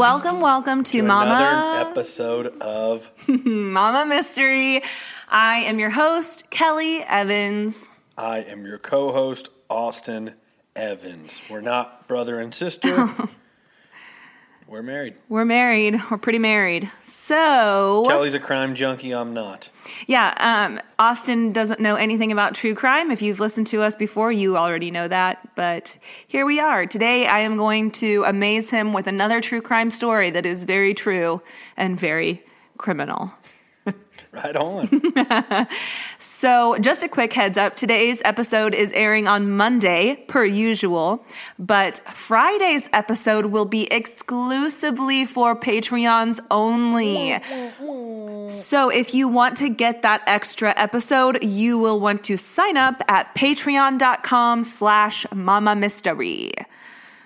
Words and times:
Welcome, 0.00 0.40
welcome 0.40 0.82
to, 0.84 0.92
to 0.92 1.02
Mama 1.02 1.30
another 1.30 1.90
episode 1.90 2.46
of 2.62 3.12
Mama 3.28 4.06
Mystery. 4.06 4.80
I 5.28 5.56
am 5.56 5.78
your 5.78 5.90
host, 5.90 6.48
Kelly 6.48 7.02
Evans. 7.02 7.86
I 8.16 8.38
am 8.38 8.64
your 8.64 8.78
co-host 8.78 9.50
Austin 9.68 10.36
Evans. 10.74 11.42
We're 11.50 11.60
not 11.60 12.08
brother 12.08 12.40
and 12.40 12.54
sister. 12.54 13.10
We're 14.70 14.82
married. 14.84 15.14
We're 15.28 15.44
married. 15.44 16.00
We're 16.12 16.18
pretty 16.18 16.38
married. 16.38 16.88
So 17.02 18.04
Kelly's 18.06 18.34
a 18.34 18.38
crime 18.38 18.76
junkie. 18.76 19.10
I'm 19.10 19.34
not. 19.34 19.68
Yeah, 20.06 20.32
um, 20.38 20.78
Austin 20.96 21.52
doesn't 21.52 21.80
know 21.80 21.96
anything 21.96 22.30
about 22.30 22.54
true 22.54 22.76
crime. 22.76 23.10
If 23.10 23.20
you've 23.20 23.40
listened 23.40 23.66
to 23.68 23.82
us 23.82 23.96
before, 23.96 24.30
you 24.30 24.56
already 24.56 24.92
know 24.92 25.08
that. 25.08 25.56
But 25.56 25.98
here 26.28 26.46
we 26.46 26.60
are. 26.60 26.86
Today, 26.86 27.26
I 27.26 27.40
am 27.40 27.56
going 27.56 27.90
to 27.92 28.22
amaze 28.28 28.70
him 28.70 28.92
with 28.92 29.08
another 29.08 29.40
true 29.40 29.60
crime 29.60 29.90
story 29.90 30.30
that 30.30 30.46
is 30.46 30.62
very 30.62 30.94
true 30.94 31.42
and 31.76 31.98
very 31.98 32.44
criminal. 32.78 33.32
Right 34.44 34.56
on. 34.56 35.66
So, 36.18 36.78
just 36.78 37.02
a 37.02 37.08
quick 37.08 37.32
heads 37.32 37.58
up 37.58 37.74
today's 37.74 38.22
episode 38.24 38.74
is 38.74 38.92
airing 38.92 39.26
on 39.26 39.50
Monday, 39.50 40.24
per 40.28 40.44
usual, 40.44 41.24
but 41.58 42.00
Friday's 42.14 42.88
episode 42.92 43.46
will 43.46 43.64
be 43.64 43.92
exclusively 43.92 45.24
for 45.26 45.56
Patreons 45.56 46.38
only. 46.48 47.40
So, 48.50 48.88
if 48.88 49.14
you 49.14 49.26
want 49.26 49.56
to 49.56 49.68
get 49.68 50.02
that 50.02 50.22
extra 50.28 50.74
episode, 50.76 51.42
you 51.42 51.78
will 51.78 51.98
want 51.98 52.22
to 52.24 52.36
sign 52.36 52.76
up 52.76 53.02
at 53.08 53.34
patreon.com 53.34 54.62
slash 54.62 55.26
mama 55.34 55.74
mystery. 55.74 56.52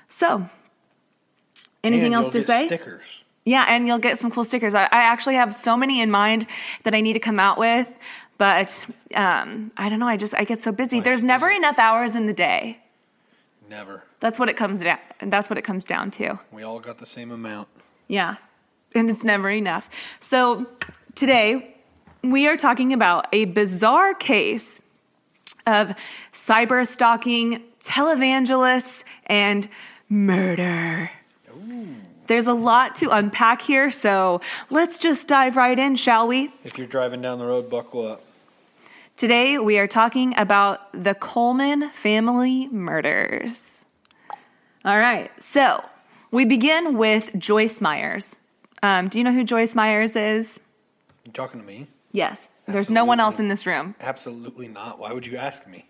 So, 0.08 0.48
anything 1.82 2.14
And 2.14 2.24
else 2.24 2.32
to 2.32 2.40
say? 2.42 2.66
Stickers. 2.66 3.23
Yeah, 3.44 3.64
and 3.68 3.86
you'll 3.86 3.98
get 3.98 4.18
some 4.18 4.30
cool 4.30 4.44
stickers. 4.44 4.74
I, 4.74 4.84
I 4.84 4.88
actually 5.04 5.34
have 5.34 5.54
so 5.54 5.76
many 5.76 6.00
in 6.00 6.10
mind 6.10 6.46
that 6.84 6.94
I 6.94 7.00
need 7.02 7.12
to 7.12 7.20
come 7.20 7.38
out 7.38 7.58
with, 7.58 7.98
but 8.38 8.86
um, 9.14 9.70
I 9.76 9.88
don't 9.88 9.98
know. 9.98 10.08
I 10.08 10.16
just 10.16 10.34
I 10.34 10.44
get 10.44 10.60
so 10.60 10.72
busy. 10.72 10.96
Life's 10.96 11.04
There's 11.04 11.24
never 11.24 11.48
busy. 11.48 11.58
enough 11.58 11.78
hours 11.78 12.16
in 12.16 12.26
the 12.26 12.32
day. 12.32 12.78
Never. 13.68 14.02
That's 14.20 14.38
what 14.38 14.48
it 14.48 14.56
comes 14.56 14.82
down. 14.82 14.98
That's 15.20 15.50
what 15.50 15.58
it 15.58 15.62
comes 15.62 15.84
down 15.84 16.10
to. 16.12 16.38
We 16.52 16.62
all 16.62 16.80
got 16.80 16.98
the 16.98 17.06
same 17.06 17.30
amount. 17.30 17.68
Yeah, 18.08 18.36
and 18.94 19.10
it's 19.10 19.24
never 19.24 19.50
enough. 19.50 19.90
So 20.20 20.66
today 21.14 21.74
we 22.22 22.46
are 22.48 22.56
talking 22.56 22.94
about 22.94 23.26
a 23.32 23.44
bizarre 23.44 24.14
case 24.14 24.80
of 25.66 25.94
cyber 26.32 26.86
stalking, 26.86 27.62
televangelists, 27.80 29.04
and 29.26 29.68
murder. 30.08 31.10
There's 32.26 32.46
a 32.46 32.54
lot 32.54 32.94
to 32.96 33.10
unpack 33.10 33.60
here, 33.60 33.90
so 33.90 34.40
let's 34.70 34.96
just 34.98 35.28
dive 35.28 35.56
right 35.56 35.78
in, 35.78 35.96
shall 35.96 36.26
we? 36.26 36.52
If 36.62 36.78
you're 36.78 36.86
driving 36.86 37.20
down 37.20 37.38
the 37.38 37.46
road, 37.46 37.68
buckle 37.68 38.06
up. 38.06 38.22
Today 39.16 39.58
we 39.58 39.78
are 39.78 39.86
talking 39.86 40.34
about 40.38 40.80
the 40.92 41.14
Coleman 41.14 41.90
family 41.90 42.68
murders. 42.68 43.84
All 44.84 44.98
right, 44.98 45.30
so 45.40 45.84
we 46.30 46.44
begin 46.44 46.96
with 46.96 47.36
Joyce 47.38 47.80
Myers. 47.80 48.38
Um, 48.82 49.08
do 49.08 49.18
you 49.18 49.24
know 49.24 49.32
who 49.32 49.44
Joyce 49.44 49.74
Myers 49.74 50.16
is? 50.16 50.60
You 51.24 51.32
talking 51.32 51.60
to 51.60 51.66
me? 51.66 51.86
Yes. 52.12 52.48
There's 52.66 52.90
no 52.90 53.04
one 53.04 53.20
else 53.20 53.38
in 53.38 53.48
this 53.48 53.66
room. 53.66 53.94
Absolutely 54.00 54.68
not. 54.68 54.98
Why 54.98 55.12
would 55.12 55.26
you 55.26 55.36
ask 55.36 55.66
me? 55.66 55.84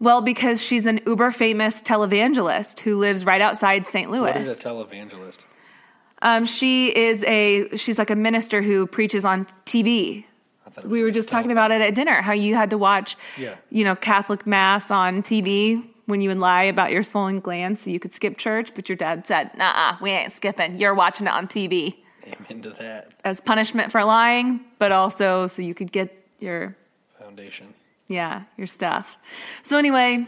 Well, 0.00 0.20
because 0.20 0.62
she's 0.62 0.86
an 0.86 1.00
uber 1.06 1.32
famous 1.32 1.82
televangelist 1.82 2.80
who 2.80 2.98
lives 2.98 3.26
right 3.26 3.40
outside 3.40 3.86
St. 3.86 4.10
Louis. 4.10 4.22
What 4.22 4.36
is 4.36 4.48
a 4.48 4.54
televangelist? 4.54 5.44
Um, 6.22 6.44
she 6.46 6.96
is 6.96 7.24
a 7.24 7.76
she's 7.76 7.98
like 7.98 8.10
a 8.10 8.16
minister 8.16 8.62
who 8.62 8.86
preaches 8.86 9.24
on 9.24 9.46
TV. 9.66 10.24
I 10.66 10.70
thought 10.70 10.84
it 10.84 10.88
was 10.88 10.92
We 10.98 11.02
were 11.02 11.10
just 11.10 11.28
talking 11.28 11.52
about 11.52 11.70
it 11.70 11.80
at 11.80 11.94
dinner. 11.94 12.20
How 12.22 12.32
you 12.32 12.54
had 12.54 12.70
to 12.70 12.78
watch, 12.78 13.16
Yeah. 13.36 13.54
you 13.70 13.84
know, 13.84 13.94
Catholic 13.96 14.46
mass 14.46 14.90
on 14.90 15.22
TV 15.22 15.82
when 16.06 16.20
you 16.20 16.28
would 16.30 16.38
lie 16.38 16.64
about 16.64 16.90
your 16.90 17.02
swollen 17.02 17.40
glands 17.40 17.80
so 17.82 17.90
you 17.90 18.00
could 18.00 18.12
skip 18.12 18.36
church. 18.38 18.74
But 18.74 18.88
your 18.88 18.96
dad 18.96 19.26
said, 19.26 19.50
"Nah, 19.56 19.96
we 20.00 20.10
ain't 20.10 20.32
skipping. 20.32 20.78
You're 20.78 20.94
watching 20.94 21.26
it 21.26 21.32
on 21.32 21.46
TV 21.48 21.96
Amen 22.26 22.62
to 22.62 22.70
that 22.70 23.14
as 23.24 23.40
punishment 23.40 23.90
for 23.92 24.04
lying, 24.04 24.60
but 24.78 24.92
also 24.92 25.46
so 25.46 25.62
you 25.62 25.74
could 25.74 25.92
get 25.92 26.14
your 26.40 26.76
foundation. 27.18 27.72
yeah, 28.08 28.42
your 28.56 28.66
stuff. 28.66 29.16
So 29.62 29.78
anyway, 29.78 30.26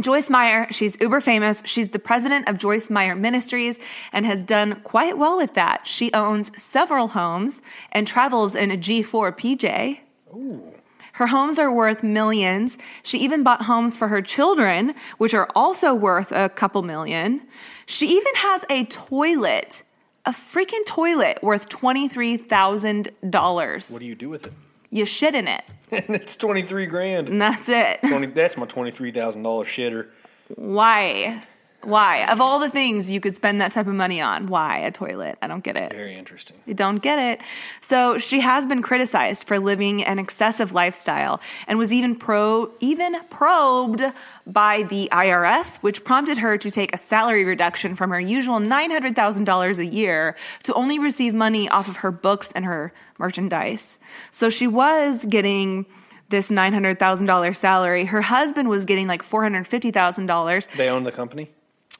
Joyce 0.00 0.30
Meyer, 0.30 0.68
she's 0.70 0.96
uber 1.00 1.20
famous. 1.20 1.60
She's 1.64 1.88
the 1.88 1.98
president 1.98 2.48
of 2.48 2.56
Joyce 2.56 2.88
Meyer 2.88 3.16
Ministries 3.16 3.80
and 4.12 4.24
has 4.26 4.44
done 4.44 4.80
quite 4.82 5.18
well 5.18 5.36
with 5.36 5.54
that. 5.54 5.86
She 5.86 6.12
owns 6.12 6.52
several 6.60 7.08
homes 7.08 7.60
and 7.90 8.06
travels 8.06 8.54
in 8.54 8.70
a 8.70 8.76
G4 8.76 9.36
PJ. 9.36 9.98
Ooh. 10.34 10.72
Her 11.14 11.26
homes 11.26 11.58
are 11.58 11.74
worth 11.74 12.04
millions. 12.04 12.78
She 13.02 13.18
even 13.18 13.42
bought 13.42 13.62
homes 13.62 13.96
for 13.96 14.06
her 14.06 14.22
children, 14.22 14.94
which 15.16 15.34
are 15.34 15.48
also 15.56 15.92
worth 15.92 16.30
a 16.30 16.48
couple 16.48 16.84
million. 16.84 17.42
She 17.86 18.06
even 18.06 18.32
has 18.36 18.64
a 18.70 18.84
toilet, 18.84 19.82
a 20.24 20.30
freaking 20.30 20.86
toilet 20.86 21.40
worth 21.42 21.68
$23,000. 21.68 23.92
What 23.92 23.98
do 23.98 24.06
you 24.06 24.14
do 24.14 24.28
with 24.28 24.46
it? 24.46 24.52
You 24.90 25.04
shit 25.04 25.34
in 25.34 25.48
it, 25.48 25.64
it's 25.92 26.36
twenty 26.36 26.62
three 26.62 26.86
grand. 26.86 27.28
and 27.28 27.40
that's 27.40 27.68
it. 27.68 28.00
20, 28.00 28.26
that's 28.28 28.56
my 28.56 28.66
twenty 28.66 28.90
three 28.90 29.10
thousand 29.10 29.42
dollar 29.42 29.64
shitter. 29.64 30.08
Why? 30.54 31.42
Why? 31.82 32.24
Of 32.26 32.40
all 32.40 32.58
the 32.58 32.68
things 32.68 33.08
you 33.08 33.20
could 33.20 33.36
spend 33.36 33.60
that 33.60 33.70
type 33.70 33.86
of 33.86 33.94
money 33.94 34.20
on, 34.20 34.46
why 34.46 34.78
a 34.78 34.90
toilet? 34.90 35.38
I 35.40 35.46
don't 35.46 35.62
get 35.62 35.76
it. 35.76 35.92
Very 35.92 36.16
interesting. 36.16 36.56
You 36.66 36.74
don't 36.74 37.00
get 37.00 37.18
it. 37.18 37.40
So 37.80 38.18
she 38.18 38.40
has 38.40 38.66
been 38.66 38.82
criticized 38.82 39.46
for 39.46 39.60
living 39.60 40.02
an 40.04 40.18
excessive 40.18 40.72
lifestyle 40.72 41.40
and 41.68 41.78
was 41.78 41.92
even 41.92 42.16
pro 42.16 42.72
even 42.80 43.16
probed 43.30 44.02
by 44.44 44.82
the 44.82 45.08
IRS, 45.12 45.76
which 45.78 46.02
prompted 46.02 46.38
her 46.38 46.58
to 46.58 46.70
take 46.70 46.92
a 46.94 46.98
salary 46.98 47.44
reduction 47.44 47.94
from 47.94 48.10
her 48.10 48.20
usual 48.20 48.58
$900,000 48.58 49.78
a 49.78 49.86
year 49.86 50.36
to 50.64 50.74
only 50.74 50.98
receive 50.98 51.32
money 51.32 51.68
off 51.68 51.88
of 51.88 51.98
her 51.98 52.10
books 52.10 52.50
and 52.52 52.64
her 52.64 52.92
merchandise. 53.18 54.00
So 54.32 54.50
she 54.50 54.66
was 54.66 55.24
getting 55.26 55.86
this 56.28 56.50
$900,000 56.50 57.56
salary. 57.56 58.04
Her 58.04 58.20
husband 58.20 58.68
was 58.68 58.84
getting 58.84 59.06
like 59.06 59.22
$450,000 59.22 60.76
They 60.76 60.90
own 60.90 61.04
the 61.04 61.12
company. 61.12 61.50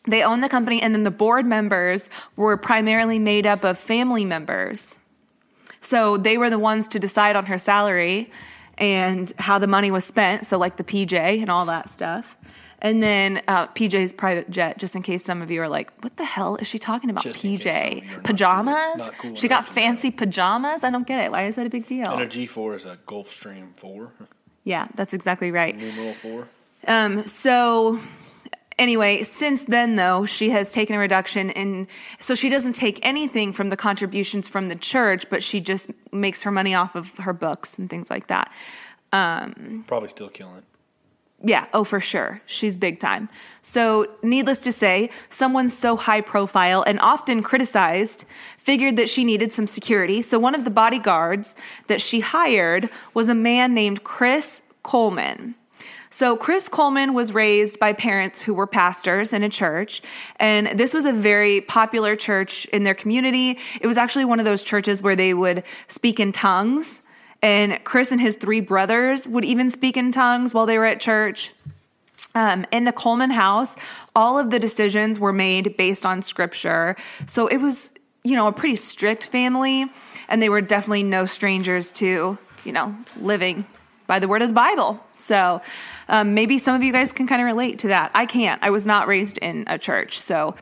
They 0.06 0.22
own 0.22 0.40
the 0.40 0.48
company 0.48 0.80
and 0.80 0.94
then 0.94 1.02
the 1.04 1.10
board 1.10 1.44
members 1.46 2.08
were 2.36 2.56
primarily 2.56 3.18
made 3.18 3.46
up 3.46 3.64
of 3.64 3.78
family 3.78 4.24
members. 4.24 4.98
So 5.80 6.16
they 6.16 6.38
were 6.38 6.50
the 6.50 6.58
ones 6.58 6.88
to 6.88 6.98
decide 6.98 7.36
on 7.36 7.46
her 7.46 7.58
salary 7.58 8.30
and 8.76 9.32
how 9.38 9.58
the 9.58 9.66
money 9.66 9.90
was 9.90 10.04
spent 10.04 10.46
so 10.46 10.56
like 10.58 10.76
the 10.76 10.84
pj 10.84 11.12
and 11.40 11.50
all 11.50 11.66
that 11.66 11.88
stuff. 11.90 12.36
And 12.80 13.02
then 13.02 13.42
uh, 13.48 13.66
pj's 13.68 14.12
private 14.12 14.48
jet 14.50 14.78
just 14.78 14.94
in 14.94 15.02
case 15.02 15.24
some 15.24 15.42
of 15.42 15.50
you 15.50 15.60
are 15.62 15.68
like 15.68 15.90
what 16.02 16.16
the 16.16 16.24
hell 16.24 16.56
is 16.56 16.66
she 16.68 16.78
talking 16.78 17.10
about 17.10 17.24
Just 17.24 17.44
in 17.44 17.58
case 17.58 17.74
some 17.74 17.86
of 17.86 17.94
you 17.94 18.00
are 18.00 18.02
pj 18.04 18.14
not 18.14 18.24
pajamas? 18.24 18.76
cool- 18.96 19.04
not 19.06 19.18
cool 19.18 19.34
she 19.34 19.48
got 19.48 19.58
enough 19.64 19.74
to 19.74 19.80
know. 19.80 19.86
fancy 19.86 20.10
pajamas? 20.12 20.84
I 20.84 20.90
don't 20.90 21.06
get 21.06 21.24
it. 21.24 21.32
Why 21.32 21.46
is 21.46 21.56
that 21.56 21.66
a 21.66 21.70
big 21.70 21.86
deal? 21.86 22.10
And 22.10 22.22
a 22.22 22.28
G 22.28 22.46
four 22.46 22.74
is 22.76 22.84
a 22.86 22.96
Gulfstream 23.06 23.74
four, 23.76 24.12
yeah 24.64 24.86
that's 24.94 25.12
exactly 25.12 25.50
right. 25.50 25.76
Numeral 25.76 26.12
four. 26.14 26.48
Um, 26.86 27.24
so 27.26 28.00
anyway, 28.78 29.22
since 29.22 29.64
then 29.64 29.96
though, 29.96 30.26
she 30.26 30.50
has 30.50 30.72
taken 30.72 30.96
a 30.96 30.98
reduction 30.98 31.50
and 31.50 31.86
so 32.18 32.34
she 32.34 32.48
doesn't 32.48 32.74
take 32.74 33.04
anything 33.04 33.52
from 33.52 33.70
the 33.70 33.76
contributions 33.76 34.48
from 34.48 34.68
the 34.68 34.76
church, 34.76 35.28
but 35.30 35.42
she 35.42 35.60
just 35.60 35.90
makes 36.12 36.42
her 36.42 36.50
money 36.50 36.74
off 36.74 36.94
of 36.94 37.16
her 37.18 37.32
books 37.32 37.78
and 37.78 37.90
things 37.90 38.10
like 38.10 38.28
that. 38.28 38.52
Um, 39.12 39.84
Probably 39.86 40.08
still 40.08 40.28
killing. 40.28 40.62
Yeah, 41.44 41.66
oh 41.72 41.84
for 41.84 42.00
sure. 42.00 42.42
She's 42.46 42.76
big 42.76 42.98
time. 42.98 43.28
So, 43.62 44.06
needless 44.24 44.58
to 44.60 44.72
say, 44.72 45.10
someone 45.28 45.70
so 45.70 45.96
high 45.96 46.20
profile 46.20 46.82
and 46.82 46.98
often 46.98 47.44
criticized 47.44 48.24
figured 48.56 48.96
that 48.96 49.08
she 49.08 49.22
needed 49.22 49.52
some 49.52 49.68
security. 49.68 50.20
So, 50.20 50.40
one 50.40 50.56
of 50.56 50.64
the 50.64 50.70
bodyguards 50.70 51.54
that 51.86 52.00
she 52.00 52.18
hired 52.18 52.90
was 53.14 53.28
a 53.28 53.36
man 53.36 53.72
named 53.72 54.02
Chris 54.02 54.62
Coleman. 54.82 55.54
So, 56.10 56.36
Chris 56.36 56.68
Coleman 56.68 57.12
was 57.12 57.34
raised 57.34 57.78
by 57.78 57.92
parents 57.92 58.40
who 58.40 58.54
were 58.54 58.66
pastors 58.66 59.32
in 59.32 59.42
a 59.42 59.48
church, 59.48 60.00
and 60.36 60.68
this 60.78 60.94
was 60.94 61.04
a 61.04 61.12
very 61.12 61.60
popular 61.60 62.16
church 62.16 62.64
in 62.66 62.82
their 62.82 62.94
community. 62.94 63.58
It 63.80 63.86
was 63.86 63.98
actually 63.98 64.24
one 64.24 64.38
of 64.38 64.46
those 64.46 64.62
churches 64.62 65.02
where 65.02 65.16
they 65.16 65.34
would 65.34 65.64
speak 65.86 66.18
in 66.18 66.32
tongues, 66.32 67.02
and 67.42 67.78
Chris 67.84 68.10
and 68.10 68.20
his 68.20 68.36
three 68.36 68.60
brothers 68.60 69.28
would 69.28 69.44
even 69.44 69.70
speak 69.70 69.98
in 69.98 70.10
tongues 70.10 70.54
while 70.54 70.64
they 70.64 70.78
were 70.78 70.86
at 70.86 70.98
church. 70.98 71.52
Um, 72.34 72.64
in 72.72 72.84
the 72.84 72.92
Coleman 72.92 73.30
house, 73.30 73.76
all 74.14 74.38
of 74.38 74.50
the 74.50 74.58
decisions 74.58 75.18
were 75.18 75.32
made 75.32 75.76
based 75.76 76.06
on 76.06 76.22
scripture. 76.22 76.96
So 77.26 77.48
it 77.48 77.58
was, 77.58 77.92
you 78.24 78.34
know, 78.34 78.46
a 78.46 78.52
pretty 78.52 78.76
strict 78.76 79.26
family, 79.26 79.86
and 80.28 80.40
they 80.40 80.48
were 80.48 80.60
definitely 80.60 81.02
no 81.02 81.26
strangers 81.26 81.92
to, 81.92 82.38
you 82.64 82.72
know, 82.72 82.94
living 83.20 83.66
by 84.08 84.18
the 84.18 84.26
word 84.26 84.42
of 84.42 84.48
the 84.48 84.54
Bible. 84.54 84.98
So 85.18 85.62
um, 86.08 86.34
maybe 86.34 86.58
some 86.58 86.74
of 86.74 86.82
you 86.82 86.92
guys 86.92 87.12
can 87.12 87.28
kind 87.28 87.40
of 87.40 87.46
relate 87.46 87.78
to 87.80 87.88
that. 87.88 88.10
I 88.14 88.26
can't. 88.26 88.60
I 88.64 88.70
was 88.70 88.84
not 88.84 89.06
raised 89.06 89.38
in 89.38 89.64
a 89.68 89.78
church. 89.78 90.18
So 90.18 90.56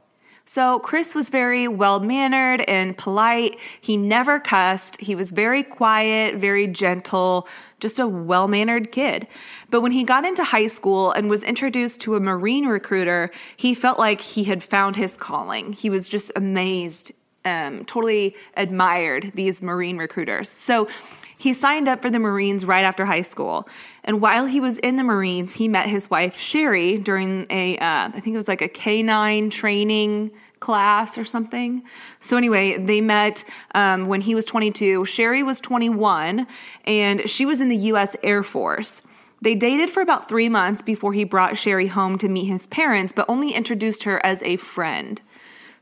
So 0.48 0.78
Chris 0.78 1.14
was 1.14 1.28
very 1.28 1.66
well 1.66 1.98
mannered 1.98 2.60
and 2.68 2.96
polite. 2.96 3.58
He 3.80 3.96
never 3.96 4.38
cussed. 4.38 5.00
He 5.00 5.16
was 5.16 5.32
very 5.32 5.64
quiet, 5.64 6.36
very 6.36 6.68
gentle, 6.68 7.48
just 7.80 7.98
a 7.98 8.06
well 8.06 8.46
mannered 8.46 8.92
kid. 8.92 9.26
But 9.70 9.80
when 9.80 9.90
he 9.90 10.04
got 10.04 10.24
into 10.24 10.44
high 10.44 10.68
school 10.68 11.10
and 11.10 11.28
was 11.28 11.42
introduced 11.42 12.00
to 12.02 12.14
a 12.14 12.20
Marine 12.20 12.66
recruiter, 12.66 13.32
he 13.56 13.74
felt 13.74 13.98
like 13.98 14.20
he 14.20 14.44
had 14.44 14.62
found 14.62 14.94
his 14.94 15.16
calling. 15.16 15.72
He 15.72 15.90
was 15.90 16.08
just 16.08 16.30
amazed, 16.36 17.10
um, 17.44 17.84
totally 17.84 18.36
admired 18.56 19.32
these 19.34 19.62
Marine 19.62 19.98
recruiters. 19.98 20.48
So 20.48 20.86
he 21.38 21.52
signed 21.52 21.88
up 21.88 22.00
for 22.00 22.10
the 22.10 22.18
Marines 22.18 22.64
right 22.64 22.84
after 22.84 23.04
high 23.04 23.22
school. 23.22 23.68
And 24.04 24.20
while 24.20 24.46
he 24.46 24.60
was 24.60 24.78
in 24.78 24.96
the 24.96 25.04
Marines, 25.04 25.52
he 25.54 25.68
met 25.68 25.88
his 25.88 26.08
wife, 26.08 26.38
Sherry, 26.38 26.98
during 26.98 27.46
a, 27.50 27.76
uh, 27.78 28.08
I 28.08 28.20
think 28.20 28.34
it 28.34 28.38
was 28.38 28.48
like 28.48 28.62
a 28.62 28.68
K9 28.68 29.50
training 29.50 30.30
class 30.60 31.18
or 31.18 31.24
something. 31.24 31.82
So, 32.20 32.36
anyway, 32.36 32.78
they 32.78 33.00
met 33.00 33.44
um, 33.74 34.06
when 34.06 34.20
he 34.20 34.34
was 34.34 34.44
22. 34.46 35.04
Sherry 35.04 35.42
was 35.42 35.60
21, 35.60 36.46
and 36.84 37.28
she 37.28 37.44
was 37.44 37.60
in 37.60 37.68
the 37.68 37.76
U.S. 37.76 38.16
Air 38.22 38.42
Force. 38.42 39.02
They 39.42 39.54
dated 39.54 39.90
for 39.90 40.00
about 40.00 40.28
three 40.28 40.48
months 40.48 40.80
before 40.80 41.12
he 41.12 41.24
brought 41.24 41.58
Sherry 41.58 41.88
home 41.88 42.16
to 42.18 42.28
meet 42.28 42.46
his 42.46 42.66
parents, 42.68 43.12
but 43.14 43.26
only 43.28 43.52
introduced 43.52 44.04
her 44.04 44.24
as 44.24 44.42
a 44.42 44.56
friend. 44.56 45.20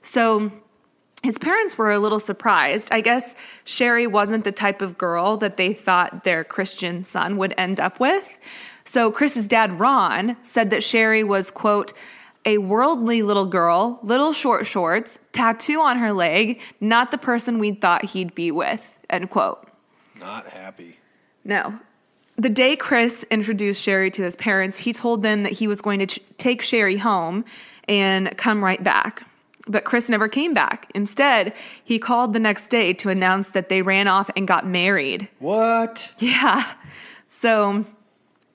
So, 0.03 0.51
his 1.25 1.39
parents 1.39 1.79
were 1.79 1.91
a 1.91 1.99
little 1.99 2.21
surprised. 2.21 2.91
I 2.93 3.01
guess 3.01 3.35
Sherry 3.65 4.07
wasn't 4.07 4.45
the 4.45 4.53
type 4.53 4.83
of 4.83 4.99
girl 4.99 5.39
that 5.39 5.57
they 5.57 5.73
thought 5.73 6.23
their 6.23 6.45
Christian 6.45 7.03
son 7.03 7.39
would 7.39 7.55
end 7.57 7.81
up 7.81 7.99
with. 7.99 8.39
So 8.85 9.11
Chris's 9.11 9.49
dad, 9.49 9.81
Ron, 9.81 10.37
said 10.43 10.69
that 10.69 10.85
Sherry 10.85 11.25
was, 11.25 11.51
quote, 11.51 11.95
a 12.45 12.59
worldly 12.59 13.23
little 13.23 13.47
girl, 13.47 13.99
little 14.03 14.35
short 14.35 14.67
shorts, 14.67 15.19
tattoo 15.33 15.81
on 15.81 15.97
her 15.97 16.13
leg, 16.13 16.61
not 16.79 17.11
the 17.11 17.17
person 17.17 17.59
we 17.59 17.73
thought 17.73 18.05
he'd 18.05 18.35
be 18.35 18.51
with, 18.51 19.01
end 19.09 19.31
quote. 19.31 19.67
Not 20.21 20.49
happy. 20.51 20.99
No. 21.43 21.81
The 22.37 22.51
day 22.51 22.77
Chris 22.77 23.25
introduced 23.31 23.81
Sherry 23.81 24.11
to 24.11 24.23
his 24.23 24.37
parents, 24.37 24.77
he 24.77 24.93
told 24.93 25.23
them 25.23 25.45
that 25.45 25.53
he 25.53 25.69
was 25.69 25.81
going 25.81 26.01
to 26.01 26.07
ch- 26.07 26.21
take 26.37 26.61
Sherry 26.61 26.99
home 26.99 27.47
and 27.89 28.37
come 28.37 28.63
right 28.63 28.83
back. 28.83 29.27
But 29.67 29.85
Chris 29.85 30.09
never 30.09 30.29
came 30.29 30.53
back. 30.53 30.91
Instead, 30.95 31.55
he 31.83 31.99
called 31.99 32.35
the 32.35 32.41
next 32.41 32.69
day 32.69 32.93
to 32.95 33.09
announce 33.09 33.51
that 33.51 33.69
they 33.69 33.81
ran 33.81 34.09
off 34.09 34.31
and 34.37 34.47
got 34.47 34.67
married. 34.67 35.29
What? 35.39 36.13
Yeah. 36.19 36.71
So 37.29 37.87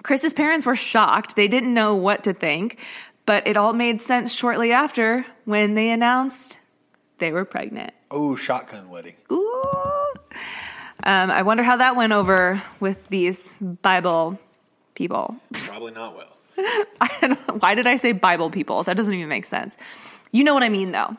Chris's 0.04 0.34
parents 0.34 0.66
were 0.66 0.76
shocked. 0.76 1.36
They 1.36 1.48
didn't 1.48 1.74
know 1.74 1.96
what 1.96 2.24
to 2.24 2.34
think, 2.34 2.78
but 3.26 3.48
it 3.48 3.58
all 3.58 3.74
made 3.74 4.02
sense 4.02 4.34
shortly 4.34 4.72
after 4.72 5.26
when 5.46 5.74
they 5.74 5.90
announced 5.90 6.60
they 7.18 7.32
were 7.32 7.46
pregnant. 7.46 7.94
Oh, 8.12 8.36
shotgun 8.36 8.90
wedding. 8.90 9.16
Ooh. 9.32 9.64
Um, 11.04 11.32
I 11.32 11.44
wonder 11.44 11.64
how 11.64 11.78
that 11.78 11.96
went 11.96 12.14
over 12.14 12.62
with 12.80 13.08
these 13.10 13.56
Bible 13.60 14.40
people. 14.96 15.36
Probably 15.54 15.92
not 15.92 16.16
well. 16.16 16.36
I 17.02 17.10
don't. 17.22 17.62
Why 17.62 17.76
did 17.76 17.88
I 17.88 17.96
say 17.96 18.12
Bible 18.12 18.50
people? 18.50 18.84
That 18.84 18.98
doesn't 18.98 19.14
even 19.14 19.30
make 19.30 19.46
sense. 19.46 19.78
You 20.32 20.44
know 20.44 20.54
what 20.54 20.64
I 20.64 20.70
mean, 20.70 20.92
though. 20.92 21.16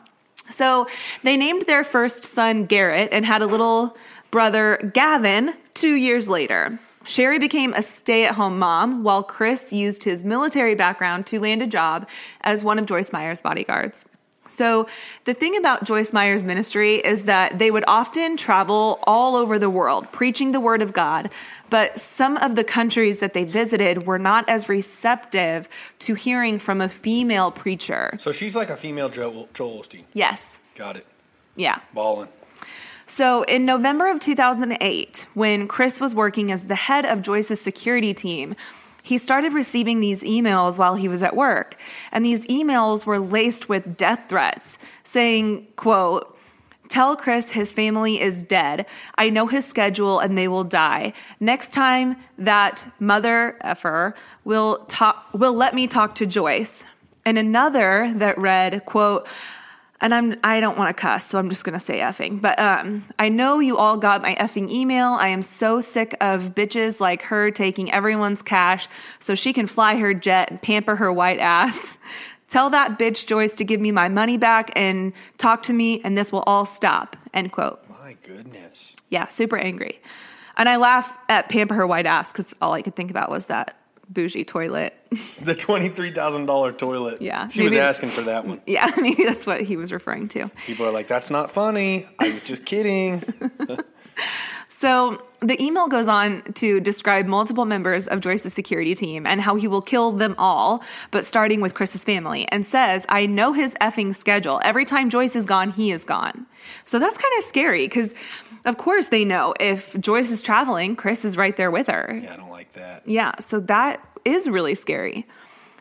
So 0.49 0.87
they 1.23 1.37
named 1.37 1.63
their 1.63 1.83
first 1.83 2.25
son 2.25 2.65
Garrett 2.65 3.09
and 3.11 3.25
had 3.25 3.41
a 3.41 3.47
little 3.47 3.97
brother, 4.31 4.91
Gavin, 4.93 5.53
two 5.73 5.95
years 5.95 6.27
later. 6.27 6.79
Sherry 7.05 7.39
became 7.39 7.73
a 7.73 7.81
stay 7.81 8.25
at 8.25 8.35
home 8.35 8.59
mom 8.59 9.03
while 9.03 9.23
Chris 9.23 9.73
used 9.73 10.03
his 10.03 10.23
military 10.23 10.75
background 10.75 11.25
to 11.27 11.39
land 11.39 11.61
a 11.61 11.67
job 11.67 12.07
as 12.41 12.63
one 12.63 12.77
of 12.77 12.85
Joyce 12.85 13.11
Meyer's 13.11 13.41
bodyguards. 13.41 14.05
So, 14.47 14.87
the 15.23 15.33
thing 15.33 15.55
about 15.55 15.83
Joyce 15.83 16.11
Meyer's 16.11 16.43
ministry 16.43 16.95
is 16.95 17.23
that 17.23 17.59
they 17.59 17.71
would 17.71 17.85
often 17.87 18.35
travel 18.37 18.99
all 19.03 19.35
over 19.35 19.59
the 19.59 19.69
world 19.69 20.11
preaching 20.11 20.51
the 20.51 20.59
word 20.59 20.81
of 20.81 20.93
God, 20.93 21.29
but 21.69 21.97
some 21.97 22.37
of 22.37 22.55
the 22.55 22.63
countries 22.63 23.19
that 23.19 23.33
they 23.33 23.43
visited 23.43 24.05
were 24.05 24.19
not 24.19 24.49
as 24.49 24.67
receptive 24.67 25.69
to 25.99 26.15
hearing 26.15 26.59
from 26.59 26.81
a 26.81 26.89
female 26.89 27.51
preacher. 27.51 28.13
So 28.17 28.31
she's 28.31 28.55
like 28.55 28.69
a 28.69 28.75
female 28.75 29.09
Joel, 29.09 29.47
Joel 29.53 29.81
Osteen. 29.81 30.03
Yes. 30.13 30.59
Got 30.75 30.97
it. 30.97 31.05
Yeah. 31.55 31.79
Ballin'. 31.93 32.29
So, 33.05 33.43
in 33.43 33.65
November 33.65 34.09
of 34.09 34.19
2008, 34.19 35.27
when 35.33 35.67
Chris 35.67 35.99
was 35.99 36.15
working 36.15 36.51
as 36.51 36.65
the 36.65 36.75
head 36.75 37.05
of 37.05 37.21
Joyce's 37.21 37.59
security 37.59 38.13
team, 38.13 38.55
he 39.03 39.17
started 39.17 39.53
receiving 39.53 39.99
these 39.99 40.23
emails 40.23 40.77
while 40.77 40.95
he 40.95 41.07
was 41.07 41.23
at 41.23 41.35
work. 41.35 41.75
And 42.11 42.25
these 42.25 42.45
emails 42.47 43.05
were 43.05 43.19
laced 43.19 43.69
with 43.69 43.97
death 43.97 44.21
threats 44.29 44.77
saying, 45.03 45.67
quote, 45.75 46.37
Tell 46.91 47.15
Chris 47.15 47.51
his 47.51 47.71
family 47.71 48.19
is 48.19 48.43
dead. 48.43 48.85
I 49.17 49.29
know 49.29 49.47
his 49.47 49.65
schedule 49.65 50.19
and 50.19 50.37
they 50.37 50.49
will 50.49 50.65
die. 50.65 51.13
Next 51.39 51.71
time 51.71 52.17
that 52.37 52.85
mother 52.99 53.57
effer 53.61 54.13
will 54.43 54.79
talk 54.89 55.29
will 55.33 55.53
let 55.53 55.73
me 55.73 55.87
talk 55.87 56.15
to 56.15 56.25
Joyce. 56.25 56.83
And 57.23 57.37
another 57.37 58.11
that 58.17 58.37
read, 58.37 58.85
quote, 58.85 59.25
and 60.01 60.13
I'm 60.13 60.35
I 60.43 60.59
don't 60.59 60.77
want 60.77 60.95
to 60.95 60.99
cuss, 60.99 61.27
so 61.27 61.37
I'm 61.37 61.49
just 61.49 61.63
gonna 61.63 61.79
say 61.79 61.99
effing. 61.99 62.41
But 62.41 62.59
um, 62.59 63.05
I 63.19 63.29
know 63.29 63.59
you 63.59 63.77
all 63.77 63.97
got 63.97 64.21
my 64.21 64.35
effing 64.35 64.69
email. 64.69 65.09
I 65.13 65.27
am 65.27 65.41
so 65.41 65.79
sick 65.79 66.15
of 66.19 66.55
bitches 66.55 66.99
like 66.99 67.21
her 67.23 67.51
taking 67.51 67.91
everyone's 67.91 68.41
cash 68.41 68.87
so 69.19 69.35
she 69.35 69.53
can 69.53 69.67
fly 69.67 69.95
her 69.97 70.13
jet 70.13 70.51
and 70.51 70.61
pamper 70.61 70.95
her 70.95 71.13
white 71.13 71.39
ass. 71.39 71.97
Tell 72.47 72.69
that 72.71 72.99
bitch 72.99 73.27
Joyce 73.27 73.53
to 73.55 73.63
give 73.63 73.79
me 73.79 73.91
my 73.91 74.09
money 74.09 74.37
back 74.37 74.71
and 74.75 75.13
talk 75.37 75.63
to 75.63 75.73
me, 75.73 76.01
and 76.03 76.17
this 76.17 76.33
will 76.33 76.43
all 76.45 76.65
stop. 76.65 77.15
End 77.33 77.53
quote. 77.53 77.81
My 77.89 78.17
goodness. 78.23 78.93
Yeah, 79.09 79.27
super 79.27 79.57
angry. 79.57 80.01
And 80.57 80.67
I 80.67 80.75
laugh 80.75 81.17
at 81.29 81.47
pamper 81.47 81.75
her 81.75 81.87
white 81.87 82.05
ass 82.05 82.31
because 82.31 82.53
all 82.61 82.73
I 82.73 82.81
could 82.81 82.95
think 82.95 83.09
about 83.09 83.31
was 83.31 83.45
that 83.45 83.80
bougie 84.11 84.43
toilet. 84.45 84.93
The 85.41 85.55
twenty-three 85.55 86.11
thousand 86.11 86.45
dollar 86.45 86.71
toilet. 86.71 87.21
Yeah, 87.21 87.49
She 87.49 87.63
was 87.63 87.73
asking 87.73 88.09
for 88.09 88.21
that 88.21 88.45
one. 88.45 88.61
yeah, 88.67 88.89
maybe 89.01 89.25
that's 89.25 89.45
what 89.45 89.61
he 89.61 89.75
was 89.75 89.91
referring 89.91 90.29
to. 90.29 90.49
People 90.65 90.85
are 90.85 90.91
like, 90.91 91.07
"That's 91.07 91.29
not 91.29 91.51
funny. 91.51 92.07
I 92.17 92.31
was 92.31 92.43
just 92.43 92.63
kidding." 92.63 93.21
So 94.81 95.21
the 95.41 95.61
email 95.61 95.87
goes 95.87 96.07
on 96.07 96.41
to 96.53 96.79
describe 96.79 97.27
multiple 97.27 97.65
members 97.65 98.07
of 98.07 98.19
Joyce's 98.19 98.51
security 98.53 98.95
team 98.95 99.27
and 99.27 99.39
how 99.39 99.53
he 99.53 99.67
will 99.67 99.81
kill 99.81 100.11
them 100.11 100.33
all, 100.39 100.81
but 101.11 101.23
starting 101.23 101.61
with 101.61 101.75
Chris's 101.75 102.03
family, 102.03 102.47
and 102.49 102.65
says, 102.65 103.05
I 103.07 103.27
know 103.27 103.53
his 103.53 103.75
effing 103.75 104.15
schedule. 104.15 104.59
Every 104.63 104.85
time 104.85 105.11
Joyce 105.11 105.35
is 105.35 105.45
gone, 105.45 105.69
he 105.69 105.91
is 105.91 106.03
gone. 106.03 106.47
So 106.83 106.97
that's 106.97 107.15
kind 107.15 107.31
of 107.37 107.43
scary 107.43 107.85
because, 107.87 108.15
of 108.65 108.77
course, 108.77 109.07
they 109.07 109.25
know 109.25 109.53
if 109.59 109.99
Joyce 109.99 110.31
is 110.31 110.41
traveling, 110.41 110.95
Chris 110.95 111.25
is 111.25 111.37
right 111.37 111.55
there 111.55 111.71
with 111.71 111.87
her. 111.87 112.19
yeah, 112.21 112.33
I 112.33 112.37
don't 112.37 112.49
like 112.49 112.73
that. 112.73 113.07
Yeah, 113.07 113.33
so 113.39 113.59
that 113.61 114.05
is 114.25 114.49
really 114.49 114.75
scary. 114.75 115.25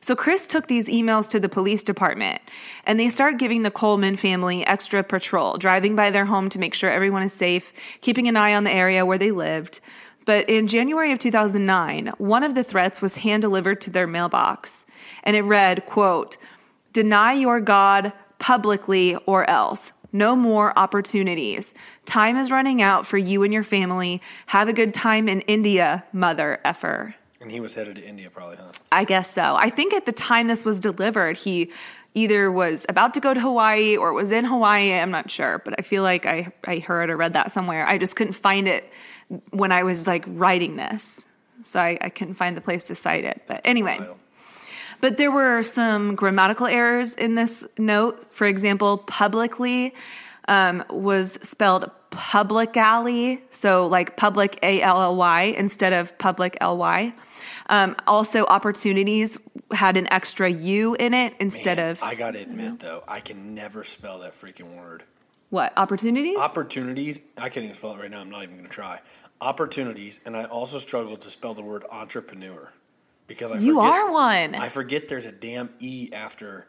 So 0.02 0.16
Chris 0.16 0.46
took 0.46 0.66
these 0.66 0.88
emails 0.88 1.28
to 1.28 1.40
the 1.40 1.48
police 1.48 1.82
department 1.82 2.40
and 2.86 2.98
they 2.98 3.10
start 3.10 3.36
giving 3.36 3.62
the 3.62 3.70
Coleman 3.70 4.16
family 4.16 4.66
extra 4.66 5.02
patrol, 5.02 5.58
driving 5.58 5.94
by 5.94 6.10
their 6.10 6.24
home 6.24 6.48
to 6.50 6.58
make 6.58 6.72
sure 6.72 6.90
everyone 6.90 7.22
is 7.22 7.34
safe, 7.34 7.72
keeping 8.00 8.26
an 8.26 8.36
eye 8.36 8.54
on 8.54 8.64
the 8.64 8.72
area 8.72 9.04
where 9.04 9.18
they 9.18 9.30
lived. 9.30 9.80
But 10.24 10.48
in 10.48 10.68
January 10.68 11.12
of 11.12 11.18
2009, 11.18 12.14
one 12.16 12.44
of 12.44 12.54
the 12.54 12.64
threats 12.64 13.02
was 13.02 13.16
hand 13.16 13.42
delivered 13.42 13.82
to 13.82 13.90
their 13.90 14.06
mailbox 14.06 14.86
and 15.24 15.36
it 15.36 15.42
read, 15.42 15.84
quote, 15.84 16.38
"Deny 16.94 17.34
your 17.34 17.60
God 17.60 18.12
publicly 18.38 19.16
or 19.26 19.48
else. 19.48 19.92
No 20.12 20.36
more 20.36 20.78
opportunities. 20.78 21.74
Time 22.06 22.36
is 22.36 22.50
running 22.50 22.82
out 22.82 23.06
for 23.06 23.18
you 23.18 23.42
and 23.42 23.52
your 23.52 23.62
family. 23.62 24.20
Have 24.46 24.68
a 24.68 24.72
good 24.72 24.92
time 24.94 25.28
in 25.28 25.40
India, 25.42 26.04
mother 26.12 26.60
effer." 26.64 27.14
And 27.40 27.50
he 27.50 27.60
was 27.60 27.74
headed 27.74 27.96
to 27.96 28.06
India, 28.06 28.28
probably, 28.28 28.56
huh? 28.56 28.70
I 28.92 29.04
guess 29.04 29.30
so. 29.30 29.56
I 29.56 29.70
think 29.70 29.94
at 29.94 30.04
the 30.04 30.12
time 30.12 30.46
this 30.46 30.64
was 30.64 30.78
delivered, 30.78 31.38
he 31.38 31.70
either 32.14 32.52
was 32.52 32.84
about 32.88 33.14
to 33.14 33.20
go 33.20 33.32
to 33.32 33.40
Hawaii 33.40 33.96
or 33.96 34.12
was 34.12 34.30
in 34.30 34.44
Hawaii. 34.44 34.92
I'm 34.92 35.10
not 35.10 35.30
sure, 35.30 35.62
but 35.64 35.74
I 35.78 35.82
feel 35.82 36.02
like 36.02 36.26
I, 36.26 36.52
I 36.64 36.80
heard 36.80 37.08
or 37.08 37.16
read 37.16 37.32
that 37.34 37.50
somewhere. 37.50 37.86
I 37.86 37.96
just 37.96 38.14
couldn't 38.14 38.34
find 38.34 38.68
it 38.68 38.92
when 39.50 39.72
I 39.72 39.84
was 39.84 40.06
like 40.06 40.24
writing 40.26 40.76
this. 40.76 41.28
So 41.62 41.80
I, 41.80 41.96
I 42.00 42.10
couldn't 42.10 42.34
find 42.34 42.56
the 42.56 42.60
place 42.60 42.84
to 42.84 42.94
cite 42.94 43.24
it. 43.24 43.42
But 43.46 43.62
anyway. 43.64 44.00
But 45.00 45.16
there 45.16 45.30
were 45.30 45.62
some 45.62 46.14
grammatical 46.14 46.66
errors 46.66 47.14
in 47.14 47.34
this 47.34 47.64
note. 47.78 48.32
For 48.32 48.46
example, 48.46 48.98
publicly 48.98 49.94
um, 50.48 50.84
was 50.90 51.38
spelled 51.42 51.90
public 52.10 52.76
alley, 52.76 53.42
so 53.50 53.86
like 53.86 54.16
public 54.16 54.58
A 54.62 54.82
L 54.82 55.00
L 55.00 55.16
Y 55.16 55.42
instead 55.56 55.92
of 55.92 56.16
public 56.18 56.58
L 56.60 56.76
Y. 56.76 57.14
Um, 57.68 57.94
also, 58.06 58.44
opportunities 58.46 59.38
had 59.70 59.96
an 59.96 60.12
extra 60.12 60.48
U 60.48 60.96
in 60.96 61.14
it 61.14 61.34
instead 61.38 61.76
man, 61.78 61.92
of 61.92 62.02
I 62.02 62.16
gotta 62.16 62.40
admit 62.40 62.80
though, 62.80 63.04
I 63.06 63.20
can 63.20 63.54
never 63.54 63.84
spell 63.84 64.18
that 64.20 64.32
freaking 64.32 64.76
word. 64.76 65.04
what 65.50 65.72
opportunities. 65.76 66.36
Opportunities. 66.36 67.20
I 67.38 67.48
can't 67.48 67.64
even 67.64 67.74
spell 67.76 67.92
it 67.94 68.00
right 68.00 68.10
now. 68.10 68.20
I'm 68.20 68.30
not 68.30 68.42
even 68.42 68.56
gonna 68.56 68.68
try. 68.68 69.00
Opportunities, 69.40 70.18
and 70.24 70.36
I 70.36 70.44
also 70.44 70.78
struggle 70.78 71.16
to 71.16 71.30
spell 71.30 71.54
the 71.54 71.62
word 71.62 71.84
entrepreneur 71.90 72.72
because 73.30 73.52
I 73.52 73.60
you 73.60 73.76
forget, 73.76 73.92
are 73.92 74.12
one. 74.12 74.54
I 74.56 74.68
forget 74.68 75.06
there's 75.06 75.24
a 75.24 75.30
damn 75.30 75.70
e 75.78 76.10
after 76.12 76.66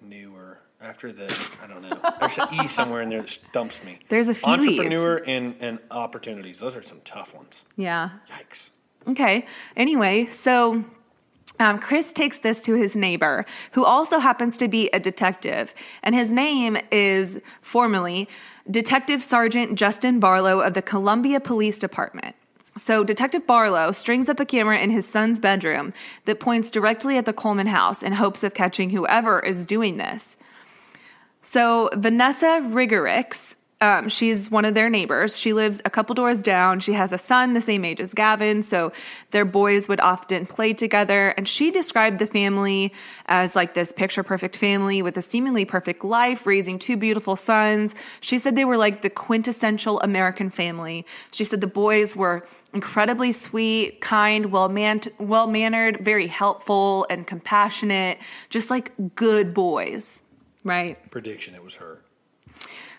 newer. 0.00 0.60
After 0.80 1.10
the, 1.10 1.24
I 1.62 1.66
don't 1.66 1.82
know. 1.82 2.00
There's 2.20 2.38
an 2.38 2.48
E 2.54 2.66
somewhere 2.66 3.02
in 3.02 3.10
there 3.10 3.20
that 3.20 3.28
stumps 3.28 3.84
me. 3.84 3.98
There's 4.08 4.30
a 4.30 4.34
few 4.34 4.54
E's. 4.54 4.66
Entrepreneur 4.66 5.22
and, 5.26 5.54
and 5.60 5.78
opportunities. 5.90 6.58
Those 6.58 6.74
are 6.74 6.80
some 6.80 7.00
tough 7.04 7.34
ones. 7.34 7.66
Yeah. 7.76 8.10
Yikes. 8.32 8.70
Okay. 9.06 9.44
Anyway, 9.76 10.26
so 10.26 10.82
um, 11.58 11.80
Chris 11.80 12.14
takes 12.14 12.38
this 12.38 12.62
to 12.62 12.74
his 12.76 12.96
neighbor, 12.96 13.44
who 13.72 13.84
also 13.84 14.20
happens 14.20 14.56
to 14.56 14.68
be 14.68 14.88
a 14.94 15.00
detective, 15.00 15.74
and 16.02 16.14
his 16.14 16.32
name 16.32 16.78
is 16.90 17.40
formally 17.60 18.26
Detective 18.70 19.22
Sergeant 19.22 19.74
Justin 19.74 20.18
Barlow 20.20 20.60
of 20.60 20.72
the 20.72 20.82
Columbia 20.82 21.40
Police 21.40 21.76
Department. 21.76 22.36
So, 22.80 23.04
Detective 23.04 23.46
Barlow 23.46 23.92
strings 23.92 24.30
up 24.30 24.40
a 24.40 24.46
camera 24.46 24.78
in 24.78 24.88
his 24.88 25.06
son's 25.06 25.38
bedroom 25.38 25.92
that 26.24 26.40
points 26.40 26.70
directly 26.70 27.18
at 27.18 27.26
the 27.26 27.34
Coleman 27.34 27.66
house 27.66 28.02
in 28.02 28.14
hopes 28.14 28.42
of 28.42 28.54
catching 28.54 28.88
whoever 28.88 29.38
is 29.38 29.66
doing 29.66 29.98
this. 29.98 30.38
So, 31.42 31.90
Vanessa 31.92 32.62
Rigerix 32.64 33.54
um, 33.82 34.10
she's 34.10 34.50
one 34.50 34.66
of 34.66 34.74
their 34.74 34.90
neighbors. 34.90 35.38
She 35.38 35.54
lives 35.54 35.80
a 35.86 35.90
couple 35.90 36.14
doors 36.14 36.42
down. 36.42 36.80
She 36.80 36.92
has 36.92 37.12
a 37.12 37.18
son 37.18 37.54
the 37.54 37.62
same 37.62 37.82
age 37.84 37.98
as 37.98 38.12
Gavin, 38.12 38.60
so 38.60 38.92
their 39.30 39.46
boys 39.46 39.88
would 39.88 40.00
often 40.00 40.44
play 40.44 40.74
together. 40.74 41.28
And 41.30 41.48
she 41.48 41.70
described 41.70 42.18
the 42.18 42.26
family 42.26 42.92
as 43.26 43.56
like 43.56 43.72
this 43.72 43.90
picture 43.90 44.22
perfect 44.22 44.56
family 44.56 45.00
with 45.00 45.16
a 45.16 45.22
seemingly 45.22 45.64
perfect 45.64 46.04
life, 46.04 46.46
raising 46.46 46.78
two 46.78 46.98
beautiful 46.98 47.36
sons. 47.36 47.94
She 48.20 48.38
said 48.38 48.54
they 48.54 48.66
were 48.66 48.76
like 48.76 49.00
the 49.00 49.08
quintessential 49.08 49.98
American 50.00 50.50
family. 50.50 51.06
She 51.32 51.44
said 51.44 51.62
the 51.62 51.66
boys 51.66 52.14
were 52.14 52.44
incredibly 52.74 53.32
sweet, 53.32 54.02
kind, 54.02 54.52
well 54.52 54.70
well 55.18 55.46
mannered, 55.46 56.00
very 56.00 56.26
helpful 56.26 57.06
and 57.08 57.26
compassionate, 57.26 58.18
just 58.50 58.68
like 58.68 58.92
good 59.14 59.54
boys, 59.54 60.22
right? 60.64 61.10
Prediction: 61.10 61.54
it 61.54 61.64
was 61.64 61.76
her. 61.76 61.99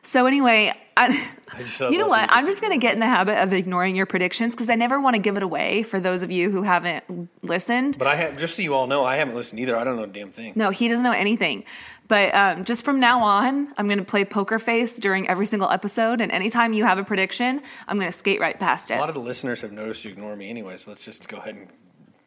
So 0.04 0.26
anyway, 0.26 0.74
I, 0.98 1.32
I 1.50 1.90
you 1.90 1.98
know 1.98 2.08
what? 2.08 2.28
I'm 2.32 2.46
just 2.46 2.62
going 2.62 2.74
to 2.74 2.80
get 2.80 2.94
in 2.94 3.00
the 3.00 3.08
habit 3.08 3.42
of 3.42 3.54
ignoring 3.54 3.96
your 3.96 4.06
predictions 4.06 4.56
because 4.56 4.70
I 4.70 4.76
never 4.76 5.00
want 5.00 5.16
to 5.16 5.22
give 5.22 5.38
it 5.38 5.44
away 5.44 5.84
for 5.84 6.00
those 6.00 6.24
of 6.24 6.32
you 6.32 6.50
who 6.50 6.64
haven't 6.64 7.30
listened. 7.44 7.98
But 7.98 8.08
I 8.08 8.16
have, 8.16 8.38
just 8.38 8.56
so 8.56 8.62
you 8.64 8.74
all 8.74 8.88
know, 8.88 9.04
I 9.06 9.18
haven't 9.18 9.36
listened 9.36 9.60
either. 9.60 9.76
I 9.76 9.84
don't 9.84 9.96
know 9.96 10.04
a 10.04 10.08
damn 10.08 10.32
thing. 10.32 10.54
No, 10.56 10.72
he 10.72 10.88
doesn't 10.88 11.04
know 11.04 11.12
anything. 11.12 11.66
But 12.08 12.34
um, 12.36 12.66
just 12.66 12.84
from 12.84 13.00
now 13.00 13.24
on, 13.24 13.72
I'm 13.78 13.88
going 13.88 14.00
to 14.00 14.06
play 14.06 14.26
poker 14.26 14.60
face 14.60 14.98
during 14.98 15.30
every 15.30 15.46
single 15.46 15.70
episode. 15.70 16.20
And 16.20 16.32
anytime 16.32 16.74
you 16.74 16.84
have 16.84 16.98
a 16.98 17.04
prediction, 17.04 17.62
I'm 17.88 17.98
going 17.98 18.12
to 18.12 18.18
skate 18.18 18.40
right 18.40 18.60
past 18.60 18.92
it. 18.92 18.96
A 18.96 19.00
lot 19.00 19.10
of 19.10 19.16
the 19.16 19.22
listeners 19.22 19.62
have 19.62 19.72
noticed 19.72 20.04
you 20.04 20.12
ignore 20.12 20.36
me 20.36 20.50
anyway, 20.50 20.78
so 20.78 20.92
let's 20.92 21.06
just 21.06 21.30
go 21.30 21.38
ahead 21.38 21.56
and 21.56 21.68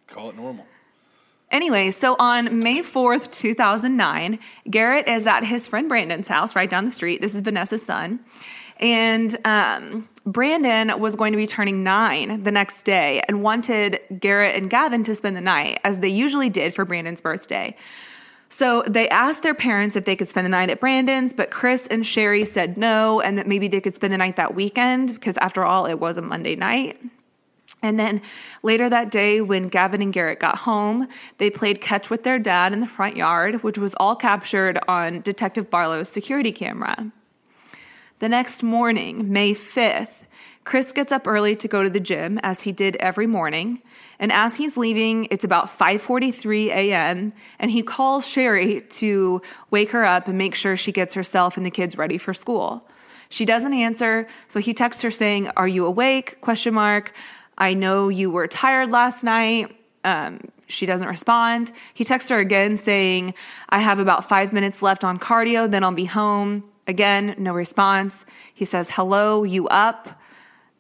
call 0.09 0.31
it 0.31 0.37
normal. 0.37 0.67
Anyway, 1.55 1.93
so 1.93 2.17
on 2.19 2.59
May 2.59 2.81
4th, 2.81 3.31
2009, 3.31 4.41
Garrett 4.69 5.09
is 5.09 5.25
at 5.25 5.45
his 5.45 5.69
friend 5.69 5.89
Brandon's 5.89 6.27
house 6.27 6.57
right 6.57 6.69
down 6.69 6.85
the 6.85 6.91
street. 6.91 7.21
This 7.21 7.33
is 7.33 7.43
Vanessa's 7.43 7.87
son. 7.87 8.19
And 8.81 9.37
um, 9.47 10.09
Brandon 10.27 10.99
was 10.99 11.15
going 11.15 11.31
to 11.31 11.37
be 11.37 11.47
turning 11.47 11.85
nine 11.85 12.43
the 12.43 12.51
next 12.51 12.83
day 12.83 13.23
and 13.29 13.41
wanted 13.45 14.01
Garrett 14.19 14.57
and 14.57 14.69
Gavin 14.69 15.05
to 15.05 15.15
spend 15.15 15.37
the 15.37 15.41
night, 15.41 15.79
as 15.85 16.01
they 16.01 16.09
usually 16.09 16.51
did 16.51 16.75
for 16.75 16.85
Brandon's 16.85 17.21
birthday. 17.21 17.77
So 18.49 18.83
they 18.89 19.09
asked 19.09 19.45
their 19.45 19.55
parents 19.55 19.95
if 19.95 20.07
they 20.07 20.17
could 20.17 20.29
spend 20.29 20.47
the 20.47 20.51
night 20.51 20.71
at 20.71 20.81
Brandon's, 20.81 21.33
but 21.33 21.53
Chris 21.53 21.87
and 21.87 22.05
Sherry 22.05 22.45
said 22.47 22.77
no, 22.77 23.21
and 23.21 23.39
that 23.39 23.47
maybe 23.47 23.69
they 23.69 23.81
could 23.81 23.95
spend 23.95 24.13
the 24.13 24.19
night 24.19 24.35
that 24.35 24.57
weekend, 24.57 25.15
because 25.15 25.39
after 25.39 25.65
all, 25.65 25.87
it 25.87 26.01
was 26.01 26.17
a 26.17 26.23
Monday 26.23 26.57
night. 26.57 27.01
And 27.85 28.01
then 28.01 28.23
later 28.63 28.89
that 28.89 29.11
day, 29.11 29.43
when 29.43 29.69
Gavin 29.69 30.01
and 30.01 30.11
Garrett 30.11 30.41
got 30.41 30.57
home, 30.57 31.07
they 31.37 31.51
played 31.51 31.83
catch 31.83 32.09
with 32.09 32.23
their 32.23 32.39
dad 32.39 32.73
in 32.73 32.81
the 32.81 32.87
front 32.87 33.15
yard, 33.15 33.63
which 33.63 33.77
was 33.77 33.95
all 33.97 34.17
captured 34.17 34.79
on 34.89 35.21
Detective 35.21 35.69
Barlow's 35.69 36.09
security 36.09 36.51
camera. 36.51 37.13
The 38.21 38.31
next 38.31 38.63
morning, 38.63 39.31
May 39.31 39.53
5th, 39.53 40.25
Chris 40.65 40.93
gets 40.93 41.13
up 41.13 41.29
early 41.29 41.55
to 41.57 41.69
go 41.69 41.83
to 41.83 41.91
the 41.91 42.01
gym 42.01 42.41
as 42.43 42.63
he 42.63 42.73
did 42.73 42.97
every 42.97 43.27
morning. 43.27 43.83
And 44.19 44.33
as 44.33 44.57
he's 44.57 44.79
leaving, 44.79 45.29
it's 45.31 45.45
about 45.45 45.67
5:43 45.67 46.69
a.m. 46.69 47.35
and 47.59 47.71
he 47.71 47.83
calls 47.83 48.27
Sherry 48.27 48.81
to 48.81 49.43
wake 49.71 49.91
her 49.91 50.07
up 50.07 50.27
and 50.27 50.39
make 50.39 50.55
sure 50.55 50.75
she 50.75 50.91
gets 50.91 51.13
herself 51.13 51.59
and 51.59 51.67
the 51.67 51.71
kids 51.71 51.99
ready 51.99 52.17
for 52.17 52.33
school. 52.33 52.89
She 53.29 53.45
doesn't 53.45 53.75
answer, 53.75 54.27
so 54.49 54.61
he 54.61 54.73
texts 54.73 55.03
her 55.03 55.11
saying, 55.11 55.51
"Are 55.57 55.69
you 55.69 55.85
awake?" 55.85 56.41
question 56.41 56.73
mark. 56.73 57.13
I 57.59 57.75
know 57.75 58.09
you 58.09 58.31
were 58.31 58.47
tired 58.47 58.91
last 58.91 59.25
night. 59.25 59.77
Um, 60.05 60.41
she 60.67 60.87
doesn't 60.87 61.09
respond. 61.09 61.73
He 61.95 62.05
texts 62.05 62.31
her 62.31 62.39
again 62.39 62.77
saying, 62.77 63.35
I 63.69 63.81
have 63.81 63.99
about 63.99 64.29
five 64.29 64.53
minutes 64.53 64.83
left 64.83 65.05
on 65.05 65.19
cardio, 65.19 65.71
then 65.71 65.85
I'll 65.85 65.93
be 65.93 66.05
home. 66.05 66.65
Again, 66.87 67.35
no 67.39 67.53
response. 67.53 68.27
He 68.53 68.65
says, 68.65 68.91
Hello, 68.91 69.45
you 69.45 69.69
up? 69.69 70.21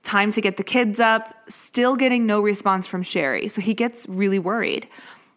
Time 0.02 0.30
to 0.32 0.40
get 0.40 0.58
the 0.58 0.64
kids 0.64 1.00
up. 1.00 1.34
Still 1.48 1.96
getting 1.96 2.26
no 2.26 2.40
response 2.40 2.86
from 2.86 3.02
Sherry. 3.02 3.48
So 3.48 3.62
he 3.62 3.72
gets 3.72 4.06
really 4.08 4.38
worried. 4.38 4.86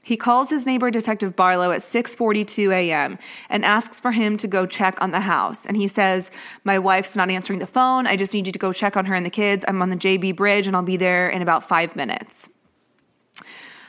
He 0.07 0.15
calls 0.15 0.49
his 0.49 0.65
neighbor 0.65 0.89
Detective 0.89 1.35
Barlow 1.35 1.71
at 1.71 1.81
6:42 1.81 2.71
a.m. 2.71 3.19
and 3.49 3.65
asks 3.65 3.99
for 3.99 4.13
him 4.13 4.37
to 4.37 4.47
go 4.47 4.65
check 4.65 5.01
on 5.01 5.11
the 5.11 5.19
house. 5.19 5.65
And 5.65 5.75
he 5.75 5.89
says, 5.89 6.31
"My 6.63 6.79
wife's 6.79 7.17
not 7.17 7.29
answering 7.29 7.59
the 7.59 7.67
phone. 7.67 8.07
I 8.07 8.15
just 8.15 8.33
need 8.33 8.45
you 8.45 8.53
to 8.53 8.59
go 8.59 8.71
check 8.71 8.95
on 8.95 9.03
her 9.03 9.15
and 9.15 9.25
the 9.25 9.29
kids. 9.29 9.65
I'm 9.67 9.81
on 9.81 9.89
the 9.89 9.97
JB 9.97 10.31
Bridge 10.37 10.65
and 10.65 10.77
I'll 10.77 10.81
be 10.81 10.95
there 10.95 11.27
in 11.27 11.41
about 11.41 11.67
5 11.67 11.97
minutes." 11.97 12.47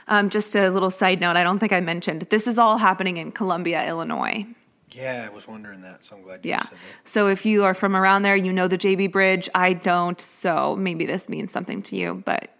Um, 0.08 0.28
just 0.28 0.56
a 0.56 0.70
little 0.70 0.90
side 0.90 1.20
note, 1.20 1.37
I 1.37 1.44
don't 1.44 1.60
think 1.60 1.72
I 1.72 1.80
mentioned 1.80 2.22
this 2.22 2.48
is 2.48 2.58
all 2.58 2.78
happening 2.78 3.18
in 3.18 3.30
Columbia, 3.30 3.87
Illinois. 3.87 4.44
Yeah, 4.90 5.25
I 5.25 5.32
was 5.32 5.46
wondering 5.46 5.82
that, 5.82 6.04
so 6.04 6.16
I'm 6.16 6.22
glad 6.22 6.44
you 6.44 6.50
yeah. 6.50 6.62
said 6.62 6.78
that. 6.78 7.08
So 7.08 7.28
if 7.28 7.46
you 7.46 7.62
are 7.62 7.75
from 7.75 7.94
around 7.94 8.22
there, 8.22 8.34
you 8.34 8.52
know 8.52 8.66
the 8.66 8.78
JB 8.78 9.12
Bridge. 9.12 9.48
I 9.54 9.72
don't, 9.72 10.20
so 10.20 10.75
maybe 10.75 11.06
this 11.06 11.28
means 11.28 11.52
something 11.52 11.80
to 11.82 11.96
you. 11.96 12.22
But 12.25 12.52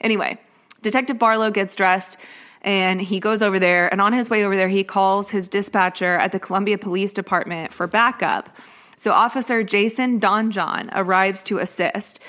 anyway, 0.00 0.38
Detective 0.82 1.18
Barlow 1.18 1.50
gets 1.50 1.74
dressed 1.74 2.16
and 2.62 3.00
he 3.00 3.20
goes 3.20 3.42
over 3.42 3.58
there. 3.58 3.88
And 3.90 4.00
on 4.00 4.12
his 4.12 4.28
way 4.30 4.44
over 4.44 4.56
there, 4.56 4.68
he 4.68 4.84
calls 4.84 5.30
his 5.30 5.48
dispatcher 5.48 6.16
at 6.16 6.32
the 6.32 6.40
Columbia 6.40 6.78
Police 6.78 7.12
Department 7.12 7.72
for 7.72 7.86
backup. 7.86 8.50
So 8.96 9.12
Officer 9.12 9.62
Jason 9.62 10.20
Donjon 10.20 10.90
arrives 10.92 11.42
to 11.44 11.58
assist. 11.58 12.20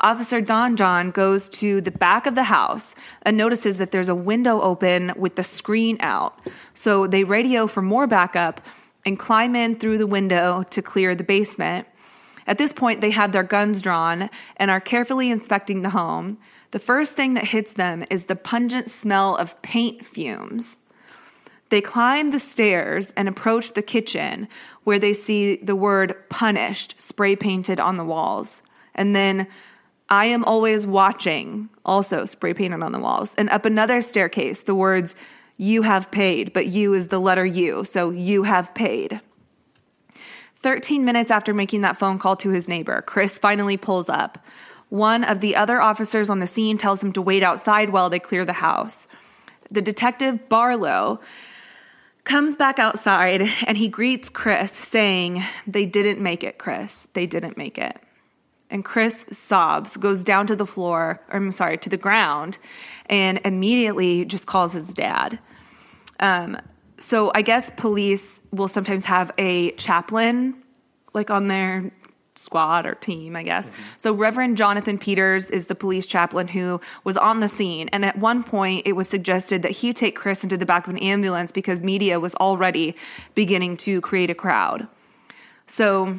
Officer 0.00 0.40
Donjon 0.40 1.12
goes 1.12 1.48
to 1.50 1.80
the 1.80 1.90
back 1.90 2.26
of 2.26 2.34
the 2.34 2.44
house 2.44 2.94
and 3.22 3.36
notices 3.36 3.78
that 3.78 3.90
there's 3.90 4.08
a 4.08 4.14
window 4.14 4.60
open 4.60 5.12
with 5.16 5.36
the 5.36 5.44
screen 5.44 5.98
out. 6.00 6.38
So 6.72 7.06
they 7.06 7.24
radio 7.24 7.66
for 7.66 7.82
more 7.82 8.06
backup 8.06 8.62
and 9.04 9.18
climb 9.18 9.54
in 9.54 9.76
through 9.76 9.98
the 9.98 10.06
window 10.06 10.62
to 10.70 10.82
clear 10.82 11.14
the 11.14 11.24
basement. 11.24 11.86
At 12.46 12.58
this 12.58 12.72
point, 12.72 13.00
they 13.00 13.10
have 13.10 13.32
their 13.32 13.42
guns 13.42 13.82
drawn 13.82 14.30
and 14.56 14.70
are 14.70 14.80
carefully 14.80 15.30
inspecting 15.30 15.82
the 15.82 15.90
home. 15.90 16.38
The 16.70 16.78
first 16.78 17.14
thing 17.14 17.34
that 17.34 17.44
hits 17.44 17.72
them 17.72 18.04
is 18.10 18.24
the 18.24 18.36
pungent 18.36 18.90
smell 18.90 19.36
of 19.36 19.60
paint 19.62 20.04
fumes. 20.04 20.78
They 21.70 21.80
climb 21.80 22.30
the 22.30 22.40
stairs 22.40 23.12
and 23.16 23.28
approach 23.28 23.72
the 23.72 23.82
kitchen 23.82 24.48
where 24.84 24.98
they 24.98 25.14
see 25.14 25.56
the 25.56 25.76
word 25.76 26.14
punished 26.28 27.00
spray 27.00 27.36
painted 27.36 27.78
on 27.78 27.96
the 27.96 28.04
walls. 28.04 28.62
And 28.94 29.14
then 29.14 29.46
I 30.08 30.26
am 30.26 30.44
always 30.44 30.86
watching, 30.86 31.68
also 31.84 32.24
spray 32.24 32.54
painted 32.54 32.82
on 32.82 32.92
the 32.92 32.98
walls. 32.98 33.34
And 33.36 33.48
up 33.50 33.64
another 33.64 34.02
staircase, 34.02 34.62
the 34.62 34.74
words 34.74 35.14
you 35.56 35.82
have 35.82 36.10
paid, 36.10 36.52
but 36.52 36.66
you 36.66 36.94
is 36.94 37.08
the 37.08 37.20
letter 37.20 37.46
U, 37.46 37.84
so 37.84 38.10
you 38.10 38.42
have 38.42 38.74
paid. 38.74 39.20
13 40.56 41.04
minutes 41.04 41.30
after 41.30 41.54
making 41.54 41.82
that 41.82 41.96
phone 41.96 42.18
call 42.18 42.36
to 42.36 42.50
his 42.50 42.68
neighbor, 42.68 43.02
Chris 43.02 43.38
finally 43.38 43.76
pulls 43.76 44.08
up. 44.08 44.44
One 44.90 45.24
of 45.24 45.40
the 45.40 45.56
other 45.56 45.80
officers 45.80 46.28
on 46.28 46.40
the 46.40 46.46
scene 46.46 46.76
tells 46.76 47.02
him 47.02 47.12
to 47.12 47.22
wait 47.22 47.42
outside 47.42 47.90
while 47.90 48.10
they 48.10 48.18
clear 48.18 48.44
the 48.44 48.52
house. 48.52 49.08
The 49.70 49.80
detective, 49.80 50.48
Barlow, 50.48 51.20
comes 52.24 52.56
back 52.56 52.78
outside 52.78 53.42
and 53.66 53.78
he 53.78 53.88
greets 53.88 54.28
Chris, 54.28 54.72
saying, 54.72 55.42
They 55.66 55.86
didn't 55.86 56.20
make 56.20 56.42
it, 56.42 56.58
Chris. 56.58 57.08
They 57.12 57.26
didn't 57.26 57.56
make 57.56 57.78
it. 57.78 57.96
And 58.68 58.84
Chris 58.84 59.26
sobs, 59.30 59.96
goes 59.96 60.22
down 60.22 60.46
to 60.48 60.56
the 60.56 60.66
floor, 60.66 61.20
or 61.30 61.36
I'm 61.36 61.52
sorry, 61.52 61.78
to 61.78 61.88
the 61.88 61.96
ground, 61.96 62.58
and 63.06 63.40
immediately 63.44 64.24
just 64.24 64.46
calls 64.46 64.72
his 64.72 64.92
dad. 64.94 65.38
Um, 66.20 66.56
so 66.98 67.32
I 67.34 67.42
guess 67.42 67.70
police 67.76 68.42
will 68.52 68.68
sometimes 68.68 69.04
have 69.06 69.32
a 69.38 69.70
chaplain 69.72 70.54
like 71.12 71.30
on 71.30 71.48
their 71.48 71.90
squad 72.36 72.86
or 72.86 72.94
team, 72.94 73.36
I 73.36 73.42
guess. 73.42 73.70
Mm-hmm. 73.70 73.82
So 73.98 74.14
Reverend 74.14 74.56
Jonathan 74.56 74.98
Peters 74.98 75.50
is 75.50 75.66
the 75.66 75.74
police 75.74 76.06
chaplain 76.06 76.48
who 76.48 76.80
was 77.04 77.16
on 77.16 77.40
the 77.40 77.48
scene. 77.48 77.88
And 77.92 78.04
at 78.04 78.18
one 78.18 78.42
point, 78.42 78.86
it 78.86 78.92
was 78.92 79.08
suggested 79.08 79.62
that 79.62 79.72
he 79.72 79.92
take 79.92 80.16
Chris 80.16 80.42
into 80.42 80.56
the 80.56 80.64
back 80.64 80.86
of 80.86 80.90
an 80.94 80.98
ambulance 80.98 81.52
because 81.52 81.82
media 81.82 82.18
was 82.18 82.34
already 82.36 82.94
beginning 83.34 83.76
to 83.78 84.00
create 84.00 84.30
a 84.30 84.34
crowd. 84.34 84.88
So 85.66 86.18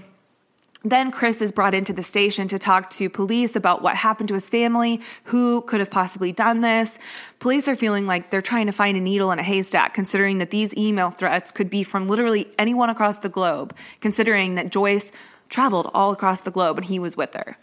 Then 0.83 1.11
Chris 1.11 1.43
is 1.43 1.51
brought 1.51 1.75
into 1.75 1.93
the 1.93 2.01
station 2.01 2.47
to 2.47 2.57
talk 2.57 2.89
to 2.91 3.07
police 3.07 3.55
about 3.55 3.83
what 3.83 3.95
happened 3.95 4.29
to 4.29 4.33
his 4.33 4.49
family, 4.49 4.99
who 5.25 5.61
could 5.61 5.79
have 5.79 5.91
possibly 5.91 6.31
done 6.31 6.61
this. 6.61 6.97
Police 7.39 7.67
are 7.67 7.75
feeling 7.75 8.07
like 8.07 8.31
they're 8.31 8.41
trying 8.41 8.65
to 8.65 8.71
find 8.71 8.97
a 8.97 9.01
needle 9.01 9.31
in 9.31 9.37
a 9.37 9.43
haystack, 9.43 9.93
considering 9.93 10.39
that 10.39 10.49
these 10.49 10.75
email 10.75 11.11
threats 11.11 11.51
could 11.51 11.69
be 11.69 11.83
from 11.83 12.05
literally 12.05 12.47
anyone 12.57 12.89
across 12.89 13.19
the 13.19 13.29
globe, 13.29 13.75
considering 13.99 14.55
that 14.55 14.71
Joyce 14.71 15.11
traveled 15.51 15.91
all 15.93 16.11
across 16.11 16.41
the 16.41 16.49
globe 16.49 16.79
and 16.79 16.85
he 16.85 16.97
was 16.97 17.15
with 17.15 17.35
her. 17.35 17.57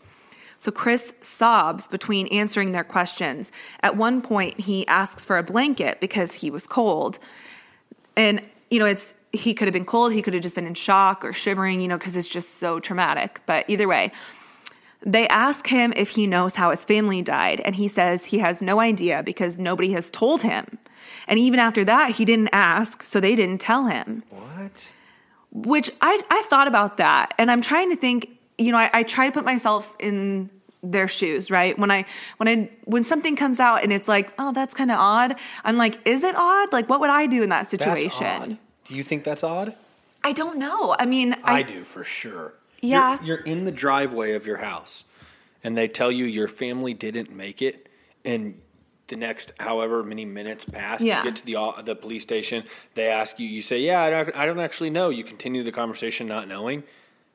So 0.58 0.70
Chris 0.70 1.14
sobs 1.22 1.88
between 1.88 2.26
answering 2.28 2.72
their 2.72 2.84
questions. 2.84 3.50
At 3.80 3.96
one 3.96 4.20
point, 4.20 4.60
he 4.60 4.86
asks 4.86 5.24
for 5.24 5.38
a 5.38 5.42
blanket 5.42 6.00
because 6.00 6.34
he 6.34 6.50
was 6.50 6.66
cold. 6.66 7.18
And, 8.16 8.40
you 8.70 8.78
know, 8.78 8.86
it's 8.86 9.14
he 9.32 9.54
could 9.54 9.66
have 9.66 9.72
been 9.72 9.84
cold, 9.84 10.12
he 10.12 10.22
could 10.22 10.34
have 10.34 10.42
just 10.42 10.54
been 10.54 10.66
in 10.66 10.74
shock 10.74 11.24
or 11.24 11.32
shivering, 11.32 11.80
you 11.80 11.88
know, 11.88 11.98
because 11.98 12.16
it's 12.16 12.28
just 12.28 12.56
so 12.56 12.80
traumatic. 12.80 13.40
But 13.46 13.64
either 13.68 13.86
way, 13.86 14.12
they 15.04 15.28
ask 15.28 15.66
him 15.66 15.92
if 15.96 16.10
he 16.10 16.26
knows 16.26 16.54
how 16.56 16.70
his 16.70 16.84
family 16.84 17.22
died, 17.22 17.60
and 17.60 17.76
he 17.76 17.86
says 17.86 18.24
he 18.24 18.38
has 18.38 18.60
no 18.60 18.80
idea 18.80 19.22
because 19.22 19.58
nobody 19.58 19.92
has 19.92 20.10
told 20.10 20.42
him. 20.42 20.78
And 21.28 21.38
even 21.38 21.60
after 21.60 21.84
that, 21.84 22.12
he 22.12 22.24
didn't 22.24 22.48
ask, 22.52 23.02
so 23.02 23.20
they 23.20 23.36
didn't 23.36 23.60
tell 23.60 23.84
him. 23.84 24.24
What? 24.30 24.92
Which 25.50 25.90
I, 26.00 26.22
I 26.30 26.42
thought 26.48 26.68
about 26.68 26.98
that, 26.98 27.34
and 27.38 27.50
I'm 27.50 27.62
trying 27.62 27.90
to 27.90 27.96
think, 27.96 28.28
you 28.58 28.70
know, 28.70 28.78
I, 28.78 28.90
I 28.92 29.02
try 29.02 29.26
to 29.26 29.32
put 29.32 29.44
myself 29.44 29.96
in 29.98 30.50
their 30.82 31.08
shoes, 31.08 31.50
right? 31.50 31.78
When 31.78 31.90
I 31.90 32.04
when 32.36 32.48
I 32.48 32.70
when 32.84 33.04
something 33.04 33.36
comes 33.36 33.58
out 33.58 33.82
and 33.82 33.92
it's 33.92 34.08
like, 34.08 34.32
oh, 34.38 34.52
that's 34.52 34.74
kind 34.74 34.90
of 34.90 34.98
odd. 34.98 35.36
I'm 35.64 35.76
like, 35.76 36.06
is 36.06 36.22
it 36.22 36.36
odd? 36.36 36.72
Like, 36.72 36.88
what 36.88 37.00
would 37.00 37.10
I 37.10 37.26
do 37.26 37.42
in 37.42 37.48
that 37.48 37.66
situation? 37.66 38.10
That's 38.20 38.42
odd. 38.42 38.58
Do 38.84 38.94
you 38.94 39.02
think 39.02 39.24
that's 39.24 39.42
odd? 39.42 39.74
I 40.24 40.32
don't 40.32 40.58
know. 40.58 40.94
I 40.98 41.06
mean, 41.06 41.34
I, 41.44 41.58
I 41.58 41.62
do 41.62 41.84
for 41.84 42.04
sure. 42.04 42.54
Yeah. 42.80 43.18
You're, 43.22 43.38
you're, 43.38 43.46
in 43.46 43.64
the 43.64 43.72
driveway 43.72 44.34
of 44.34 44.46
your 44.46 44.58
house 44.58 45.04
and 45.64 45.76
they 45.76 45.88
tell 45.88 46.12
you 46.12 46.24
your 46.24 46.48
family 46.48 46.94
didn't 46.94 47.30
make 47.30 47.60
it 47.62 47.88
and 48.24 48.60
the 49.08 49.16
next 49.16 49.52
however 49.58 50.02
many 50.02 50.24
minutes 50.24 50.64
pass 50.64 51.02
yeah. 51.02 51.18
you 51.18 51.30
get 51.30 51.36
to 51.36 51.46
the 51.46 51.82
the 51.84 51.94
police 51.94 52.22
station 52.22 52.64
they 52.94 53.08
ask 53.08 53.38
you 53.38 53.48
you 53.48 53.62
say 53.62 53.78
yeah 53.78 54.02
I 54.02 54.10
don't, 54.10 54.36
I 54.36 54.46
don't 54.46 54.60
actually 54.60 54.90
know 54.90 55.08
you 55.08 55.24
continue 55.24 55.62
the 55.62 55.72
conversation 55.72 56.26
not 56.26 56.48
knowing 56.48 56.84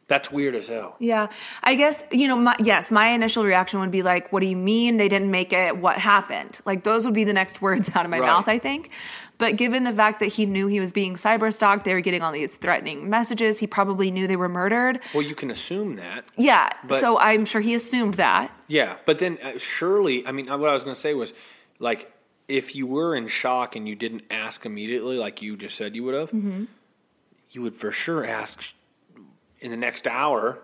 that's 0.07 0.31
weird 0.31 0.53
as 0.55 0.67
hell. 0.67 0.95
Yeah. 0.99 1.29
I 1.63 1.75
guess, 1.75 2.05
you 2.11 2.27
know, 2.27 2.35
my, 2.35 2.55
yes, 2.59 2.91
my 2.91 3.07
initial 3.07 3.45
reaction 3.45 3.79
would 3.79 3.91
be 3.91 4.03
like, 4.03 4.31
what 4.33 4.41
do 4.41 4.47
you 4.47 4.57
mean 4.57 4.97
they 4.97 5.07
didn't 5.07 5.31
make 5.31 5.53
it? 5.53 5.77
What 5.77 5.97
happened? 5.97 6.59
Like, 6.65 6.83
those 6.83 7.05
would 7.05 7.13
be 7.13 7.23
the 7.23 7.33
next 7.33 7.61
words 7.63 7.89
out 7.95 8.05
of 8.05 8.11
my 8.11 8.19
right. 8.19 8.27
mouth, 8.27 8.47
I 8.47 8.59
think. 8.59 8.91
But 9.37 9.55
given 9.55 9.83
the 9.83 9.93
fact 9.93 10.19
that 10.19 10.27
he 10.27 10.45
knew 10.45 10.67
he 10.67 10.79
was 10.79 10.93
being 10.93 11.13
cyber 11.13 11.53
stalked, 11.53 11.85
they 11.85 11.93
were 11.93 12.01
getting 12.01 12.21
all 12.21 12.31
these 12.31 12.55
threatening 12.57 13.09
messages, 13.09 13.59
he 13.59 13.67
probably 13.67 14.11
knew 14.11 14.27
they 14.27 14.35
were 14.35 14.49
murdered. 14.49 14.99
Well, 15.13 15.23
you 15.23 15.35
can 15.35 15.49
assume 15.49 15.95
that. 15.95 16.29
Yeah. 16.37 16.69
so 16.89 17.17
I'm 17.17 17.45
sure 17.45 17.61
he 17.61 17.73
assumed 17.73 18.15
that. 18.15 18.55
Yeah. 18.67 18.97
But 19.05 19.19
then 19.19 19.37
uh, 19.41 19.57
surely, 19.57 20.27
I 20.27 20.31
mean, 20.31 20.47
what 20.47 20.69
I 20.69 20.73
was 20.73 20.83
going 20.83 20.95
to 20.95 21.01
say 21.01 21.13
was 21.13 21.33
like, 21.79 22.11
if 22.47 22.75
you 22.75 22.85
were 22.85 23.15
in 23.15 23.27
shock 23.27 23.75
and 23.75 23.87
you 23.87 23.95
didn't 23.95 24.23
ask 24.29 24.65
immediately, 24.65 25.17
like 25.17 25.41
you 25.41 25.55
just 25.55 25.75
said 25.75 25.95
you 25.95 26.03
would 26.03 26.13
have, 26.13 26.31
mm-hmm. 26.31 26.65
you 27.51 27.61
would 27.61 27.75
for 27.75 27.91
sure 27.91 28.25
ask 28.25 28.73
in 29.61 29.71
the 29.71 29.77
next 29.77 30.07
hour, 30.07 30.61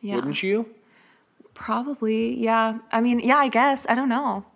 yeah. 0.00 0.14
wouldn't 0.14 0.42
you? 0.42 0.74
Probably, 1.54 2.38
yeah. 2.38 2.78
I 2.90 3.00
mean, 3.00 3.20
yeah, 3.20 3.36
I 3.36 3.48
guess. 3.48 3.86
I 3.88 3.94
don't 3.94 4.08
know. 4.08 4.46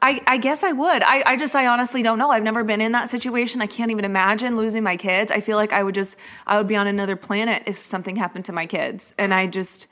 I, 0.00 0.22
I 0.26 0.38
guess 0.38 0.64
I 0.64 0.72
would. 0.72 1.02
I, 1.02 1.22
I 1.26 1.36
just, 1.36 1.54
I 1.54 1.66
honestly 1.66 2.02
don't 2.02 2.18
know. 2.18 2.30
I've 2.30 2.42
never 2.42 2.64
been 2.64 2.80
in 2.80 2.92
that 2.92 3.10
situation. 3.10 3.60
I 3.60 3.66
can't 3.66 3.90
even 3.90 4.06
imagine 4.06 4.56
losing 4.56 4.82
my 4.82 4.96
kids. 4.96 5.30
I 5.30 5.40
feel 5.40 5.58
like 5.58 5.74
I 5.74 5.82
would 5.82 5.94
just, 5.94 6.16
I 6.46 6.56
would 6.56 6.66
be 6.66 6.76
on 6.76 6.86
another 6.86 7.16
planet 7.16 7.64
if 7.66 7.76
something 7.76 8.16
happened 8.16 8.46
to 8.46 8.52
my 8.52 8.64
kids. 8.64 9.14
And 9.18 9.34
I 9.34 9.46
just, 9.46 9.88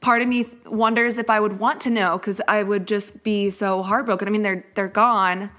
part 0.00 0.22
of 0.22 0.28
me 0.28 0.44
wonders 0.66 1.18
if 1.18 1.28
I 1.30 1.40
would 1.40 1.58
want 1.58 1.80
to 1.82 1.90
know 1.90 2.18
because 2.18 2.40
I 2.46 2.62
would 2.62 2.86
just 2.86 3.22
be 3.22 3.50
so 3.50 3.82
heartbroken. 3.82 4.28
I 4.28 4.30
mean, 4.30 4.42
they're, 4.42 4.64
they're 4.74 4.88
gone. 4.88 5.50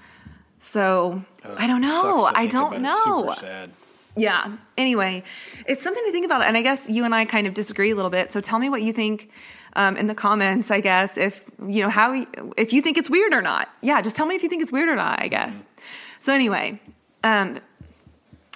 So 0.58 1.22
I 1.56 1.66
don't 1.66 1.80
know. 1.80 2.28
I 2.34 2.46
don't 2.46 2.82
know. 2.82 3.34
Yeah. 4.16 4.56
Anyway, 4.76 5.22
it's 5.66 5.82
something 5.82 6.04
to 6.04 6.12
think 6.12 6.26
about. 6.26 6.42
And 6.42 6.56
I 6.56 6.62
guess 6.62 6.88
you 6.90 7.04
and 7.04 7.14
I 7.14 7.24
kind 7.24 7.46
of 7.46 7.54
disagree 7.54 7.90
a 7.90 7.94
little 7.94 8.10
bit. 8.10 8.32
So 8.32 8.40
tell 8.40 8.58
me 8.58 8.68
what 8.68 8.82
you 8.82 8.92
think 8.92 9.30
um, 9.76 9.96
in 9.96 10.06
the 10.06 10.14
comments, 10.14 10.70
I 10.70 10.80
guess, 10.80 11.16
if, 11.16 11.44
you 11.66 11.82
know, 11.82 11.88
how, 11.88 12.26
if 12.56 12.72
you 12.72 12.82
think 12.82 12.98
it's 12.98 13.08
weird 13.08 13.32
or 13.32 13.40
not. 13.40 13.68
Yeah, 13.82 14.00
just 14.02 14.16
tell 14.16 14.26
me 14.26 14.34
if 14.34 14.42
you 14.42 14.48
think 14.48 14.62
it's 14.62 14.72
weird 14.72 14.88
or 14.88 14.96
not, 14.96 15.22
I 15.22 15.28
guess. 15.28 15.58
Mm-hmm. 15.58 15.84
So 16.18 16.34
anyway, 16.34 16.80
um, 17.22 17.60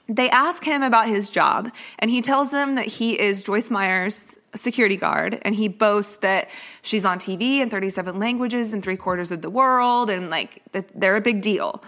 they 0.09 0.29
ask 0.29 0.65
him 0.65 0.83
about 0.83 1.09
his 1.09 1.31
job, 1.31 1.71
and 1.99 2.11
he 2.11 2.21
tells 2.21 2.51
them 2.51 2.75
that 2.75 2.87
he 2.87 3.19
is 3.19 3.43
Joyce 3.43 3.71
Meyer's 3.71 4.37
security 4.55 4.97
guard, 4.97 5.39
and 5.43 5.55
he 5.55 5.69
boasts 5.69 6.17
that 6.19 6.49
she's 6.83 7.05
on 7.05 7.19
TV 7.19 7.59
in 7.59 7.71
37 7.71 8.19
languages 8.19 8.73
in 8.73 8.83
three 8.83 8.97
quarters 8.97 9.31
of 9.31 9.43
the 9.43 9.51
world, 9.51 10.11
and 10.11 10.31
like 10.31 10.63
that 10.73 10.89
they're 10.99 11.17
a 11.17 11.21
big 11.21 11.41
deal. 11.41 11.83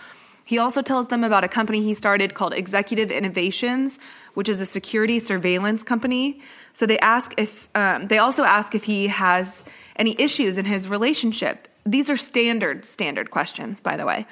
He 0.46 0.58
also 0.58 0.80
tells 0.80 1.08
them 1.08 1.24
about 1.24 1.42
a 1.42 1.48
company 1.48 1.82
he 1.82 1.92
started 1.92 2.34
called 2.34 2.54
Executive 2.54 3.10
Innovations, 3.10 3.98
which 4.34 4.48
is 4.48 4.60
a 4.60 4.66
security 4.66 5.18
surveillance 5.18 5.82
company. 5.82 6.40
So 6.72 6.86
they 6.86 7.00
ask 7.00 7.34
if 7.36 7.68
um, 7.74 8.06
they 8.06 8.18
also 8.18 8.44
ask 8.44 8.72
if 8.74 8.84
he 8.84 9.08
has 9.08 9.64
any 9.96 10.14
issues 10.20 10.56
in 10.56 10.64
his 10.64 10.88
relationship. 10.88 11.66
These 11.84 12.08
are 12.10 12.16
standard 12.16 12.84
standard 12.84 13.32
questions, 13.32 13.80
by 13.80 13.96
the 13.96 14.06
way. 14.06 14.24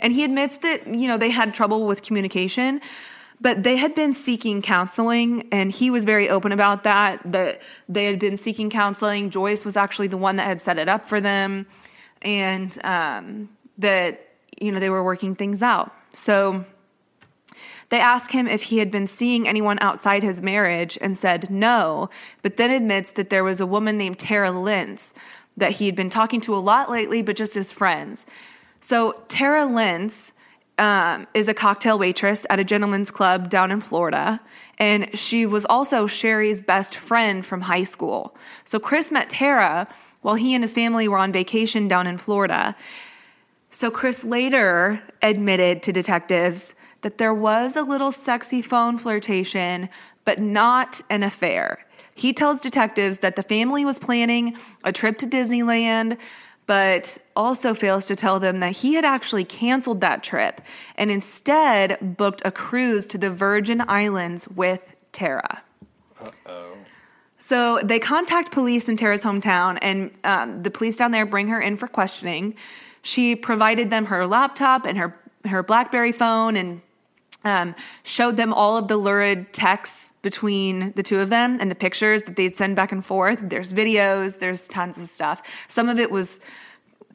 And 0.00 0.12
he 0.12 0.22
admits 0.22 0.58
that 0.58 0.86
you 0.86 1.08
know 1.08 1.16
they 1.16 1.30
had 1.30 1.54
trouble 1.54 1.86
with 1.86 2.02
communication, 2.02 2.82
but 3.44 3.62
they 3.62 3.76
had 3.76 3.94
been 3.94 4.14
seeking 4.14 4.62
counseling, 4.62 5.46
and 5.52 5.70
he 5.70 5.90
was 5.90 6.06
very 6.06 6.30
open 6.30 6.50
about 6.50 6.84
that. 6.84 7.20
That 7.30 7.60
they 7.90 8.06
had 8.06 8.18
been 8.18 8.38
seeking 8.38 8.70
counseling. 8.70 9.28
Joyce 9.28 9.66
was 9.66 9.76
actually 9.76 10.06
the 10.06 10.16
one 10.16 10.36
that 10.36 10.46
had 10.46 10.62
set 10.62 10.78
it 10.78 10.88
up 10.88 11.06
for 11.06 11.20
them, 11.20 11.66
and 12.22 12.76
um, 12.84 13.50
that 13.76 14.30
you 14.58 14.72
know, 14.72 14.80
they 14.80 14.88
were 14.88 15.04
working 15.04 15.34
things 15.34 15.62
out. 15.62 15.94
So 16.14 16.64
they 17.90 18.00
asked 18.00 18.32
him 18.32 18.46
if 18.46 18.62
he 18.62 18.78
had 18.78 18.90
been 18.90 19.06
seeing 19.06 19.46
anyone 19.46 19.78
outside 19.82 20.22
his 20.22 20.40
marriage 20.40 20.96
and 21.02 21.18
said 21.18 21.50
no, 21.50 22.08
but 22.40 22.56
then 22.56 22.70
admits 22.70 23.12
that 23.12 23.28
there 23.28 23.44
was 23.44 23.60
a 23.60 23.66
woman 23.66 23.98
named 23.98 24.18
Tara 24.18 24.52
Lintz 24.52 25.12
that 25.58 25.72
he 25.72 25.84
had 25.84 25.94
been 25.94 26.08
talking 26.08 26.40
to 26.40 26.56
a 26.56 26.64
lot 26.64 26.90
lately, 26.90 27.20
but 27.20 27.36
just 27.36 27.58
as 27.58 27.74
friends. 27.74 28.24
So 28.80 29.22
Tara 29.28 29.66
Lintz 29.66 30.32
um, 30.78 31.26
is 31.34 31.48
a 31.48 31.54
cocktail 31.54 31.98
waitress 31.98 32.46
at 32.50 32.58
a 32.58 32.64
gentleman's 32.64 33.10
club 33.10 33.48
down 33.48 33.70
in 33.70 33.80
Florida. 33.80 34.40
And 34.78 35.16
she 35.16 35.46
was 35.46 35.64
also 35.64 36.06
Sherry's 36.06 36.60
best 36.60 36.96
friend 36.96 37.44
from 37.44 37.60
high 37.60 37.84
school. 37.84 38.36
So 38.64 38.78
Chris 38.78 39.12
met 39.12 39.30
Tara 39.30 39.88
while 40.22 40.34
he 40.34 40.54
and 40.54 40.64
his 40.64 40.74
family 40.74 41.06
were 41.06 41.18
on 41.18 41.32
vacation 41.32 41.86
down 41.86 42.06
in 42.06 42.18
Florida. 42.18 42.74
So 43.70 43.90
Chris 43.90 44.24
later 44.24 45.02
admitted 45.22 45.82
to 45.84 45.92
detectives 45.92 46.74
that 47.02 47.18
there 47.18 47.34
was 47.34 47.76
a 47.76 47.82
little 47.82 48.10
sexy 48.10 48.62
phone 48.62 48.98
flirtation, 48.98 49.88
but 50.24 50.38
not 50.38 51.02
an 51.10 51.22
affair. 51.22 51.84
He 52.14 52.32
tells 52.32 52.62
detectives 52.62 53.18
that 53.18 53.36
the 53.36 53.42
family 53.42 53.84
was 53.84 53.98
planning 53.98 54.56
a 54.84 54.92
trip 54.92 55.18
to 55.18 55.26
Disneyland, 55.26 56.18
but 56.66 57.18
also 57.36 57.74
fails 57.74 58.06
to 58.06 58.16
tell 58.16 58.40
them 58.40 58.60
that 58.60 58.72
he 58.72 58.94
had 58.94 59.04
actually 59.04 59.44
canceled 59.44 60.00
that 60.00 60.22
trip 60.22 60.60
and 60.96 61.10
instead 61.10 62.16
booked 62.16 62.42
a 62.44 62.50
cruise 62.50 63.06
to 63.06 63.18
the 63.18 63.30
Virgin 63.30 63.82
Islands 63.86 64.48
with 64.48 64.94
Tara. 65.12 65.62
Uh-oh. 66.20 66.76
So 67.38 67.80
they 67.84 67.98
contact 67.98 68.52
police 68.52 68.88
in 68.88 68.96
Tara's 68.96 69.22
hometown, 69.22 69.78
and 69.82 70.10
um, 70.24 70.62
the 70.62 70.70
police 70.70 70.96
down 70.96 71.10
there 71.10 71.26
bring 71.26 71.48
her 71.48 71.60
in 71.60 71.76
for 71.76 71.86
questioning. 71.86 72.54
She 73.02 73.36
provided 73.36 73.90
them 73.90 74.06
her 74.06 74.26
laptop 74.26 74.86
and 74.86 74.96
her 74.96 75.14
her 75.44 75.62
BlackBerry 75.62 76.12
phone 76.12 76.56
and 76.56 76.80
um, 77.44 77.74
showed 78.02 78.36
them 78.36 78.52
all 78.52 78.76
of 78.76 78.88
the 78.88 78.96
lurid 78.96 79.52
texts 79.52 80.12
between 80.22 80.92
the 80.92 81.02
two 81.02 81.20
of 81.20 81.30
them 81.30 81.58
and 81.60 81.70
the 81.70 81.74
pictures 81.74 82.22
that 82.24 82.36
they'd 82.36 82.56
send 82.56 82.76
back 82.76 82.92
and 82.92 83.04
forth. 83.04 83.40
There's 83.42 83.72
videos, 83.72 84.38
there's 84.38 84.66
tons 84.68 84.98
of 84.98 85.08
stuff. 85.08 85.42
Some 85.68 85.88
of 85.88 85.98
it 85.98 86.10
was 86.10 86.40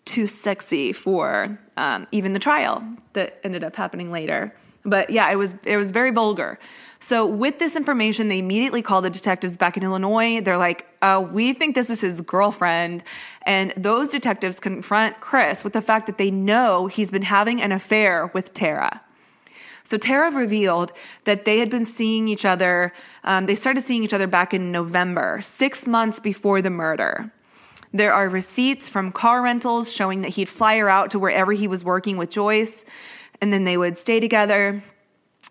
too 0.05 0.27
sexy 0.27 0.93
for 0.93 1.59
um, 1.77 2.07
even 2.11 2.33
the 2.33 2.39
trial 2.39 2.83
that 3.13 3.39
ended 3.43 3.63
up 3.63 3.75
happening 3.75 4.11
later. 4.11 4.55
But 4.83 5.09
yeah, 5.09 5.29
it 5.29 5.35
was 5.35 5.55
it 5.65 5.77
was 5.77 5.91
very 5.91 6.11
vulgar. 6.11 6.57
So, 7.01 7.25
with 7.25 7.59
this 7.59 7.75
information, 7.75 8.27
they 8.27 8.39
immediately 8.39 8.81
call 8.81 9.01
the 9.01 9.09
detectives 9.09 9.55
back 9.55 9.77
in 9.77 9.83
Illinois. 9.83 10.41
They're 10.41 10.57
like, 10.57 10.85
uh, 11.01 11.25
We 11.31 11.53
think 11.53 11.75
this 11.75 11.89
is 11.89 12.01
his 12.01 12.21
girlfriend. 12.21 13.03
And 13.43 13.73
those 13.77 14.09
detectives 14.09 14.59
confront 14.59 15.19
Chris 15.21 15.63
with 15.63 15.73
the 15.73 15.81
fact 15.81 16.07
that 16.07 16.17
they 16.17 16.29
know 16.29 16.87
he's 16.87 17.11
been 17.11 17.21
having 17.21 17.61
an 17.61 17.71
affair 17.71 18.31
with 18.33 18.53
Tara. 18.53 19.01
So, 19.89 19.97
Tara 19.97 20.29
revealed 20.29 20.91
that 21.23 21.45
they 21.45 21.57
had 21.57 21.71
been 21.71 21.83
seeing 21.83 22.27
each 22.27 22.45
other, 22.45 22.93
um, 23.23 23.47
they 23.47 23.55
started 23.55 23.81
seeing 23.81 24.03
each 24.03 24.13
other 24.13 24.27
back 24.27 24.53
in 24.53 24.71
November, 24.71 25.39
six 25.41 25.87
months 25.87 26.19
before 26.19 26.61
the 26.61 26.69
murder. 26.69 27.31
There 27.91 28.13
are 28.13 28.29
receipts 28.29 28.87
from 28.87 29.11
car 29.11 29.41
rentals 29.41 29.91
showing 29.91 30.21
that 30.21 30.29
he'd 30.29 30.47
fly 30.47 30.77
her 30.77 30.91
out 30.91 31.09
to 31.09 31.17
wherever 31.17 31.53
he 31.53 31.67
was 31.67 31.83
working 31.83 32.17
with 32.17 32.29
Joyce, 32.29 32.85
and 33.41 33.51
then 33.51 33.63
they 33.63 33.77
would 33.77 33.97
stay 33.97 34.19
together. 34.19 34.83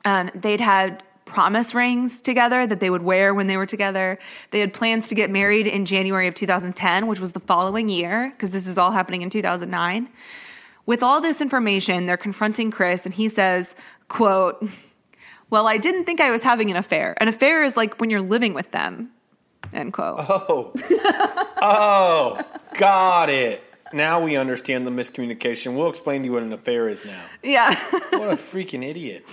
Um, 0.04 0.30
they'd 0.36 0.60
had 0.60 1.02
promise 1.24 1.74
rings 1.74 2.22
together 2.22 2.64
that 2.64 2.78
they 2.78 2.90
would 2.90 3.02
wear 3.02 3.34
when 3.34 3.48
they 3.48 3.56
were 3.56 3.66
together. 3.66 4.20
They 4.52 4.60
had 4.60 4.72
plans 4.72 5.08
to 5.08 5.16
get 5.16 5.30
married 5.30 5.66
in 5.66 5.84
January 5.84 6.28
of 6.28 6.36
2010, 6.36 7.08
which 7.08 7.18
was 7.18 7.32
the 7.32 7.40
following 7.40 7.88
year, 7.88 8.30
because 8.36 8.52
this 8.52 8.68
is 8.68 8.78
all 8.78 8.92
happening 8.92 9.22
in 9.22 9.30
2009. 9.30 10.08
With 10.88 11.02
all 11.02 11.20
this 11.20 11.42
information, 11.42 12.06
they're 12.06 12.16
confronting 12.16 12.70
Chris, 12.70 13.04
and 13.04 13.14
he 13.14 13.28
says, 13.28 13.74
quote, 14.08 14.62
Well, 15.50 15.66
I 15.66 15.78
didn't 15.78 16.04
think 16.04 16.20
I 16.20 16.30
was 16.30 16.42
having 16.42 16.70
an 16.70 16.76
affair. 16.76 17.16
An 17.20 17.28
affair 17.28 17.64
is 17.64 17.76
like 17.76 18.00
when 18.00 18.10
you're 18.10 18.20
living 18.20 18.54
with 18.54 18.70
them. 18.70 19.10
End 19.72 19.92
quote. 19.92 20.16
Oh. 20.18 20.72
oh, 21.60 22.40
got 22.78 23.28
it. 23.30 23.62
Now 23.92 24.20
we 24.20 24.36
understand 24.36 24.86
the 24.86 24.90
miscommunication. 24.90 25.74
We'll 25.74 25.88
explain 25.88 26.22
to 26.22 26.26
you 26.26 26.32
what 26.32 26.42
an 26.42 26.52
affair 26.52 26.88
is 26.88 27.04
now. 27.04 27.24
Yeah. 27.42 27.74
What 28.10 28.30
a 28.30 28.36
freaking 28.36 28.84
idiot. 28.84 29.24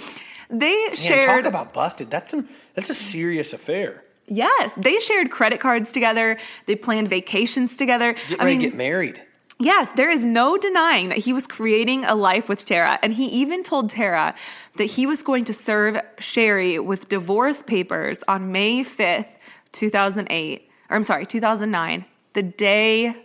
they 0.50 0.88
Man, 0.88 0.96
shared 0.96 1.44
talk 1.44 1.46
about 1.46 1.74
busted. 1.74 2.10
That's 2.10 2.32
some 2.32 2.48
that's 2.74 2.90
a 2.90 2.94
serious 2.94 3.54
affair. 3.54 4.04
Yes, 4.28 4.74
they 4.78 5.00
shared 5.00 5.30
credit 5.30 5.60
cards 5.60 5.92
together. 5.92 6.38
They 6.66 6.76
planned 6.76 7.10
vacations 7.10 7.76
together. 7.78 8.14
Get 8.30 8.42
I 8.42 8.46
ready 8.46 8.58
mean, 8.58 8.64
to 8.64 8.70
get 8.70 8.78
married. 8.78 9.22
Yes, 9.60 9.92
there 9.92 10.10
is 10.10 10.26
no 10.26 10.58
denying 10.58 11.10
that 11.10 11.20
he 11.20 11.34
was 11.34 11.48
creating 11.48 12.06
a 12.06 12.16
life 12.16 12.50
with 12.50 12.66
Tara. 12.66 13.00
And 13.02 13.14
he 13.14 13.26
even 13.28 13.64
told 13.64 13.90
Tara 13.90 14.36
that 14.78 14.86
he 14.86 15.06
was 15.06 15.24
going 15.24 15.46
to 15.46 15.54
serve 15.54 16.00
Sherry 16.20 16.80
with 16.80 17.10
divorce 17.10 17.64
papers 17.64 18.24
on 18.28 18.52
May 18.52 18.84
5th, 18.84 19.36
2008. 19.72 20.70
Or 20.90 20.96
I'm 20.96 21.04
sorry, 21.04 21.26
2009, 21.26 22.06
the 22.34 22.44
day 22.44 23.16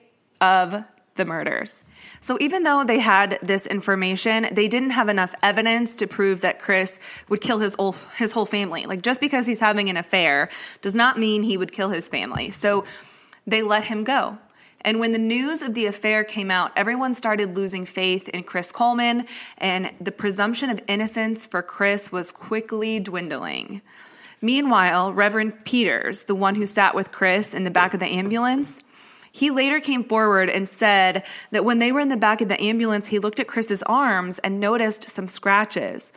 of 0.40 0.84
the 1.16 1.24
murders. 1.24 1.84
So 2.20 2.38
even 2.40 2.62
though 2.62 2.84
they 2.84 2.98
had 2.98 3.38
this 3.42 3.66
information, 3.66 4.46
they 4.52 4.68
didn't 4.68 4.90
have 4.90 5.08
enough 5.08 5.34
evidence 5.42 5.96
to 5.96 6.06
prove 6.06 6.40
that 6.40 6.60
Chris 6.60 6.98
would 7.28 7.40
kill 7.40 7.58
his 7.58 7.74
whole, 7.74 7.94
his 8.16 8.32
whole 8.32 8.46
family. 8.46 8.86
Like 8.86 9.02
just 9.02 9.20
because 9.20 9.46
he's 9.46 9.60
having 9.60 9.90
an 9.90 9.96
affair 9.96 10.48
does 10.80 10.94
not 10.94 11.18
mean 11.18 11.42
he 11.42 11.56
would 11.56 11.72
kill 11.72 11.90
his 11.90 12.08
family. 12.08 12.50
So 12.50 12.84
they 13.46 13.62
let 13.62 13.84
him 13.84 14.04
go. 14.04 14.38
And 14.82 14.98
when 14.98 15.12
the 15.12 15.18
news 15.18 15.62
of 15.62 15.74
the 15.74 15.86
affair 15.86 16.24
came 16.24 16.50
out, 16.50 16.72
everyone 16.76 17.14
started 17.14 17.54
losing 17.54 17.84
faith 17.84 18.28
in 18.30 18.44
Chris 18.44 18.72
Coleman, 18.72 19.26
and 19.58 19.92
the 20.00 20.12
presumption 20.12 20.70
of 20.70 20.82
innocence 20.88 21.46
for 21.46 21.62
Chris 21.62 22.10
was 22.10 22.32
quickly 22.32 22.98
dwindling. 22.98 23.82
Meanwhile, 24.40 25.12
Reverend 25.12 25.64
Peters, 25.64 26.22
the 26.22 26.34
one 26.34 26.54
who 26.54 26.64
sat 26.64 26.94
with 26.94 27.12
Chris 27.12 27.52
in 27.52 27.64
the 27.64 27.70
back 27.70 27.92
of 27.92 28.00
the 28.00 28.06
ambulance, 28.06 28.80
he 29.32 29.50
later 29.50 29.80
came 29.80 30.02
forward 30.02 30.48
and 30.48 30.68
said 30.68 31.24
that 31.50 31.64
when 31.64 31.78
they 31.78 31.92
were 31.92 32.00
in 32.00 32.08
the 32.08 32.16
back 32.16 32.40
of 32.40 32.48
the 32.48 32.60
ambulance, 32.60 33.08
he 33.08 33.18
looked 33.18 33.38
at 33.38 33.46
Chris's 33.46 33.82
arms 33.84 34.38
and 34.40 34.58
noticed 34.58 35.08
some 35.10 35.28
scratches. 35.28 36.12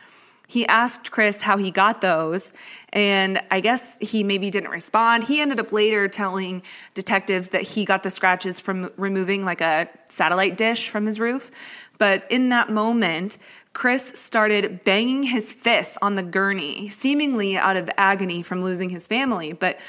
He 0.46 0.66
asked 0.66 1.10
Chris 1.10 1.40
how 1.40 1.56
he 1.56 1.70
got 1.70 2.00
those, 2.00 2.52
and 2.92 3.40
I 3.50 3.60
guess 3.60 3.96
he 4.00 4.22
maybe 4.22 4.50
didn't 4.50 4.70
respond. 4.70 5.24
He 5.24 5.40
ended 5.40 5.58
up 5.58 5.72
later 5.72 6.06
telling 6.06 6.62
detectives 6.92 7.48
that 7.48 7.62
he 7.62 7.84
got 7.84 8.02
the 8.02 8.10
scratches 8.10 8.60
from 8.60 8.90
removing 8.96 9.44
like 9.44 9.60
a 9.60 9.88
satellite 10.08 10.56
dish 10.56 10.90
from 10.90 11.06
his 11.06 11.18
roof. 11.18 11.50
But 11.96 12.26
in 12.30 12.50
that 12.50 12.70
moment, 12.70 13.38
Chris 13.72 14.06
started 14.14 14.84
banging 14.84 15.22
his 15.22 15.52
fists 15.52 15.96
on 16.02 16.14
the 16.14 16.22
gurney, 16.22 16.88
seemingly 16.88 17.56
out 17.56 17.76
of 17.76 17.88
agony 17.96 18.42
from 18.42 18.62
losing 18.62 18.90
his 18.90 19.06
family. 19.06 19.52
But 19.52 19.80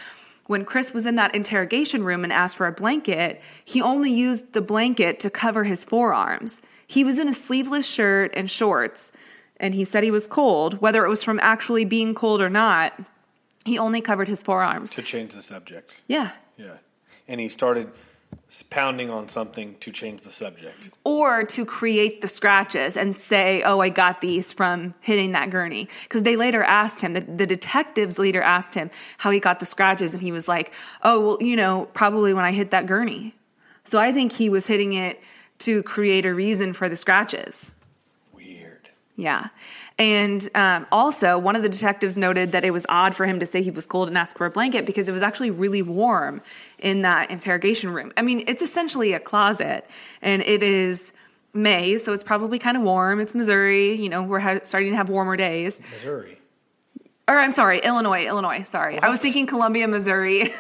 when 0.48 0.64
Chris 0.64 0.94
was 0.94 1.06
in 1.06 1.16
that 1.16 1.36
interrogation 1.36 2.04
room 2.04 2.24
and 2.24 2.32
asked 2.32 2.58
for 2.58 2.68
a 2.68 2.72
blanket, 2.72 3.42
he 3.64 3.82
only 3.82 4.12
used 4.12 4.54
the 4.54 4.62
blanket 4.62 5.20
to 5.22 5.30
cover 5.30 5.64
his 5.64 5.84
forearms. 5.84 6.62
He 6.88 7.04
was 7.04 7.20
in 7.20 7.28
a 7.28 7.34
sleeveless 7.34 7.86
shirt 7.86 8.32
and 8.36 8.50
shorts, 8.50 9.12
and 9.58 9.74
he 9.74 9.86
said 9.86 10.04
he 10.04 10.12
was 10.12 10.28
cold, 10.28 10.82
whether 10.82 11.06
it 11.06 11.10
was 11.10 11.24
from 11.24 11.40
actually 11.42 11.86
being 11.86 12.14
cold 12.14 12.42
or 12.42 12.50
not. 12.50 13.00
He 13.64 13.80
only 13.80 14.02
covered 14.02 14.28
his 14.28 14.44
forearms. 14.44 14.92
To 14.92 15.02
change 15.02 15.34
the 15.34 15.42
subject. 15.42 15.92
Yeah. 16.08 16.32
Yeah. 16.58 16.78
And 17.28 17.40
he 17.40 17.50
started 17.50 17.92
pounding 18.70 19.10
on 19.10 19.28
something 19.28 19.76
to 19.80 19.92
change 19.92 20.22
the 20.22 20.32
subject. 20.32 20.90
Or 21.04 21.44
to 21.46 21.66
create 21.66 22.22
the 22.22 22.28
scratches 22.28 22.96
and 22.98 23.18
say, 23.18 23.64
oh, 23.64 23.80
I 23.80 23.90
got 23.90 24.22
these 24.22 24.54
from 24.54 24.94
hitting 25.00 25.32
that 25.32 25.50
gurney. 25.50 25.88
Because 26.04 26.24
they 26.24 26.36
later 26.36 26.64
asked 26.64 27.02
him, 27.02 27.14
the, 27.14 27.22
the 27.22 27.48
detectives 27.48 28.20
later 28.20 28.42
asked 28.42 28.76
him 28.76 28.90
how 29.18 29.32
he 29.32 29.40
got 29.40 29.60
the 29.60 29.66
scratches, 29.66 30.14
and 30.14 30.22
he 30.22 30.32
was 30.32 30.48
like, 30.48 30.74
oh, 31.04 31.20
well, 31.20 31.38
you 31.42 31.56
know, 31.56 31.88
probably 31.94 32.34
when 32.34 32.46
I 32.46 32.52
hit 32.52 32.72
that 32.72 32.86
gurney. 32.86 33.36
So 33.84 34.00
I 34.00 34.12
think 34.12 34.32
he 34.32 34.50
was 34.50 34.68
hitting 34.68 34.94
it 34.94 35.22
to 35.60 35.84
create 35.84 36.26
a 36.26 36.34
reason 36.34 36.74
for 36.74 36.90
the 36.90 36.96
scratches. 36.96 37.75
Yeah. 39.18 39.48
And 39.98 40.48
um, 40.56 40.86
also, 40.92 41.38
one 41.38 41.56
of 41.56 41.64
the 41.64 41.70
detectives 41.70 42.18
noted 42.18 42.52
that 42.52 42.66
it 42.66 42.72
was 42.72 42.86
odd 42.90 43.16
for 43.16 43.26
him 43.26 43.40
to 43.40 43.46
say 43.46 43.62
he 43.62 43.72
was 43.72 43.88
cold 43.88 44.10
and 44.10 44.18
ask 44.18 44.38
for 44.38 44.46
a 44.46 44.52
blanket 44.52 44.86
because 44.86 45.08
it 45.08 45.14
was 45.14 45.22
actually 45.22 45.52
really 45.52 45.82
warm 45.82 46.42
in 46.80 47.04
that 47.04 47.32
interrogation 47.32 47.92
room. 47.92 48.12
I 48.18 48.22
mean, 48.22 48.44
it's 48.48 48.62
essentially 48.62 49.14
a 49.14 49.20
closet, 49.20 49.90
and 50.22 50.42
it 50.42 50.64
is 50.64 51.14
May, 51.54 51.98
so 51.98 52.12
it's 52.12 52.26
probably 52.26 52.60
kind 52.60 52.76
of 52.76 52.84
warm. 52.84 53.22
It's 53.22 53.34
Missouri, 53.34 53.94
you 53.94 54.10
know, 54.10 54.22
we're 54.24 54.40
ha- 54.40 54.60
starting 54.64 54.92
to 54.92 54.98
have 54.98 55.08
warmer 55.08 55.38
days. 55.38 55.80
Missouri. 55.94 56.38
Or 57.28 57.40
I'm 57.40 57.54
sorry, 57.54 57.80
Illinois, 57.80 58.28
Illinois, 58.28 58.64
sorry. 58.64 59.02
I 59.02 59.10
was 59.10 59.22
thinking 59.22 59.48
Columbia, 59.48 59.88
Missouri. 59.88 60.42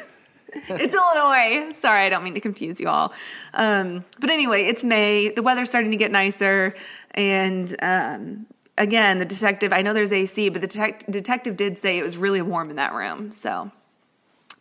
it's 0.56 0.96
Illinois. 0.96 1.74
Sorry, 1.74 2.06
I 2.06 2.10
don't 2.10 2.24
mean 2.24 2.34
to 2.36 2.39
confuse 2.39 2.80
you 2.80 2.88
all. 2.88 3.13
Um, 3.54 4.06
but 4.20 4.30
anyway, 4.30 4.65
it's 4.65 4.84
May. 4.84 5.30
The 5.30 5.44
weather's 5.44 5.70
starting 5.70 5.91
to 5.91 5.98
get 5.98 6.12
nicer. 6.12 6.76
And 7.15 7.75
um, 7.82 8.45
again, 8.78 9.17
the 9.17 9.25
detective, 9.25 9.73
I 9.73 9.82
know 9.82 9.93
there's 9.93 10.13
AC, 10.13 10.49
but 10.49 10.62
the 10.62 10.67
detec- 10.67 11.10
detective 11.10 11.58
did 11.58 11.78
say 11.78 11.97
it 11.97 12.04
was 12.04 12.17
really 12.17 12.41
warm 12.41 12.69
in 12.69 12.75
that 12.75 12.93
room. 12.93 13.32
So 13.32 13.71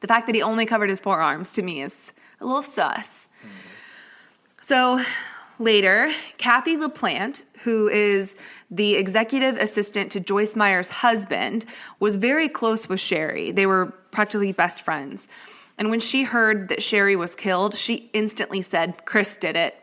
the 0.01 0.07
fact 0.07 0.27
that 0.27 0.35
he 0.35 0.43
only 0.43 0.67
covered 0.67 0.89
his 0.89 1.01
forearms 1.01 1.53
to 1.53 1.63
me 1.63 1.83
is 1.83 2.13
a 2.41 2.47
little 2.47 2.63
sus. 2.63 3.29
So 4.61 5.03
later, 5.59 6.13
Kathy 6.39 6.77
LaPlante, 6.77 7.45
who 7.63 7.89
is 7.89 8.37
the 8.71 8.95
executive 8.95 9.57
assistant 9.57 10.13
to 10.13 10.21
Joyce 10.21 10.57
Meyer's 10.57 10.89
husband, 10.89 11.65
was 12.01 12.17
very 12.17 12.49
close 12.49 12.89
with 12.89 13.01
Sherry. 13.01 13.51
They 13.51 13.67
were 13.67 13.87
practically 14.11 14.53
best 14.53 14.83
friends. 14.83 15.29
And 15.77 15.91
when 15.91 16.01
she 16.01 16.23
heard 16.23 16.69
that 16.69 16.83
Sherry 16.83 17.17
was 17.17 17.35
killed, 17.35 17.77
she 17.77 18.09
instantly 18.13 18.63
said, 18.63 19.05
Chris 19.05 19.37
did 19.37 19.57
it. 19.57 19.77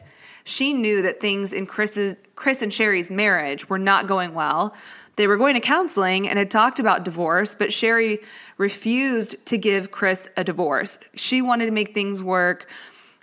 She 0.43 0.73
knew 0.73 1.01
that 1.03 1.21
things 1.21 1.53
in 1.53 1.65
Chris's, 1.65 2.15
Chris 2.41 2.63
and 2.63 2.73
Sherry's 2.73 3.11
marriage 3.11 3.69
were 3.69 3.77
not 3.77 4.07
going 4.07 4.33
well. 4.33 4.73
They 5.15 5.27
were 5.27 5.37
going 5.37 5.53
to 5.53 5.59
counseling 5.59 6.27
and 6.27 6.39
had 6.39 6.49
talked 6.49 6.79
about 6.79 7.05
divorce, 7.05 7.53
but 7.53 7.71
Sherry 7.71 8.17
refused 8.57 9.35
to 9.45 9.59
give 9.59 9.91
Chris 9.91 10.27
a 10.35 10.43
divorce. 10.43 10.97
She 11.13 11.43
wanted 11.43 11.67
to 11.67 11.71
make 11.71 11.93
things 11.93 12.23
work. 12.23 12.67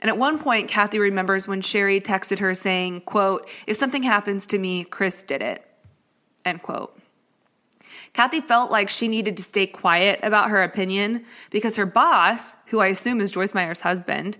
And 0.01 0.09
at 0.09 0.17
one 0.17 0.39
point, 0.39 0.69
Kathy 0.69 1.01
remembers 1.01 1.49
when 1.49 1.63
Sherry 1.63 2.01
texted 2.01 2.39
her 2.39 2.55
saying, 2.55 3.01
quote, 3.01 3.49
if 3.67 3.77
something 3.77 4.05
happens 4.05 4.47
to 4.47 4.59
me, 4.61 4.85
Chris 4.85 5.25
did 5.25 5.43
it, 5.43 5.67
end 6.45 6.63
quote. 6.63 6.97
Kathy 8.13 8.41
felt 8.41 8.71
like 8.71 8.89
she 8.89 9.09
needed 9.09 9.37
to 9.39 9.43
stay 9.43 9.67
quiet 9.67 10.21
about 10.23 10.49
her 10.51 10.63
opinion 10.63 11.25
because 11.51 11.75
her 11.75 11.87
boss, 11.87 12.55
who 12.67 12.79
I 12.79 12.87
assume 12.87 13.21
is 13.21 13.33
Joyce 13.33 13.53
Meyer's 13.53 13.81
husband, 13.81 14.39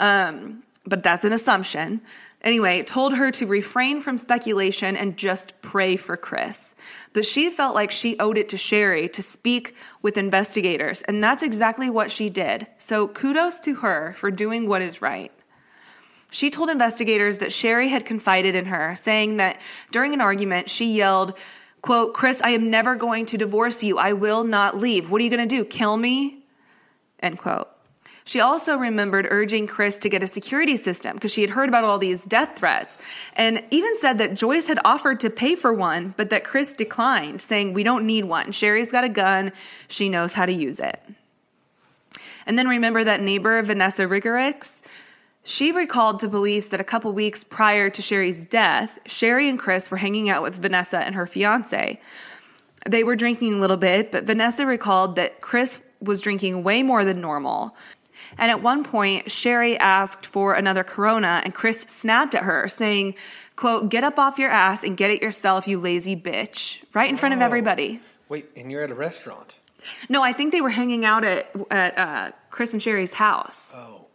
um, 0.00 0.64
but 0.84 1.04
that's 1.04 1.24
an 1.24 1.32
assumption, 1.32 2.00
anyway, 2.46 2.82
told 2.82 3.12
her 3.14 3.30
to 3.32 3.46
refrain 3.46 4.00
from 4.00 4.16
speculation 4.16 4.96
and 4.96 5.18
just 5.18 5.60
pray 5.60 5.96
for 5.96 6.16
Chris. 6.16 6.74
But 7.12 7.26
she 7.26 7.50
felt 7.50 7.74
like 7.74 7.90
she 7.90 8.18
owed 8.18 8.38
it 8.38 8.48
to 8.50 8.56
Sherry 8.56 9.08
to 9.10 9.20
speak 9.20 9.74
with 10.00 10.16
investigators, 10.16 11.02
and 11.02 11.22
that's 11.22 11.42
exactly 11.42 11.90
what 11.90 12.10
she 12.10 12.30
did. 12.30 12.66
So 12.78 13.08
kudos 13.08 13.60
to 13.60 13.74
her 13.74 14.14
for 14.14 14.30
doing 14.30 14.68
what 14.68 14.80
is 14.80 15.02
right. 15.02 15.32
She 16.30 16.50
told 16.50 16.70
investigators 16.70 17.38
that 17.38 17.52
Sherry 17.52 17.88
had 17.88 18.04
confided 18.04 18.54
in 18.54 18.66
her, 18.66 18.96
saying 18.96 19.36
that 19.36 19.60
during 19.90 20.14
an 20.14 20.20
argument, 20.20 20.68
she 20.68 20.96
yelled, 20.96 21.36
quote, 21.82 22.14
Chris, 22.14 22.40
I 22.42 22.50
am 22.50 22.70
never 22.70 22.94
going 22.94 23.26
to 23.26 23.38
divorce 23.38 23.82
you. 23.82 23.98
I 23.98 24.12
will 24.12 24.44
not 24.44 24.76
leave. 24.76 25.10
What 25.10 25.20
are 25.20 25.24
you 25.24 25.30
going 25.30 25.48
to 25.48 25.54
do? 25.56 25.64
Kill 25.64 25.96
me? 25.96 26.44
End 27.20 27.38
quote. 27.38 27.68
She 28.26 28.40
also 28.40 28.76
remembered 28.76 29.28
urging 29.30 29.68
Chris 29.68 30.00
to 30.00 30.08
get 30.08 30.20
a 30.20 30.26
security 30.26 30.76
system 30.76 31.14
because 31.14 31.30
she 31.30 31.42
had 31.42 31.50
heard 31.50 31.68
about 31.68 31.84
all 31.84 31.96
these 31.96 32.24
death 32.24 32.58
threats 32.58 32.98
and 33.36 33.62
even 33.70 33.96
said 33.98 34.18
that 34.18 34.34
Joyce 34.34 34.66
had 34.66 34.80
offered 34.84 35.20
to 35.20 35.30
pay 35.30 35.54
for 35.54 35.72
one, 35.72 36.12
but 36.16 36.30
that 36.30 36.42
Chris 36.42 36.72
declined, 36.72 37.40
saying, 37.40 37.72
We 37.72 37.84
don't 37.84 38.04
need 38.04 38.24
one. 38.24 38.50
Sherry's 38.50 38.90
got 38.90 39.04
a 39.04 39.08
gun. 39.08 39.52
She 39.86 40.08
knows 40.08 40.34
how 40.34 40.44
to 40.44 40.52
use 40.52 40.80
it. 40.80 41.00
And 42.46 42.58
then 42.58 42.66
remember 42.66 43.04
that 43.04 43.20
neighbor, 43.20 43.62
Vanessa 43.62 44.02
Rigorix? 44.02 44.82
She 45.44 45.70
recalled 45.70 46.18
to 46.18 46.28
police 46.28 46.66
that 46.68 46.80
a 46.80 46.84
couple 46.84 47.12
weeks 47.12 47.44
prior 47.44 47.90
to 47.90 48.02
Sherry's 48.02 48.44
death, 48.44 48.98
Sherry 49.06 49.48
and 49.48 49.56
Chris 49.56 49.88
were 49.88 49.98
hanging 49.98 50.28
out 50.28 50.42
with 50.42 50.56
Vanessa 50.56 50.98
and 50.98 51.14
her 51.14 51.28
fiance. 51.28 52.00
They 52.88 53.04
were 53.04 53.14
drinking 53.14 53.54
a 53.54 53.58
little 53.58 53.76
bit, 53.76 54.10
but 54.10 54.24
Vanessa 54.24 54.66
recalled 54.66 55.14
that 55.14 55.40
Chris 55.40 55.80
was 56.00 56.20
drinking 56.20 56.62
way 56.62 56.82
more 56.82 57.04
than 57.04 57.20
normal. 57.20 57.76
And 58.38 58.50
at 58.50 58.62
one 58.62 58.84
point, 58.84 59.30
Sherry 59.30 59.78
asked 59.78 60.26
for 60.26 60.54
another 60.54 60.84
Corona, 60.84 61.40
and 61.44 61.54
Chris 61.54 61.82
snapped 61.88 62.34
at 62.34 62.42
her, 62.42 62.68
saying, 62.68 63.14
quote, 63.56 63.88
get 63.88 64.04
up 64.04 64.18
off 64.18 64.38
your 64.38 64.50
ass 64.50 64.84
and 64.84 64.96
get 64.96 65.10
it 65.10 65.22
yourself, 65.22 65.66
you 65.66 65.80
lazy 65.80 66.14
bitch, 66.16 66.82
right 66.92 67.08
in 67.08 67.16
front 67.16 67.34
of 67.34 67.40
everybody. 67.40 68.00
Wait, 68.28 68.46
and 68.56 68.70
you're 68.70 68.82
at 68.82 68.90
a 68.90 68.94
restaurant. 68.94 69.58
No, 70.08 70.22
I 70.22 70.32
think 70.32 70.52
they 70.52 70.60
were 70.60 70.70
hanging 70.70 71.04
out 71.04 71.24
at 71.24 71.54
at 71.70 71.98
uh, 71.98 72.32
Chris 72.50 72.72
and 72.72 72.82
Sherry's 72.82 73.14
house. 73.14 73.72
Oh, 73.76 74.06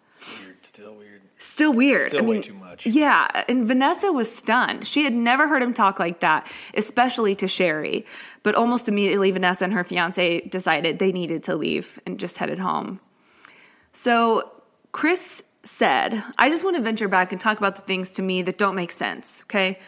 weird. 0.41 0.65
Still 0.65 0.95
weird. 0.95 1.21
Still 1.39 1.73
weird. 1.73 2.09
Still 2.09 2.25
way 2.25 2.41
too 2.41 2.53
much. 2.53 2.85
Yeah, 2.85 3.43
and 3.47 3.65
Vanessa 3.65 4.11
was 4.11 4.29
stunned. 4.33 4.85
She 4.85 5.03
had 5.03 5.13
never 5.13 5.47
heard 5.47 5.63
him 5.63 5.73
talk 5.73 5.97
like 5.97 6.19
that, 6.19 6.45
especially 6.75 7.35
to 7.35 7.47
Sherry. 7.47 8.05
But 8.43 8.53
almost 8.55 8.87
immediately, 8.87 9.31
Vanessa 9.31 9.63
and 9.63 9.73
her 9.73 9.83
fiance 9.83 10.41
decided 10.41 10.99
they 10.99 11.11
needed 11.11 11.43
to 11.43 11.55
leave 11.55 11.99
and 12.05 12.19
just 12.19 12.37
headed 12.37 12.59
home. 12.59 12.99
So 13.93 14.51
Chris 14.91 15.43
said, 15.63 16.23
I 16.37 16.49
just 16.49 16.63
want 16.63 16.75
to 16.77 16.81
venture 16.81 17.07
back 17.07 17.31
and 17.31 17.39
talk 17.39 17.57
about 17.57 17.75
the 17.75 17.81
things 17.81 18.11
to 18.11 18.21
me 18.21 18.41
that 18.43 18.57
don't 18.57 18.75
make 18.75 18.91
sense, 18.91 19.43
okay? 19.45 19.79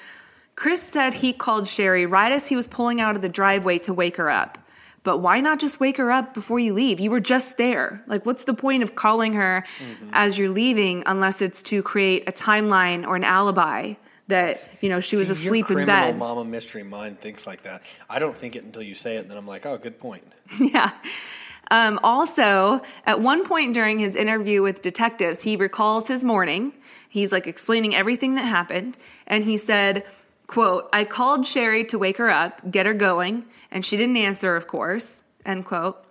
Chris 0.55 0.83
said 0.83 1.13
he 1.15 1.33
called 1.33 1.67
Sherry 1.67 2.05
right 2.05 2.31
as 2.31 2.47
he 2.47 2.55
was 2.55 2.67
pulling 2.67 3.01
out 3.01 3.15
of 3.15 3.21
the 3.21 3.29
driveway 3.29 3.79
to 3.79 3.93
wake 3.93 4.17
her 4.17 4.29
up. 4.29 4.59
But 5.01 5.17
why 5.17 5.41
not 5.41 5.59
just 5.59 5.79
wake 5.79 5.97
her 5.97 6.11
up 6.11 6.33
before 6.33 6.59
you 6.59 6.73
leave? 6.73 6.99
You 6.99 7.09
were 7.11 7.19
just 7.19 7.57
there. 7.57 8.01
Like, 8.07 8.25
what's 8.25 8.45
the 8.45 8.53
point 8.53 8.83
of 8.83 8.95
calling 8.95 9.33
her 9.33 9.65
Mm-hmm. 9.79 10.09
as 10.13 10.37
you're 10.37 10.49
leaving 10.49 11.03
unless 11.05 11.41
it's 11.41 11.61
to 11.63 11.83
create 11.83 12.29
a 12.29 12.31
timeline 12.31 13.05
or 13.05 13.15
an 13.17 13.23
alibi 13.25 13.95
that, 14.29 14.69
you 14.79 14.87
know, 14.87 15.01
she 15.01 15.17
was 15.17 15.29
asleep 15.29 15.67
your 15.67 15.79
in 15.79 15.85
criminal 15.87 16.11
bed? 16.11 16.17
mama 16.17 16.45
mystery 16.45 16.83
mind 16.83 17.19
thinks 17.19 17.45
like 17.45 17.63
that. 17.63 17.81
I 18.09 18.19
don't 18.19 18.35
think 18.35 18.55
it 18.55 18.63
until 18.63 18.83
you 18.83 18.95
say 18.95 19.17
it, 19.17 19.21
and 19.21 19.29
then 19.29 19.37
I'm 19.37 19.47
like, 19.47 19.65
oh, 19.65 19.77
good 19.77 19.99
point. 19.99 20.23
yeah. 20.59 20.91
Um, 21.71 21.99
also, 22.03 22.81
at 23.05 23.19
one 23.19 23.45
point 23.45 23.73
during 23.73 23.99
his 23.99 24.15
interview 24.15 24.61
with 24.61 24.81
detectives, 24.81 25.43
he 25.43 25.55
recalls 25.55 26.07
his 26.07 26.23
morning. 26.23 26.73
He's 27.09 27.31
like 27.31 27.47
explaining 27.47 27.95
everything 27.95 28.35
that 28.35 28.45
happened, 28.45 28.97
and 29.27 29.43
he 29.43 29.57
said, 29.57 30.03
"quote 30.47 30.89
I 30.93 31.03
called 31.03 31.45
Sherry 31.45 31.83
to 31.85 31.97
wake 31.97 32.17
her 32.17 32.29
up, 32.29 32.69
get 32.69 32.85
her 32.85 32.93
going, 32.93 33.45
and 33.71 33.85
she 33.85 33.97
didn't 33.97 34.17
answer, 34.17 34.55
of 34.55 34.67
course." 34.67 35.23
End 35.45 35.65
quote. 35.65 36.03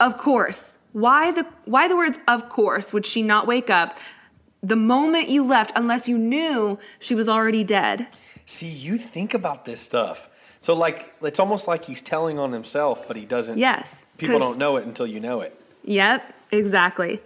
Of 0.00 0.16
course. 0.18 0.76
Why 0.92 1.32
the 1.32 1.46
why 1.64 1.88
the 1.88 1.96
words 1.96 2.18
"of 2.28 2.48
course" 2.48 2.92
would 2.92 3.06
she 3.06 3.22
not 3.22 3.46
wake 3.46 3.70
up 3.70 3.98
the 4.62 4.76
moment 4.76 5.28
you 5.28 5.44
left, 5.44 5.72
unless 5.76 6.08
you 6.08 6.16
knew 6.16 6.78
she 6.98 7.14
was 7.14 7.28
already 7.28 7.64
dead? 7.64 8.06
See, 8.46 8.68
you 8.68 8.96
think 8.96 9.34
about 9.34 9.64
this 9.64 9.80
stuff. 9.80 10.28
So, 10.64 10.72
like, 10.72 11.12
it's 11.20 11.38
almost 11.38 11.68
like 11.68 11.84
he's 11.84 12.00
telling 12.00 12.38
on 12.38 12.50
himself, 12.50 13.06
but 13.06 13.18
he 13.18 13.26
doesn't. 13.26 13.58
Yes, 13.58 14.06
People 14.16 14.38
don't 14.38 14.56
know 14.56 14.78
it 14.78 14.86
until 14.86 15.06
you 15.06 15.20
know 15.20 15.42
it. 15.42 15.54
Yep, 15.82 16.34
exactly. 16.52 17.20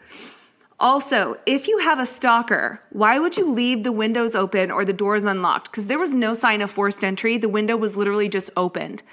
Also, 0.80 1.36
if 1.46 1.68
you 1.68 1.78
have 1.78 2.00
a 2.00 2.06
stalker, 2.06 2.82
why 2.90 3.20
would 3.20 3.36
you 3.36 3.54
leave 3.54 3.84
the 3.84 3.92
windows 3.92 4.34
open 4.34 4.72
or 4.72 4.84
the 4.84 4.92
doors 4.92 5.24
unlocked? 5.24 5.70
Because 5.70 5.86
there 5.86 6.00
was 6.00 6.14
no 6.14 6.34
sign 6.34 6.62
of 6.62 6.68
forced 6.72 7.04
entry. 7.04 7.38
The 7.38 7.48
window 7.48 7.76
was 7.76 7.94
literally 7.96 8.28
just 8.28 8.50
opened. 8.56 9.04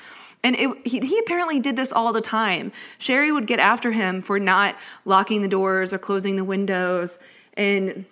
And 0.44 0.56
it, 0.56 0.88
he, 0.88 0.98
he 1.02 1.20
apparently 1.20 1.60
did 1.60 1.76
this 1.76 1.92
all 1.92 2.12
the 2.12 2.20
time. 2.20 2.72
Sherry 2.98 3.32
would 3.32 3.46
get 3.46 3.60
after 3.60 3.92
him 3.92 4.24
for 4.24 4.40
not 4.40 4.76
locking 5.06 5.44
the 5.44 5.48
doors 5.48 5.94
or 5.94 6.00
closing 6.00 6.36
the 6.36 6.44
windows. 6.44 7.20
And 7.54 8.06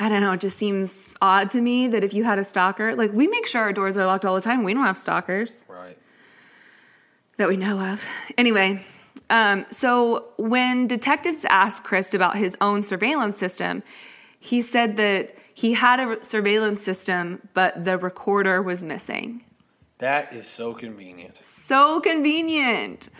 I 0.00 0.08
don't 0.08 0.22
know, 0.22 0.32
it 0.32 0.40
just 0.40 0.56
seems 0.56 1.14
odd 1.20 1.50
to 1.50 1.60
me 1.60 1.86
that 1.88 2.02
if 2.02 2.14
you 2.14 2.24
had 2.24 2.38
a 2.38 2.44
stalker, 2.44 2.96
like 2.96 3.12
we 3.12 3.28
make 3.28 3.46
sure 3.46 3.60
our 3.60 3.72
doors 3.72 3.98
are 3.98 4.06
locked 4.06 4.24
all 4.24 4.34
the 4.34 4.40
time. 4.40 4.64
We 4.64 4.72
don't 4.74 4.84
have 4.84 4.96
stalkers 4.98 5.64
Right. 5.68 5.96
that 7.36 7.48
we 7.48 7.58
know 7.58 7.78
of. 7.78 8.02
Anyway, 8.38 8.82
um, 9.28 9.66
so 9.70 10.28
when 10.38 10.86
detectives 10.86 11.44
asked 11.44 11.84
Chris 11.84 12.14
about 12.14 12.36
his 12.36 12.56
own 12.62 12.82
surveillance 12.82 13.36
system, 13.36 13.82
he 14.38 14.62
said 14.62 14.96
that 14.96 15.34
he 15.52 15.74
had 15.74 16.00
a 16.00 16.24
surveillance 16.24 16.82
system, 16.82 17.46
but 17.52 17.84
the 17.84 17.98
recorder 17.98 18.62
was 18.62 18.82
missing. 18.82 19.44
That 19.98 20.32
is 20.32 20.46
so 20.46 20.72
convenient. 20.72 21.38
So 21.44 22.00
convenient. 22.00 23.10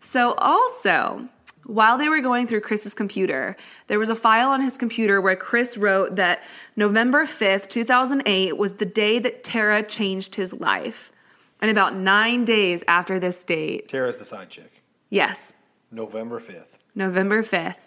So, 0.00 0.34
also, 0.38 1.28
while 1.66 1.98
they 1.98 2.08
were 2.08 2.20
going 2.20 2.46
through 2.46 2.60
Chris's 2.60 2.94
computer, 2.94 3.56
there 3.86 3.98
was 3.98 4.10
a 4.10 4.14
file 4.14 4.50
on 4.50 4.60
his 4.60 4.76
computer 4.76 5.20
where 5.20 5.36
Chris 5.36 5.76
wrote 5.76 6.16
that 6.16 6.42
November 6.76 7.24
5th, 7.24 7.68
2008 7.68 8.56
was 8.56 8.74
the 8.74 8.84
day 8.84 9.18
that 9.18 9.44
Tara 9.44 9.82
changed 9.82 10.34
his 10.34 10.52
life. 10.52 11.12
And 11.60 11.70
about 11.70 11.96
nine 11.96 12.44
days 12.44 12.84
after 12.88 13.18
this 13.18 13.42
date, 13.42 13.88
Tara's 13.88 14.16
the 14.16 14.24
side 14.24 14.50
chick. 14.50 14.82
yes, 15.08 15.54
November 15.90 16.38
5th. 16.38 16.78
November 16.94 17.42
5th, 17.42 17.80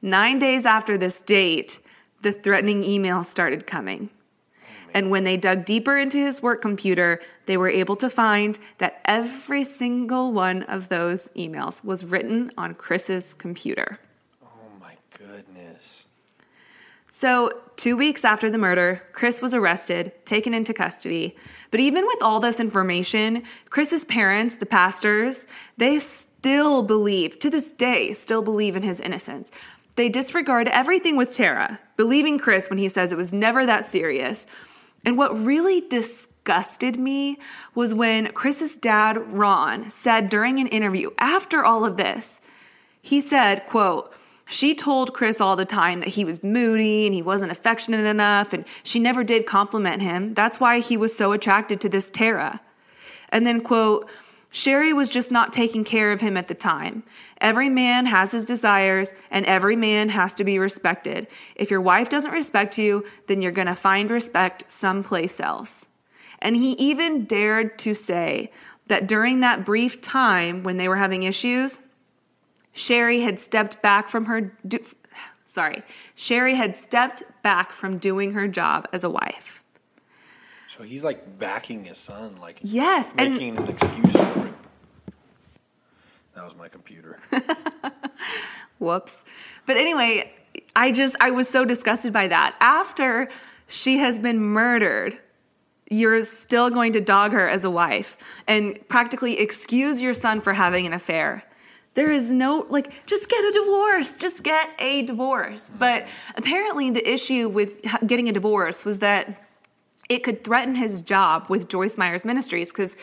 nine 0.00 0.38
days 0.38 0.64
after 0.64 0.96
this 0.96 1.20
date, 1.20 1.80
the 2.22 2.32
threatening 2.32 2.82
emails 2.82 3.26
started 3.26 3.66
coming. 3.66 4.10
And 4.94 5.10
when 5.10 5.24
they 5.24 5.36
dug 5.36 5.64
deeper 5.64 5.96
into 5.96 6.16
his 6.18 6.42
work 6.42 6.62
computer, 6.62 7.20
they 7.46 7.56
were 7.56 7.68
able 7.68 7.96
to 7.96 8.10
find 8.10 8.58
that 8.78 9.00
every 9.04 9.64
single 9.64 10.32
one 10.32 10.62
of 10.64 10.88
those 10.88 11.28
emails 11.36 11.84
was 11.84 12.04
written 12.04 12.50
on 12.56 12.74
Chris's 12.74 13.34
computer. 13.34 13.98
Oh 14.42 14.48
my 14.80 14.94
goodness. 15.16 16.06
So, 17.10 17.50
two 17.76 17.96
weeks 17.96 18.24
after 18.24 18.50
the 18.50 18.58
murder, 18.58 19.02
Chris 19.12 19.42
was 19.42 19.54
arrested, 19.54 20.12
taken 20.24 20.54
into 20.54 20.72
custody. 20.72 21.34
But 21.70 21.80
even 21.80 22.06
with 22.06 22.22
all 22.22 22.38
this 22.38 22.60
information, 22.60 23.42
Chris's 23.70 24.04
parents, 24.04 24.56
the 24.56 24.66
pastors, 24.66 25.46
they 25.78 25.98
still 25.98 26.82
believe, 26.82 27.38
to 27.40 27.50
this 27.50 27.72
day, 27.72 28.12
still 28.12 28.42
believe 28.42 28.76
in 28.76 28.82
his 28.82 29.00
innocence. 29.00 29.50
They 29.96 30.08
disregard 30.08 30.68
everything 30.68 31.16
with 31.16 31.32
Tara, 31.32 31.80
believing 31.96 32.38
Chris 32.38 32.70
when 32.70 32.78
he 32.78 32.88
says 32.88 33.10
it 33.10 33.18
was 33.18 33.32
never 33.32 33.66
that 33.66 33.84
serious. 33.84 34.46
And 35.08 35.16
what 35.16 35.42
really 35.42 35.80
disgusted 35.80 36.98
me 36.98 37.38
was 37.74 37.94
when 37.94 38.30
Chris's 38.32 38.76
dad, 38.76 39.32
Ron, 39.32 39.88
said 39.88 40.28
during 40.28 40.58
an 40.58 40.66
interview 40.66 41.08
after 41.16 41.64
all 41.64 41.86
of 41.86 41.96
this, 41.96 42.42
he 43.00 43.22
said, 43.22 43.64
quote, 43.68 44.12
she 44.50 44.74
told 44.74 45.14
Chris 45.14 45.40
all 45.40 45.56
the 45.56 45.64
time 45.64 46.00
that 46.00 46.10
he 46.10 46.26
was 46.26 46.44
moody 46.44 47.06
and 47.06 47.14
he 47.14 47.22
wasn't 47.22 47.50
affectionate 47.50 48.04
enough, 48.04 48.52
and 48.52 48.66
she 48.82 48.98
never 48.98 49.24
did 49.24 49.46
compliment 49.46 50.02
him. 50.02 50.34
That's 50.34 50.60
why 50.60 50.80
he 50.80 50.98
was 50.98 51.16
so 51.16 51.32
attracted 51.32 51.80
to 51.80 51.88
this 51.88 52.10
Tara. 52.10 52.60
And 53.30 53.46
then, 53.46 53.62
quote, 53.62 54.10
Sherry 54.50 54.92
was 54.92 55.10
just 55.10 55.30
not 55.30 55.52
taking 55.52 55.84
care 55.84 56.10
of 56.10 56.20
him 56.20 56.36
at 56.36 56.48
the 56.48 56.54
time. 56.54 57.02
Every 57.40 57.68
man 57.68 58.06
has 58.06 58.32
his 58.32 58.44
desires, 58.44 59.12
and 59.30 59.44
every 59.44 59.76
man 59.76 60.08
has 60.08 60.34
to 60.34 60.44
be 60.44 60.58
respected. 60.58 61.26
If 61.54 61.70
your 61.70 61.82
wife 61.82 62.08
doesn't 62.08 62.32
respect 62.32 62.78
you, 62.78 63.04
then 63.26 63.42
you're 63.42 63.52
going 63.52 63.68
to 63.68 63.74
find 63.74 64.10
respect 64.10 64.70
someplace 64.70 65.38
else. 65.38 65.88
And 66.38 66.56
he 66.56 66.72
even 66.72 67.26
dared 67.26 67.78
to 67.80 67.94
say 67.94 68.50
that 68.86 69.06
during 69.06 69.40
that 69.40 69.66
brief 69.66 70.00
time 70.00 70.62
when 70.62 70.78
they 70.78 70.88
were 70.88 70.96
having 70.96 71.24
issues, 71.24 71.80
Sherry 72.72 73.20
had 73.20 73.38
stepped 73.38 73.82
back 73.82 74.08
from 74.08 74.26
her. 74.26 74.56
Do, 74.66 74.78
sorry, 75.44 75.82
Sherry 76.14 76.54
had 76.54 76.74
stepped 76.74 77.22
back 77.42 77.72
from 77.72 77.98
doing 77.98 78.32
her 78.32 78.48
job 78.48 78.88
as 78.92 79.04
a 79.04 79.10
wife. 79.10 79.62
So 80.78 80.84
he's 80.84 81.02
like 81.02 81.40
backing 81.40 81.84
his 81.84 81.98
son, 81.98 82.36
like 82.40 82.60
Yes, 82.62 83.12
and 83.18 83.32
making 83.32 83.56
an 83.56 83.68
excuse 83.68 84.12
for 84.12 84.46
it. 84.46 84.54
That 86.36 86.44
was 86.44 86.56
my 86.56 86.68
computer. 86.68 87.18
whoops. 88.78 89.24
But 89.66 89.76
anyway, 89.76 90.32
I 90.76 90.92
just 90.92 91.16
I 91.20 91.32
was 91.32 91.48
so 91.48 91.64
disgusted 91.64 92.12
by 92.12 92.28
that. 92.28 92.54
After 92.60 93.28
she 93.66 93.98
has 93.98 94.20
been 94.20 94.38
murdered, 94.38 95.18
you're 95.90 96.22
still 96.22 96.70
going 96.70 96.92
to 96.92 97.00
dog 97.00 97.32
her 97.32 97.48
as 97.48 97.64
a 97.64 97.70
wife 97.70 98.16
and 98.46 98.78
practically 98.86 99.40
excuse 99.40 100.00
your 100.00 100.14
son 100.14 100.40
for 100.40 100.52
having 100.52 100.86
an 100.86 100.92
affair. 100.92 101.42
There 101.94 102.12
is 102.12 102.30
no, 102.30 102.66
like, 102.68 103.04
just 103.06 103.28
get 103.28 103.44
a 103.44 103.50
divorce. 103.50 104.16
Just 104.16 104.44
get 104.44 104.70
a 104.78 105.02
divorce. 105.02 105.70
Mm-hmm. 105.70 105.78
But 105.78 106.06
apparently, 106.36 106.90
the 106.90 107.12
issue 107.12 107.48
with 107.48 107.72
getting 108.06 108.28
a 108.28 108.32
divorce 108.32 108.84
was 108.84 109.00
that 109.00 109.47
it 110.08 110.20
could 110.20 110.42
threaten 110.42 110.74
his 110.74 111.00
job 111.00 111.46
with 111.48 111.68
Joyce 111.68 111.98
Meyer's 111.98 112.24
Ministries 112.24 112.72
because 112.72 112.96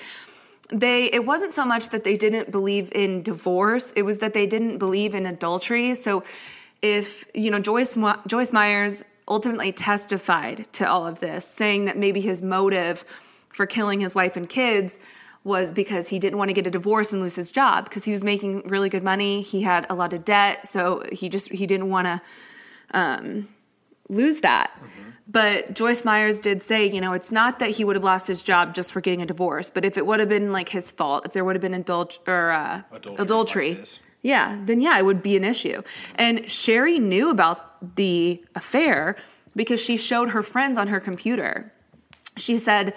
they 0.72 1.06
it 1.06 1.26
wasn't 1.26 1.54
so 1.54 1.66
much 1.66 1.90
that 1.90 2.04
they 2.04 2.18
didn't 2.18 2.52
believe 2.52 2.92
in 2.94 3.22
divorce 3.22 3.92
it 3.96 4.02
was 4.02 4.18
that 4.18 4.34
they 4.34 4.48
didn't 4.48 4.80
believe 4.80 5.14
in 5.14 5.28
adultery 5.28 5.94
so 5.94 6.24
if 6.82 7.26
you 7.36 7.52
know 7.52 7.60
Joyce 7.60 7.96
Joyce 8.26 8.52
Myers 8.52 9.04
ultimately 9.28 9.72
testified 9.72 10.68
to 10.74 10.90
all 10.90 11.06
of 11.06 11.20
this 11.20 11.48
saying 11.48 11.86
that 11.86 11.98
maybe 11.98 12.20
his 12.20 12.42
motive 12.42 13.06
for 13.50 13.68
killing 13.68 14.00
his 14.00 14.16
wife 14.16 14.36
and 14.36 14.50
kids 14.50 14.98
was 15.44 15.72
because 15.72 16.10
he 16.10 16.18
didn't 16.18 16.40
want 16.40 16.50
to 16.50 16.54
get 16.54 16.66
a 16.66 16.72
divorce 16.72 17.14
and 17.14 17.22
lose 17.22 17.36
his 17.36 17.52
job 17.52 17.86
because 17.86 18.04
he 18.04 18.12
was 18.12 18.24
making 18.24 18.64
really 18.68 18.90
good 18.90 19.04
money 19.04 19.44
he 19.44 19.62
had 19.62 19.86
a 19.92 19.94
lot 19.94 20.14
of 20.14 20.26
debt 20.26 20.66
so 20.66 21.04
he 21.12 21.30
just 21.30 21.52
he 21.52 21.68
didn't 21.68 21.90
want 21.90 22.08
to 22.08 22.22
um, 22.92 23.48
lose 24.10 24.42
that. 24.42 24.72
But 25.28 25.74
Joyce 25.74 26.06
Myers 26.06 26.40
did 26.40 26.62
say, 26.62 26.90
you 26.90 27.02
know, 27.02 27.14
it's 27.14 27.32
not 27.32 27.60
that 27.60 27.72
he 27.72 27.84
would 27.84 27.96
have 27.96 28.04
lost 28.04 28.28
his 28.28 28.44
job 28.44 28.76
just 28.76 28.94
for 28.94 29.02
getting 29.02 29.22
a 29.22 29.26
divorce, 29.26 29.72
but 29.72 29.84
if 29.84 29.98
it 29.98 30.06
would 30.06 30.20
have 30.20 30.30
been 30.30 30.52
like 30.52 30.70
his 30.70 30.92
fault, 30.92 31.26
if 31.26 31.34
there 31.34 31.44
would 31.44 31.56
have 31.56 31.62
been 31.62 31.74
or 32.28 32.52
uh, 32.52 32.82
Adultery 32.92 33.24
adultery, 33.24 33.76
like 33.76 34.00
yeah, 34.22 34.60
then 34.66 34.82
yeah, 34.82 34.98
it 34.98 35.06
would 35.06 35.22
be 35.22 35.36
an 35.38 35.44
issue. 35.44 35.82
And 36.16 36.50
Sherry 36.50 37.00
knew 37.00 37.30
about 37.30 37.96
the 37.96 38.44
affair 38.56 39.16
because 39.56 39.80
she 39.80 39.98
showed 39.98 40.30
her 40.30 40.42
friends 40.42 40.78
on 40.78 40.88
her 40.88 41.00
computer. 41.00 41.72
She 42.38 42.58
said 42.58 42.94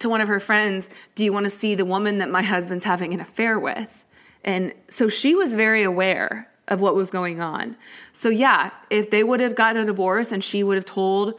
to 0.00 0.08
one 0.08 0.20
of 0.20 0.28
her 0.28 0.40
friends, 0.40 0.90
Do 1.14 1.24
you 1.24 1.32
want 1.32 1.44
to 1.44 1.50
see 1.50 1.74
the 1.74 1.84
woman 1.84 2.18
that 2.18 2.30
my 2.30 2.42
husband's 2.42 2.84
having 2.84 3.12
an 3.12 3.20
affair 3.20 3.58
with? 3.58 4.06
And 4.44 4.72
so 4.88 5.08
she 5.08 5.34
was 5.34 5.54
very 5.54 5.82
aware 5.82 6.48
of 6.68 6.80
what 6.80 6.94
was 6.94 7.10
going 7.10 7.40
on. 7.42 7.76
So, 8.12 8.28
yeah, 8.28 8.70
if 8.88 9.10
they 9.10 9.22
would 9.22 9.40
have 9.40 9.54
gotten 9.54 9.82
a 9.82 9.86
divorce 9.86 10.32
and 10.32 10.42
she 10.42 10.62
would 10.62 10.76
have 10.76 10.84
told, 10.84 11.38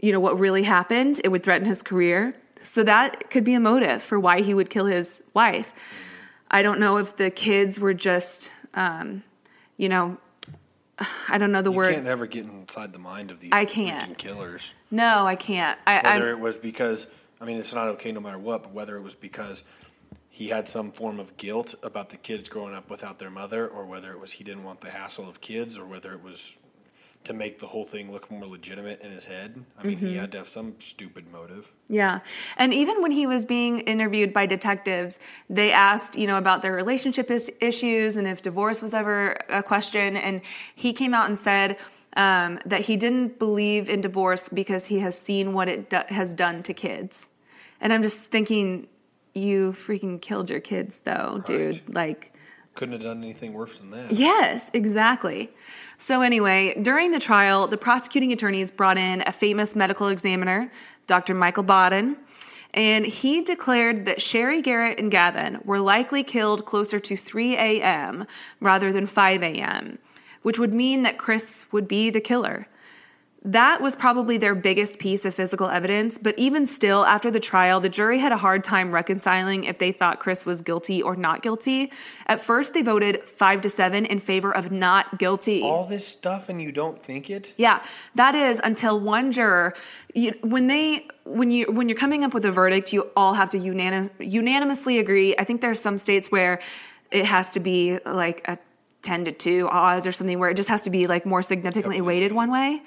you 0.00 0.12
know, 0.12 0.20
what 0.20 0.38
really 0.38 0.62
happened, 0.62 1.20
it 1.24 1.28
would 1.28 1.42
threaten 1.42 1.66
his 1.66 1.82
career. 1.82 2.34
So, 2.60 2.82
that 2.84 3.30
could 3.30 3.44
be 3.44 3.54
a 3.54 3.60
motive 3.60 4.02
for 4.02 4.18
why 4.18 4.40
he 4.42 4.54
would 4.54 4.70
kill 4.70 4.86
his 4.86 5.22
wife. 5.34 5.72
I 6.50 6.62
don't 6.62 6.80
know 6.80 6.96
if 6.98 7.16
the 7.16 7.30
kids 7.30 7.78
were 7.78 7.94
just, 7.94 8.52
um, 8.74 9.22
you 9.76 9.88
know, 9.88 10.16
I 11.28 11.38
don't 11.38 11.52
know 11.52 11.62
the 11.62 11.70
You 11.70 11.76
word. 11.76 11.94
can't 11.94 12.06
ever 12.06 12.26
get 12.26 12.44
inside 12.46 12.92
the 12.92 12.98
mind 12.98 13.30
of 13.30 13.40
these 13.40 13.50
I 13.52 13.64
can't. 13.64 14.16
killers. 14.16 14.74
No, 14.90 15.26
I 15.26 15.36
can't. 15.36 15.78
I, 15.86 15.96
Whether 16.02 16.28
I 16.28 16.32
it 16.32 16.40
was 16.40 16.56
because, 16.56 17.06
I 17.40 17.44
mean, 17.44 17.58
it's 17.58 17.74
not 17.74 17.88
okay 17.88 18.12
no 18.12 18.20
matter 18.20 18.38
what, 18.38 18.62
but 18.62 18.72
whether 18.72 18.96
it 18.96 19.02
was 19.02 19.14
because 19.14 19.62
he 20.30 20.48
had 20.48 20.68
some 20.68 20.92
form 20.92 21.18
of 21.18 21.36
guilt 21.36 21.74
about 21.82 22.10
the 22.10 22.16
kids 22.16 22.48
growing 22.48 22.74
up 22.74 22.90
without 22.90 23.18
their 23.18 23.30
mother, 23.30 23.66
or 23.66 23.84
whether 23.86 24.12
it 24.12 24.20
was 24.20 24.32
he 24.32 24.44
didn't 24.44 24.64
want 24.64 24.80
the 24.82 24.90
hassle 24.90 25.28
of 25.28 25.40
kids, 25.40 25.76
or 25.78 25.84
whether 25.86 26.12
it 26.12 26.22
was 26.22 26.54
to 27.26 27.32
make 27.32 27.58
the 27.58 27.66
whole 27.66 27.84
thing 27.84 28.10
look 28.10 28.30
more 28.30 28.46
legitimate 28.46 29.00
in 29.02 29.10
his 29.12 29.26
head. 29.26 29.62
I 29.78 29.84
mean, 29.86 29.96
Mm-hmm. 29.96 30.06
he 30.06 30.16
had 30.16 30.32
to 30.32 30.38
have 30.38 30.48
some 30.48 30.74
stupid 30.78 31.30
motive. 31.32 31.70
Yeah. 31.88 32.20
And 32.56 32.72
even 32.74 33.02
when 33.02 33.10
he 33.12 33.26
was 33.26 33.46
being 33.46 33.78
interviewed 33.80 34.32
by 34.32 34.46
detectives, 34.46 35.18
they 35.50 35.70
asked, 35.72 36.16
you 36.16 36.26
know, 36.26 36.38
about 36.38 36.62
their 36.62 36.72
relationship 36.72 37.30
is- 37.30 37.50
issues 37.60 38.16
and 38.16 38.26
if 38.26 38.42
divorce 38.42 38.82
was 38.82 38.94
ever 38.94 39.36
a 39.48 39.62
question. 39.62 40.16
And 40.16 40.40
he 40.74 40.92
came 40.92 41.14
out 41.14 41.26
and 41.28 41.38
said 41.38 41.76
um, 42.16 42.58
that 42.64 42.80
he 42.82 42.96
didn't 42.96 43.38
believe 43.38 43.88
in 43.88 44.00
divorce 44.00 44.48
because 44.48 44.86
he 44.86 45.00
has 45.00 45.18
seen 45.18 45.52
what 45.52 45.68
it 45.68 45.90
do- 45.90 46.00
has 46.08 46.32
done 46.34 46.62
to 46.64 46.72
kids. 46.74 47.28
And 47.80 47.92
I'm 47.92 48.02
just 48.02 48.28
thinking, 48.28 48.88
you 49.34 49.72
freaking 49.72 50.20
killed 50.20 50.48
your 50.48 50.60
kids, 50.60 51.00
though, 51.00 51.42
dude. 51.44 51.82
Like, 51.94 52.32
Couldn't 52.76 52.92
have 52.92 53.02
done 53.02 53.24
anything 53.24 53.54
worse 53.54 53.78
than 53.78 53.90
that. 53.90 54.12
Yes, 54.12 54.70
exactly. 54.72 55.50
So, 55.98 56.20
anyway, 56.20 56.78
during 56.80 57.10
the 57.10 57.18
trial, 57.18 57.66
the 57.66 57.78
prosecuting 57.78 58.32
attorneys 58.32 58.70
brought 58.70 58.98
in 58.98 59.22
a 59.26 59.32
famous 59.32 59.74
medical 59.74 60.08
examiner, 60.08 60.70
Dr. 61.06 61.34
Michael 61.34 61.62
Baden, 61.62 62.16
and 62.74 63.06
he 63.06 63.40
declared 63.40 64.04
that 64.04 64.18
Sheri 64.18 64.62
Garrett 64.62 65.00
and 65.00 65.10
Gavin 65.10 65.58
were 65.64 65.80
likely 65.80 66.22
killed 66.22 66.66
closer 66.66 67.00
to 67.00 67.16
3 67.16 67.56
a.m. 67.56 68.26
rather 68.60 68.92
than 68.92 69.06
5 69.06 69.42
a.m., 69.42 69.98
which 70.42 70.58
would 70.58 70.74
mean 70.74 71.02
that 71.02 71.16
Chris 71.16 71.64
would 71.72 71.88
be 71.88 72.10
the 72.10 72.20
killer. 72.20 72.68
That 73.46 73.80
was 73.80 73.94
probably 73.94 74.38
their 74.38 74.56
biggest 74.56 74.98
piece 74.98 75.24
of 75.24 75.32
physical 75.32 75.68
evidence, 75.68 76.18
but 76.18 76.36
even 76.36 76.66
still, 76.66 77.04
after 77.04 77.30
the 77.30 77.38
trial, 77.38 77.78
the 77.78 77.88
jury 77.88 78.18
had 78.18 78.32
a 78.32 78.36
hard 78.36 78.64
time 78.64 78.92
reconciling 78.92 79.62
if 79.62 79.78
they 79.78 79.92
thought 79.92 80.18
Chris 80.18 80.44
was 80.44 80.62
guilty 80.62 81.00
or 81.00 81.14
not 81.14 81.42
guilty. 81.42 81.92
At 82.26 82.40
first, 82.40 82.74
they 82.74 82.82
voted 82.82 83.22
five 83.22 83.60
to 83.60 83.70
seven 83.70 84.04
in 84.04 84.18
favor 84.18 84.52
of 84.52 84.72
not 84.72 85.20
guilty. 85.20 85.62
All 85.62 85.84
this 85.84 86.04
stuff 86.04 86.48
and 86.48 86.60
you 86.60 86.72
don't 86.72 87.00
think 87.00 87.30
it? 87.30 87.54
Yeah, 87.56 87.84
that 88.16 88.34
is 88.34 88.60
until 88.64 88.98
one 88.98 89.30
juror, 89.30 89.74
you, 90.12 90.32
when 90.42 90.66
they 90.66 91.06
when 91.24 91.52
you 91.52 91.66
when 91.70 91.88
you're 91.88 91.98
coming 91.98 92.24
up 92.24 92.34
with 92.34 92.44
a 92.46 92.50
verdict, 92.50 92.92
you 92.92 93.08
all 93.14 93.34
have 93.34 93.50
to 93.50 93.58
unanim, 93.58 94.10
unanimously 94.18 94.98
agree. 94.98 95.36
I 95.38 95.44
think 95.44 95.60
there 95.60 95.70
are 95.70 95.76
some 95.76 95.98
states 95.98 96.32
where 96.32 96.60
it 97.12 97.24
has 97.24 97.52
to 97.52 97.60
be 97.60 98.00
like 98.04 98.46
a 98.48 98.58
ten 99.02 99.24
to 99.26 99.30
two 99.30 99.68
odds 99.70 100.04
or 100.04 100.10
something, 100.10 100.40
where 100.40 100.50
it 100.50 100.56
just 100.56 100.68
has 100.68 100.82
to 100.82 100.90
be 100.90 101.06
like 101.06 101.24
more 101.24 101.42
significantly 101.42 102.00
weighted 102.00 102.32
one 102.32 102.50
way. 102.50 102.82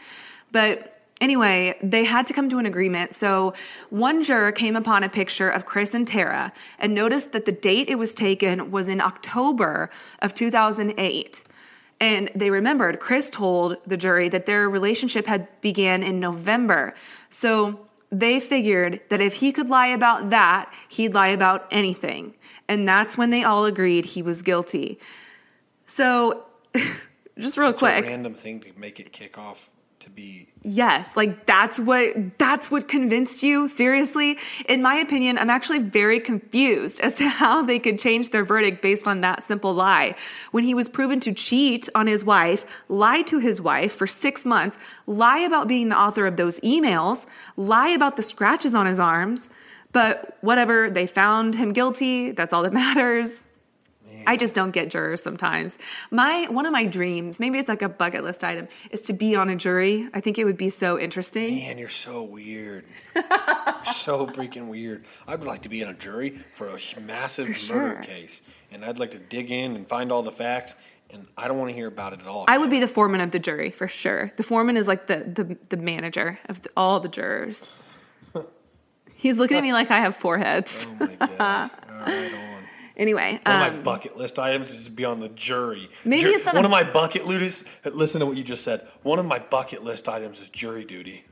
But 0.51 0.99
anyway, 1.21 1.77
they 1.81 2.03
had 2.03 2.27
to 2.27 2.33
come 2.33 2.49
to 2.49 2.57
an 2.59 2.65
agreement. 2.65 3.13
So 3.13 3.53
one 3.89 4.23
juror 4.23 4.51
came 4.51 4.75
upon 4.75 5.03
a 5.03 5.09
picture 5.09 5.49
of 5.49 5.65
Chris 5.65 5.93
and 5.93 6.07
Tara 6.07 6.51
and 6.79 6.93
noticed 6.93 7.31
that 7.33 7.45
the 7.45 7.51
date 7.51 7.89
it 7.89 7.97
was 7.97 8.15
taken 8.15 8.71
was 8.71 8.87
in 8.87 9.01
October 9.01 9.89
of 10.21 10.33
2008. 10.33 11.43
And 12.01 12.31
they 12.33 12.49
remembered 12.49 12.99
Chris 12.99 13.29
told 13.29 13.77
the 13.85 13.97
jury 13.97 14.29
that 14.29 14.45
their 14.45 14.69
relationship 14.69 15.27
had 15.27 15.47
began 15.59 16.01
in 16.01 16.19
November. 16.19 16.95
So 17.29 17.87
they 18.09 18.39
figured 18.39 19.01
that 19.09 19.19
if 19.19 19.35
he 19.35 19.51
could 19.51 19.69
lie 19.69 19.87
about 19.87 20.29
that, 20.29 20.73
he'd 20.87 21.13
lie 21.13 21.27
about 21.27 21.67
anything. 21.71 22.35
And 22.67 22.87
that's 22.87 23.17
when 23.17 23.31
they 23.31 23.43
all 23.43 23.65
agreed 23.65 24.05
he 24.05 24.21
was 24.21 24.41
guilty. 24.41 24.99
So 25.85 26.45
just 27.37 27.57
real 27.57 27.71
Such 27.71 27.79
quick. 27.79 28.05
A 28.05 28.07
random 28.07 28.33
thing 28.33 28.61
to 28.61 28.71
make 28.77 28.99
it 28.99 29.11
kick 29.11 29.37
off 29.37 29.69
to 29.99 30.09
be 30.09 30.49
Yes, 30.61 31.15
like 31.15 31.45
that's 31.45 31.79
what 31.79 32.37
that's 32.37 32.69
what 32.69 32.89
convinced 32.89 33.43
you? 33.43 33.69
Seriously? 33.69 34.37
In 34.67 34.81
my 34.81 34.95
opinion, 34.95 35.37
I'm 35.37 35.49
actually 35.49 35.79
very 35.79 36.19
confused 36.19 36.99
as 36.99 37.15
to 37.15 37.29
how 37.29 37.61
they 37.61 37.79
could 37.79 37.97
change 37.97 38.31
their 38.31 38.43
verdict 38.43 38.81
based 38.81 39.07
on 39.07 39.21
that 39.21 39.41
simple 39.41 39.73
lie. 39.73 40.15
When 40.51 40.65
he 40.65 40.73
was 40.73 40.89
proven 40.89 41.21
to 41.21 41.33
cheat 41.33 41.87
on 41.95 42.07
his 42.07 42.25
wife, 42.25 42.65
lie 42.89 43.21
to 43.23 43.39
his 43.39 43.61
wife 43.61 43.93
for 43.93 44.05
6 44.05 44.45
months, 44.45 44.77
lie 45.07 45.39
about 45.39 45.69
being 45.69 45.87
the 45.87 45.97
author 45.99 46.25
of 46.25 46.35
those 46.35 46.59
emails, 46.59 47.25
lie 47.55 47.89
about 47.89 48.17
the 48.17 48.23
scratches 48.23 48.75
on 48.75 48.85
his 48.85 48.99
arms, 48.99 49.49
but 49.93 50.37
whatever, 50.41 50.89
they 50.89 51.07
found 51.07 51.55
him 51.55 51.71
guilty, 51.71 52.31
that's 52.31 52.51
all 52.51 52.63
that 52.63 52.73
matters. 52.85 53.47
I 54.25 54.37
just 54.37 54.53
don't 54.53 54.71
get 54.71 54.89
jurors 54.89 55.21
sometimes. 55.21 55.77
My 56.11 56.47
one 56.49 56.65
of 56.65 56.71
my 56.71 56.85
dreams, 56.85 57.39
maybe 57.39 57.57
it's 57.57 57.69
like 57.69 57.81
a 57.81 57.89
bucket 57.89 58.23
list 58.23 58.43
item, 58.43 58.67
is 58.91 59.01
to 59.03 59.13
be 59.13 59.35
on 59.35 59.49
a 59.49 59.55
jury. 59.55 60.07
I 60.13 60.19
think 60.19 60.37
it 60.37 60.45
would 60.45 60.57
be 60.57 60.69
so 60.69 60.99
interesting. 60.99 61.55
Man, 61.55 61.77
you're 61.77 61.89
so 61.89 62.23
weird. 62.23 62.85
you're 63.15 63.23
so 63.93 64.27
freaking 64.27 64.69
weird. 64.69 65.05
I 65.27 65.35
would 65.35 65.47
like 65.47 65.63
to 65.63 65.69
be 65.69 65.81
in 65.81 65.87
a 65.87 65.93
jury 65.93 66.39
for 66.51 66.67
a 66.69 66.99
massive 66.99 67.47
murder 67.47 67.55
sure. 67.55 68.01
case, 68.03 68.41
and 68.71 68.85
I'd 68.85 68.99
like 68.99 69.11
to 69.11 69.19
dig 69.19 69.51
in 69.51 69.75
and 69.75 69.87
find 69.87 70.11
all 70.11 70.23
the 70.23 70.31
facts. 70.31 70.75
And 71.11 71.25
I 71.35 71.47
don't 71.47 71.57
want 71.57 71.71
to 71.71 71.75
hear 71.75 71.87
about 71.87 72.13
it 72.13 72.19
at 72.19 72.27
all. 72.27 72.45
I 72.47 72.57
would 72.59 72.69
be 72.69 72.79
the 72.79 72.87
foreman 72.87 73.19
of 73.21 73.31
the 73.31 73.39
jury 73.39 73.71
for 73.71 73.87
sure. 73.87 74.31
The 74.37 74.43
foreman 74.43 74.77
is 74.77 74.87
like 74.87 75.07
the 75.07 75.17
the, 75.17 75.57
the 75.69 75.77
manager 75.77 76.39
of 76.47 76.61
the, 76.61 76.69
all 76.77 76.99
the 76.99 77.09
jurors. 77.09 77.71
He's 79.15 79.37
looking 79.37 79.57
at 79.57 79.63
me 79.63 79.73
like 79.73 79.89
I 79.91 79.99
have 79.99 80.15
four 80.15 80.37
heads. 80.37 80.87
Oh 80.87 81.05
my 81.05 81.15
gosh! 81.15 81.71
All 81.89 81.97
right, 81.99 82.33
on. 82.33 82.48
Anyway, 82.99 83.39
One 83.45 83.55
of 83.55 83.61
um, 83.61 83.77
my 83.77 83.81
bucket 83.81 84.17
list 84.17 84.37
items 84.37 84.71
is 84.71 84.83
to 84.85 84.91
be 84.91 85.05
on 85.05 85.19
the 85.21 85.29
jury. 85.29 85.89
Maybe 86.05 86.21
Ju- 86.23 86.29
it's 86.31 86.45
one 86.45 86.57
a- 86.57 86.67
of 86.67 86.69
my 86.69 86.83
bucket 86.83 87.25
list. 87.25 87.65
Listen 87.85 88.19
to 88.19 88.25
what 88.27 88.35
you 88.37 88.43
just 88.43 88.63
said. 88.63 88.85
One 89.03 89.17
of 89.19 89.25
my 89.25 89.39
bucket 89.39 89.83
list 89.83 90.07
items 90.09 90.41
is 90.41 90.49
jury 90.49 90.83
duty. 90.83 91.23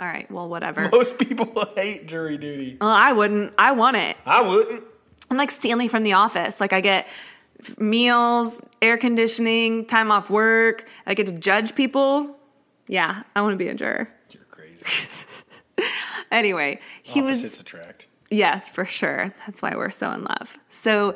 all 0.00 0.06
right, 0.06 0.30
well, 0.30 0.48
whatever. 0.48 0.88
Most 0.92 1.16
people 1.18 1.46
hate 1.76 2.06
jury 2.06 2.36
duty. 2.36 2.76
Well, 2.80 2.90
I 2.90 3.12
wouldn't. 3.12 3.54
I 3.56 3.72
want 3.72 3.96
it. 3.96 4.16
I 4.26 4.42
wouldn't. 4.42 4.84
I'm 5.30 5.36
like 5.38 5.50
Stanley 5.50 5.88
from 5.88 6.02
The 6.02 6.12
Office. 6.12 6.60
Like 6.60 6.74
I 6.74 6.82
get 6.82 7.08
meals, 7.78 8.60
air 8.82 8.98
conditioning, 8.98 9.86
time 9.86 10.12
off 10.12 10.28
work. 10.28 10.86
I 11.06 11.14
get 11.14 11.26
to 11.28 11.32
judge 11.32 11.74
people. 11.74 12.36
Yeah, 12.86 13.22
I 13.34 13.40
want 13.40 13.54
to 13.54 13.56
be 13.56 13.68
a 13.68 13.74
juror. 13.74 14.08
You're 14.30 14.44
crazy. 14.50 15.42
Anyway, 16.30 16.80
he 17.02 17.20
was 17.20 17.38
Opposites 17.40 17.60
attract. 17.60 18.06
Yes, 18.32 18.70
for 18.70 18.84
sure. 18.84 19.32
That's 19.46 19.60
why 19.60 19.74
we're 19.76 19.90
so 19.90 20.10
in 20.10 20.24
love. 20.24 20.58
So, 20.70 21.14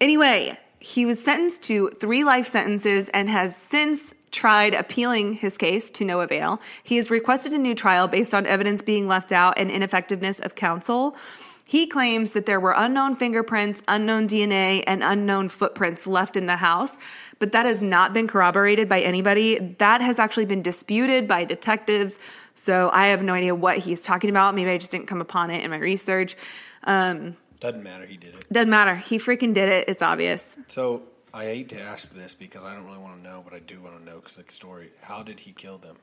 anyway, 0.00 0.58
he 0.80 1.06
was 1.06 1.22
sentenced 1.22 1.62
to 1.64 1.90
three 1.90 2.24
life 2.24 2.46
sentences 2.46 3.08
and 3.10 3.28
has 3.30 3.56
since 3.56 4.14
tried 4.32 4.74
appealing 4.74 5.34
his 5.34 5.56
case 5.56 5.90
to 5.92 6.04
no 6.04 6.20
avail. 6.20 6.60
He 6.82 6.96
has 6.96 7.10
requested 7.10 7.52
a 7.52 7.58
new 7.58 7.74
trial 7.74 8.08
based 8.08 8.34
on 8.34 8.46
evidence 8.46 8.82
being 8.82 9.08
left 9.08 9.32
out 9.32 9.54
and 9.56 9.70
ineffectiveness 9.70 10.40
of 10.40 10.54
counsel. 10.56 11.16
He 11.64 11.86
claims 11.86 12.32
that 12.34 12.46
there 12.46 12.60
were 12.60 12.74
unknown 12.76 13.16
fingerprints, 13.16 13.82
unknown 13.88 14.28
DNA, 14.28 14.84
and 14.86 15.02
unknown 15.02 15.48
footprints 15.48 16.06
left 16.06 16.36
in 16.36 16.46
the 16.46 16.56
house, 16.56 16.96
but 17.40 17.50
that 17.52 17.66
has 17.66 17.82
not 17.82 18.12
been 18.12 18.28
corroborated 18.28 18.88
by 18.88 19.00
anybody. 19.00 19.58
That 19.78 20.00
has 20.00 20.20
actually 20.20 20.44
been 20.44 20.62
disputed 20.62 21.26
by 21.26 21.44
detectives. 21.44 22.18
So 22.56 22.90
I 22.92 23.08
have 23.08 23.22
no 23.22 23.34
idea 23.34 23.54
what 23.54 23.78
he's 23.78 24.00
talking 24.00 24.30
about. 24.30 24.54
Maybe 24.54 24.70
I 24.70 24.78
just 24.78 24.90
didn't 24.90 25.06
come 25.06 25.20
upon 25.20 25.50
it 25.50 25.62
in 25.62 25.70
my 25.70 25.76
research. 25.76 26.36
Um, 26.84 27.36
Doesn't 27.60 27.82
matter. 27.82 28.06
He 28.06 28.16
did 28.16 28.34
it. 28.34 28.50
doesn't 28.50 28.70
matter. 28.70 28.96
He 28.96 29.18
freaking 29.18 29.52
did 29.54 29.68
it. 29.68 29.88
It's 29.88 30.02
obvious. 30.02 30.56
So 30.68 31.02
I 31.34 31.44
hate 31.44 31.68
to 31.68 31.80
ask 31.80 32.12
this 32.14 32.34
because 32.34 32.64
I 32.64 32.74
don't 32.74 32.86
really 32.86 32.98
want 32.98 33.22
to 33.22 33.22
know, 33.22 33.42
but 33.44 33.52
I 33.54 33.58
do 33.60 33.80
want 33.80 33.98
to 33.98 34.04
know 34.04 34.16
because 34.16 34.36
the 34.36 34.44
story. 34.52 34.90
How 35.02 35.22
did 35.22 35.38
he 35.40 35.52
kill 35.52 35.76
them? 35.78 35.96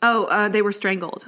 Oh, 0.00 0.24
uh, 0.26 0.48
they 0.48 0.62
were 0.62 0.72
strangled 0.72 1.26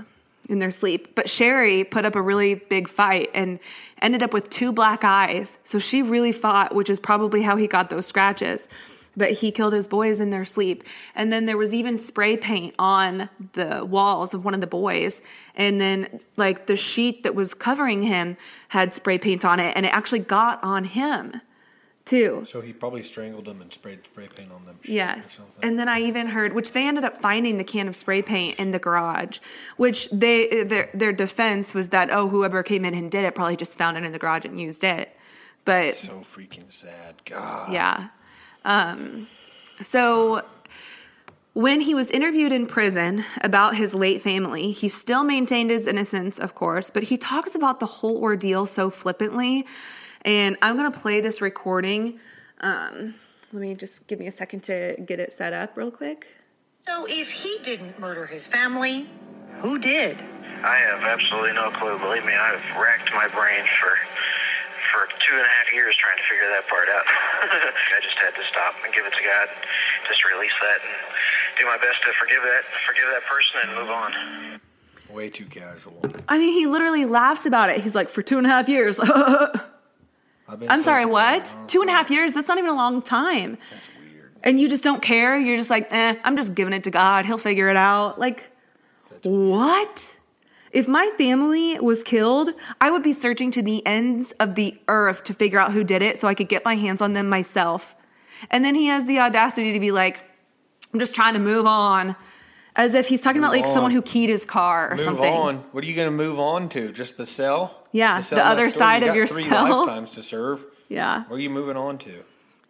in 0.48 0.60
their 0.60 0.70
sleep. 0.70 1.16
But 1.16 1.26
Sheri 1.26 1.88
put 1.90 2.04
up 2.04 2.14
a 2.14 2.22
really 2.22 2.54
big 2.54 2.88
fight 2.88 3.28
and 3.34 3.58
ended 4.00 4.22
up 4.22 4.32
with 4.32 4.50
two 4.50 4.72
black 4.72 5.02
eyes. 5.02 5.58
So 5.64 5.80
she 5.80 6.02
really 6.02 6.32
fought, 6.32 6.74
which 6.74 6.88
is 6.88 7.00
probably 7.00 7.42
how 7.42 7.56
he 7.56 7.66
got 7.66 7.90
those 7.90 8.06
scratches. 8.06 8.68
But 9.16 9.32
he 9.32 9.50
killed 9.50 9.72
his 9.72 9.88
boys 9.88 10.20
in 10.20 10.30
their 10.30 10.44
sleep. 10.44 10.84
And 11.14 11.32
then 11.32 11.46
there 11.46 11.56
was 11.56 11.74
even 11.74 11.98
spray 11.98 12.36
paint 12.36 12.74
on 12.78 13.28
the 13.52 13.84
walls 13.84 14.34
of 14.34 14.44
one 14.44 14.54
of 14.54 14.60
the 14.60 14.66
boys. 14.66 15.20
And 15.54 15.80
then, 15.80 16.20
like, 16.36 16.66
the 16.66 16.76
sheet 16.76 17.24
that 17.24 17.34
was 17.34 17.52
covering 17.52 18.02
him 18.02 18.36
had 18.68 18.94
spray 18.94 19.18
paint 19.18 19.44
on 19.44 19.58
it, 19.58 19.76
and 19.76 19.84
it 19.84 19.92
actually 19.92 20.20
got 20.20 20.62
on 20.62 20.84
him 20.84 21.40
too. 22.10 22.44
So 22.46 22.60
he 22.60 22.72
probably 22.72 23.02
strangled 23.04 23.44
them 23.44 23.62
and 23.62 23.72
sprayed 23.72 24.04
spray 24.04 24.26
paint 24.26 24.50
on 24.50 24.64
them. 24.64 24.78
Yes. 24.82 25.38
And 25.62 25.78
then 25.78 25.88
I 25.88 26.00
even 26.00 26.26
heard, 26.26 26.54
which 26.54 26.72
they 26.72 26.86
ended 26.86 27.04
up 27.04 27.18
finding 27.18 27.56
the 27.56 27.64
can 27.64 27.86
of 27.86 27.94
spray 27.94 28.20
paint 28.20 28.58
in 28.58 28.72
the 28.72 28.80
garage, 28.80 29.38
which 29.76 30.10
they 30.10 30.64
their 30.64 30.90
their 30.92 31.12
defense 31.12 31.72
was 31.72 31.88
that 31.88 32.10
oh 32.10 32.28
whoever 32.28 32.62
came 32.64 32.84
in 32.84 32.94
and 32.94 33.10
did 33.10 33.24
it 33.24 33.34
probably 33.36 33.56
just 33.56 33.78
found 33.78 33.96
it 33.96 34.04
in 34.04 34.10
the 34.10 34.18
garage 34.18 34.44
and 34.44 34.60
used 34.60 34.82
it. 34.82 35.16
But 35.64 35.94
so 35.94 36.20
freaking 36.20 36.72
sad. 36.72 37.22
God. 37.24 37.72
yeah. 37.72 38.08
Um, 38.64 39.26
so 39.80 40.44
when 41.52 41.80
he 41.80 41.94
was 41.94 42.10
interviewed 42.10 42.52
in 42.52 42.66
prison 42.66 43.24
about 43.42 43.74
his 43.74 43.94
late 43.94 44.22
family, 44.22 44.70
he 44.70 44.88
still 44.88 45.24
maintained 45.24 45.70
his 45.70 45.86
innocence, 45.86 46.38
of 46.38 46.54
course, 46.54 46.90
but 46.90 47.02
he 47.02 47.16
talks 47.16 47.54
about 47.54 47.80
the 47.80 47.86
whole 47.86 48.18
ordeal 48.18 48.66
so 48.66 48.90
flippantly. 48.90 49.66
And 50.22 50.56
I'm 50.62 50.76
going 50.76 50.90
to 50.90 50.98
play 50.98 51.20
this 51.20 51.40
recording. 51.40 52.20
Um, 52.60 53.14
let 53.52 53.60
me 53.60 53.74
just 53.74 54.06
give 54.06 54.20
me 54.20 54.26
a 54.26 54.30
second 54.30 54.62
to 54.64 54.96
get 55.04 55.18
it 55.18 55.32
set 55.32 55.52
up 55.52 55.76
real 55.76 55.90
quick. 55.90 56.34
So 56.86 57.06
if 57.08 57.30
he 57.30 57.58
didn't 57.62 57.98
murder 57.98 58.26
his 58.26 58.46
family, 58.46 59.08
who 59.58 59.78
did? 59.78 60.22
I 60.62 60.76
have 60.76 61.02
absolutely 61.02 61.54
no 61.54 61.70
clue. 61.70 61.98
Believe 61.98 62.24
me, 62.24 62.32
I've 62.32 62.64
racked 62.76 63.12
my 63.12 63.28
brain 63.28 63.64
for 63.64 63.90
for 64.92 65.06
two 65.18 65.34
and 65.34 65.46
a 65.46 65.48
half 65.48 65.72
years 65.72 65.96
trying 65.96 66.16
to 66.16 66.22
figure 66.24 66.48
that 66.50 66.66
part 66.68 66.88
out. 66.88 67.06
I 67.96 68.00
just 68.02 68.18
had 68.18 68.34
to 68.34 68.42
stop 68.44 68.74
and 68.84 68.92
give 68.92 69.06
it 69.06 69.14
to 69.14 69.22
God, 69.22 69.48
just 70.08 70.24
release 70.24 70.54
that 70.60 70.78
and 70.82 70.94
do 71.58 71.66
my 71.66 71.78
best 71.78 72.02
to 72.02 72.12
forgive 72.12 72.42
that, 72.42 72.62
forgive 72.86 73.04
that 73.14 73.22
person 73.24 73.56
and 73.64 73.70
move 73.78 73.90
on. 73.90 74.60
Way 75.14 75.30
too 75.30 75.46
casual. 75.46 76.00
I 76.28 76.38
mean, 76.38 76.52
he 76.52 76.66
literally 76.66 77.04
laughs 77.04 77.46
about 77.46 77.70
it. 77.70 77.80
He's 77.80 77.94
like, 77.94 78.10
for 78.10 78.22
two 78.22 78.38
and 78.38 78.46
a 78.46 78.50
half 78.50 78.68
years. 78.68 78.98
I've 80.48 80.58
been 80.58 80.70
I'm 80.70 80.82
sorry, 80.82 81.02
thinking 81.02 81.12
what? 81.12 81.52
about 81.52 81.64
it. 81.64 81.68
Two 81.68 81.80
and 81.80 81.90
a 81.90 81.92
half 81.92 82.10
years? 82.10 82.34
That's 82.34 82.48
not 82.48 82.58
even 82.58 82.70
a 82.70 82.74
long 82.76 83.02
time. 83.02 83.58
That's 83.72 83.88
weird. 83.98 84.32
And 84.42 84.60
you 84.60 84.68
just 84.68 84.82
don't 84.82 85.02
care. 85.02 85.38
You're 85.38 85.56
just 85.56 85.70
like, 85.70 85.92
eh, 85.92 86.14
I'm 86.24 86.36
just 86.36 86.54
giving 86.54 86.72
it 86.72 86.84
to 86.84 86.90
God. 86.90 87.24
He'll 87.24 87.38
figure 87.38 87.68
it 87.68 87.76
out. 87.76 88.18
Like, 88.18 88.50
what? 89.22 90.16
If 90.72 90.86
my 90.86 91.10
family 91.18 91.78
was 91.80 92.04
killed, 92.04 92.50
I 92.80 92.90
would 92.90 93.02
be 93.02 93.12
searching 93.12 93.50
to 93.52 93.62
the 93.62 93.84
ends 93.86 94.32
of 94.32 94.54
the 94.54 94.78
earth 94.88 95.24
to 95.24 95.34
figure 95.34 95.58
out 95.58 95.72
who 95.72 95.82
did 95.82 96.00
it 96.02 96.18
so 96.20 96.28
I 96.28 96.34
could 96.34 96.48
get 96.48 96.64
my 96.64 96.76
hands 96.76 97.02
on 97.02 97.12
them 97.12 97.28
myself. 97.28 97.94
And 98.50 98.64
then 98.64 98.74
he 98.74 98.86
has 98.86 99.06
the 99.06 99.18
audacity 99.18 99.72
to 99.72 99.80
be 99.80 99.90
like, 99.90 100.24
I'm 100.92 101.00
just 101.00 101.14
trying 101.14 101.34
to 101.34 101.40
move 101.40 101.66
on. 101.66 102.14
As 102.76 102.94
if 102.94 103.08
he's 103.08 103.20
talking 103.20 103.40
Move 103.40 103.50
about 103.50 103.56
like 103.58 103.66
someone 103.66 103.90
who 103.90 104.00
keyed 104.00 104.30
his 104.30 104.46
car 104.46 104.86
or 104.86 104.90
Move 104.92 105.00
something. 105.00 105.24
Move 105.24 105.40
on. 105.40 105.56
What 105.72 105.82
are 105.82 105.86
you 105.88 105.94
going 105.94 106.06
to 106.06 106.12
move 106.16 106.38
on 106.38 106.68
to? 106.70 106.92
Just 106.92 107.16
the 107.16 107.26
cell? 107.26 107.86
Yeah, 107.90 108.20
cell 108.20 108.38
the 108.38 108.46
other 108.46 108.66
door? 108.66 108.70
side 108.70 109.02
You 109.02 109.08
of 109.08 109.10
got 109.10 109.16
your 109.16 109.26
three 109.26 109.42
cell. 109.42 109.78
lifetimes 109.86 110.10
to 110.10 110.22
serve. 110.22 110.64
Yeah. 110.88 111.22
What 111.28 111.36
are 111.36 111.40
you 111.40 111.50
moving 111.50 111.76
on 111.76 111.98
to? 111.98 112.24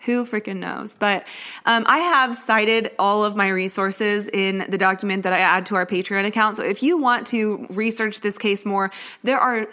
Who 0.07 0.25
freaking 0.25 0.57
knows? 0.57 0.97
But 0.97 1.27
um, 1.67 1.85
I 1.87 1.99
have 1.99 2.35
cited 2.35 2.91
all 2.99 3.25
of 3.25 3.37
my 3.37 3.49
resources 3.49 4.29
in 4.29 4.65
the 4.69 4.79
document 4.79 5.25
that 5.25 5.33
I 5.33 5.41
add 5.41 5.67
to 5.67 5.75
our 5.75 5.85
Patreon 5.85 6.27
account. 6.27 6.57
So 6.57 6.65
if 6.65 6.83
you 6.83 6.99
want 6.99 7.27
to 7.29 7.67
research 7.71 8.21
this 8.21 8.39
case 8.39 8.65
more, 8.65 8.91
there 9.23 9.39
are. 9.39 9.69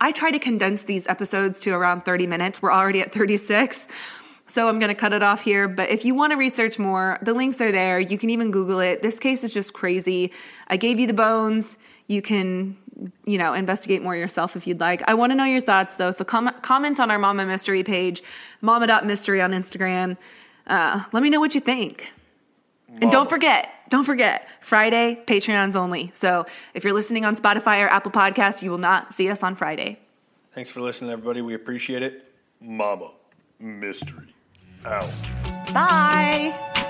I 0.00 0.12
try 0.12 0.30
to 0.30 0.38
condense 0.38 0.84
these 0.84 1.06
episodes 1.06 1.60
to 1.60 1.72
around 1.72 2.06
30 2.06 2.26
minutes. 2.26 2.62
We're 2.62 2.72
already 2.72 3.02
at 3.02 3.12
36. 3.12 3.88
So 4.50 4.68
I'm 4.68 4.78
going 4.78 4.88
to 4.88 4.96
cut 4.96 5.12
it 5.12 5.22
off 5.22 5.42
here. 5.42 5.68
But 5.68 5.90
if 5.90 6.04
you 6.04 6.14
want 6.14 6.32
to 6.32 6.36
research 6.36 6.78
more, 6.78 7.18
the 7.22 7.34
links 7.34 7.60
are 7.60 7.70
there. 7.70 8.00
You 8.00 8.18
can 8.18 8.30
even 8.30 8.50
Google 8.50 8.80
it. 8.80 9.02
This 9.02 9.20
case 9.20 9.44
is 9.44 9.54
just 9.54 9.74
crazy. 9.74 10.32
I 10.66 10.76
gave 10.76 10.98
you 10.98 11.06
the 11.06 11.14
bones. 11.14 11.78
You 12.08 12.22
can, 12.22 12.76
you 13.24 13.38
know, 13.38 13.54
investigate 13.54 14.02
more 14.02 14.16
yourself 14.16 14.56
if 14.56 14.66
you'd 14.66 14.80
like. 14.80 15.02
I 15.08 15.14
want 15.14 15.32
to 15.32 15.36
know 15.36 15.44
your 15.44 15.60
thoughts 15.60 15.94
though. 15.94 16.10
So 16.10 16.24
com- 16.24 16.54
comment 16.62 17.00
on 17.00 17.10
our 17.10 17.18
Mama 17.18 17.46
Mystery 17.46 17.82
page, 17.82 18.22
mama.mystery 18.60 19.40
on 19.40 19.52
Instagram. 19.52 20.16
Uh, 20.66 21.04
let 21.12 21.22
me 21.22 21.30
know 21.30 21.40
what 21.40 21.54
you 21.54 21.60
think. 21.60 22.12
And 23.00 23.10
don't 23.10 23.30
forget, 23.30 23.72
don't 23.88 24.04
forget, 24.04 24.48
Friday, 24.60 25.22
Patreons 25.26 25.76
only. 25.76 26.10
So 26.12 26.44
if 26.74 26.82
you're 26.82 26.92
listening 26.92 27.24
on 27.24 27.36
Spotify 27.36 27.84
or 27.84 27.88
Apple 27.88 28.10
Podcasts, 28.10 28.62
you 28.62 28.70
will 28.70 28.78
not 28.78 29.12
see 29.12 29.28
us 29.30 29.42
on 29.42 29.54
Friday. 29.54 29.98
Thanks 30.54 30.70
for 30.70 30.80
listening, 30.80 31.12
everybody. 31.12 31.40
We 31.40 31.54
appreciate 31.54 32.02
it. 32.02 32.34
Mama 32.60 33.12
Mystery 33.60 34.34
out. 34.84 35.10
Bye. 35.72 36.86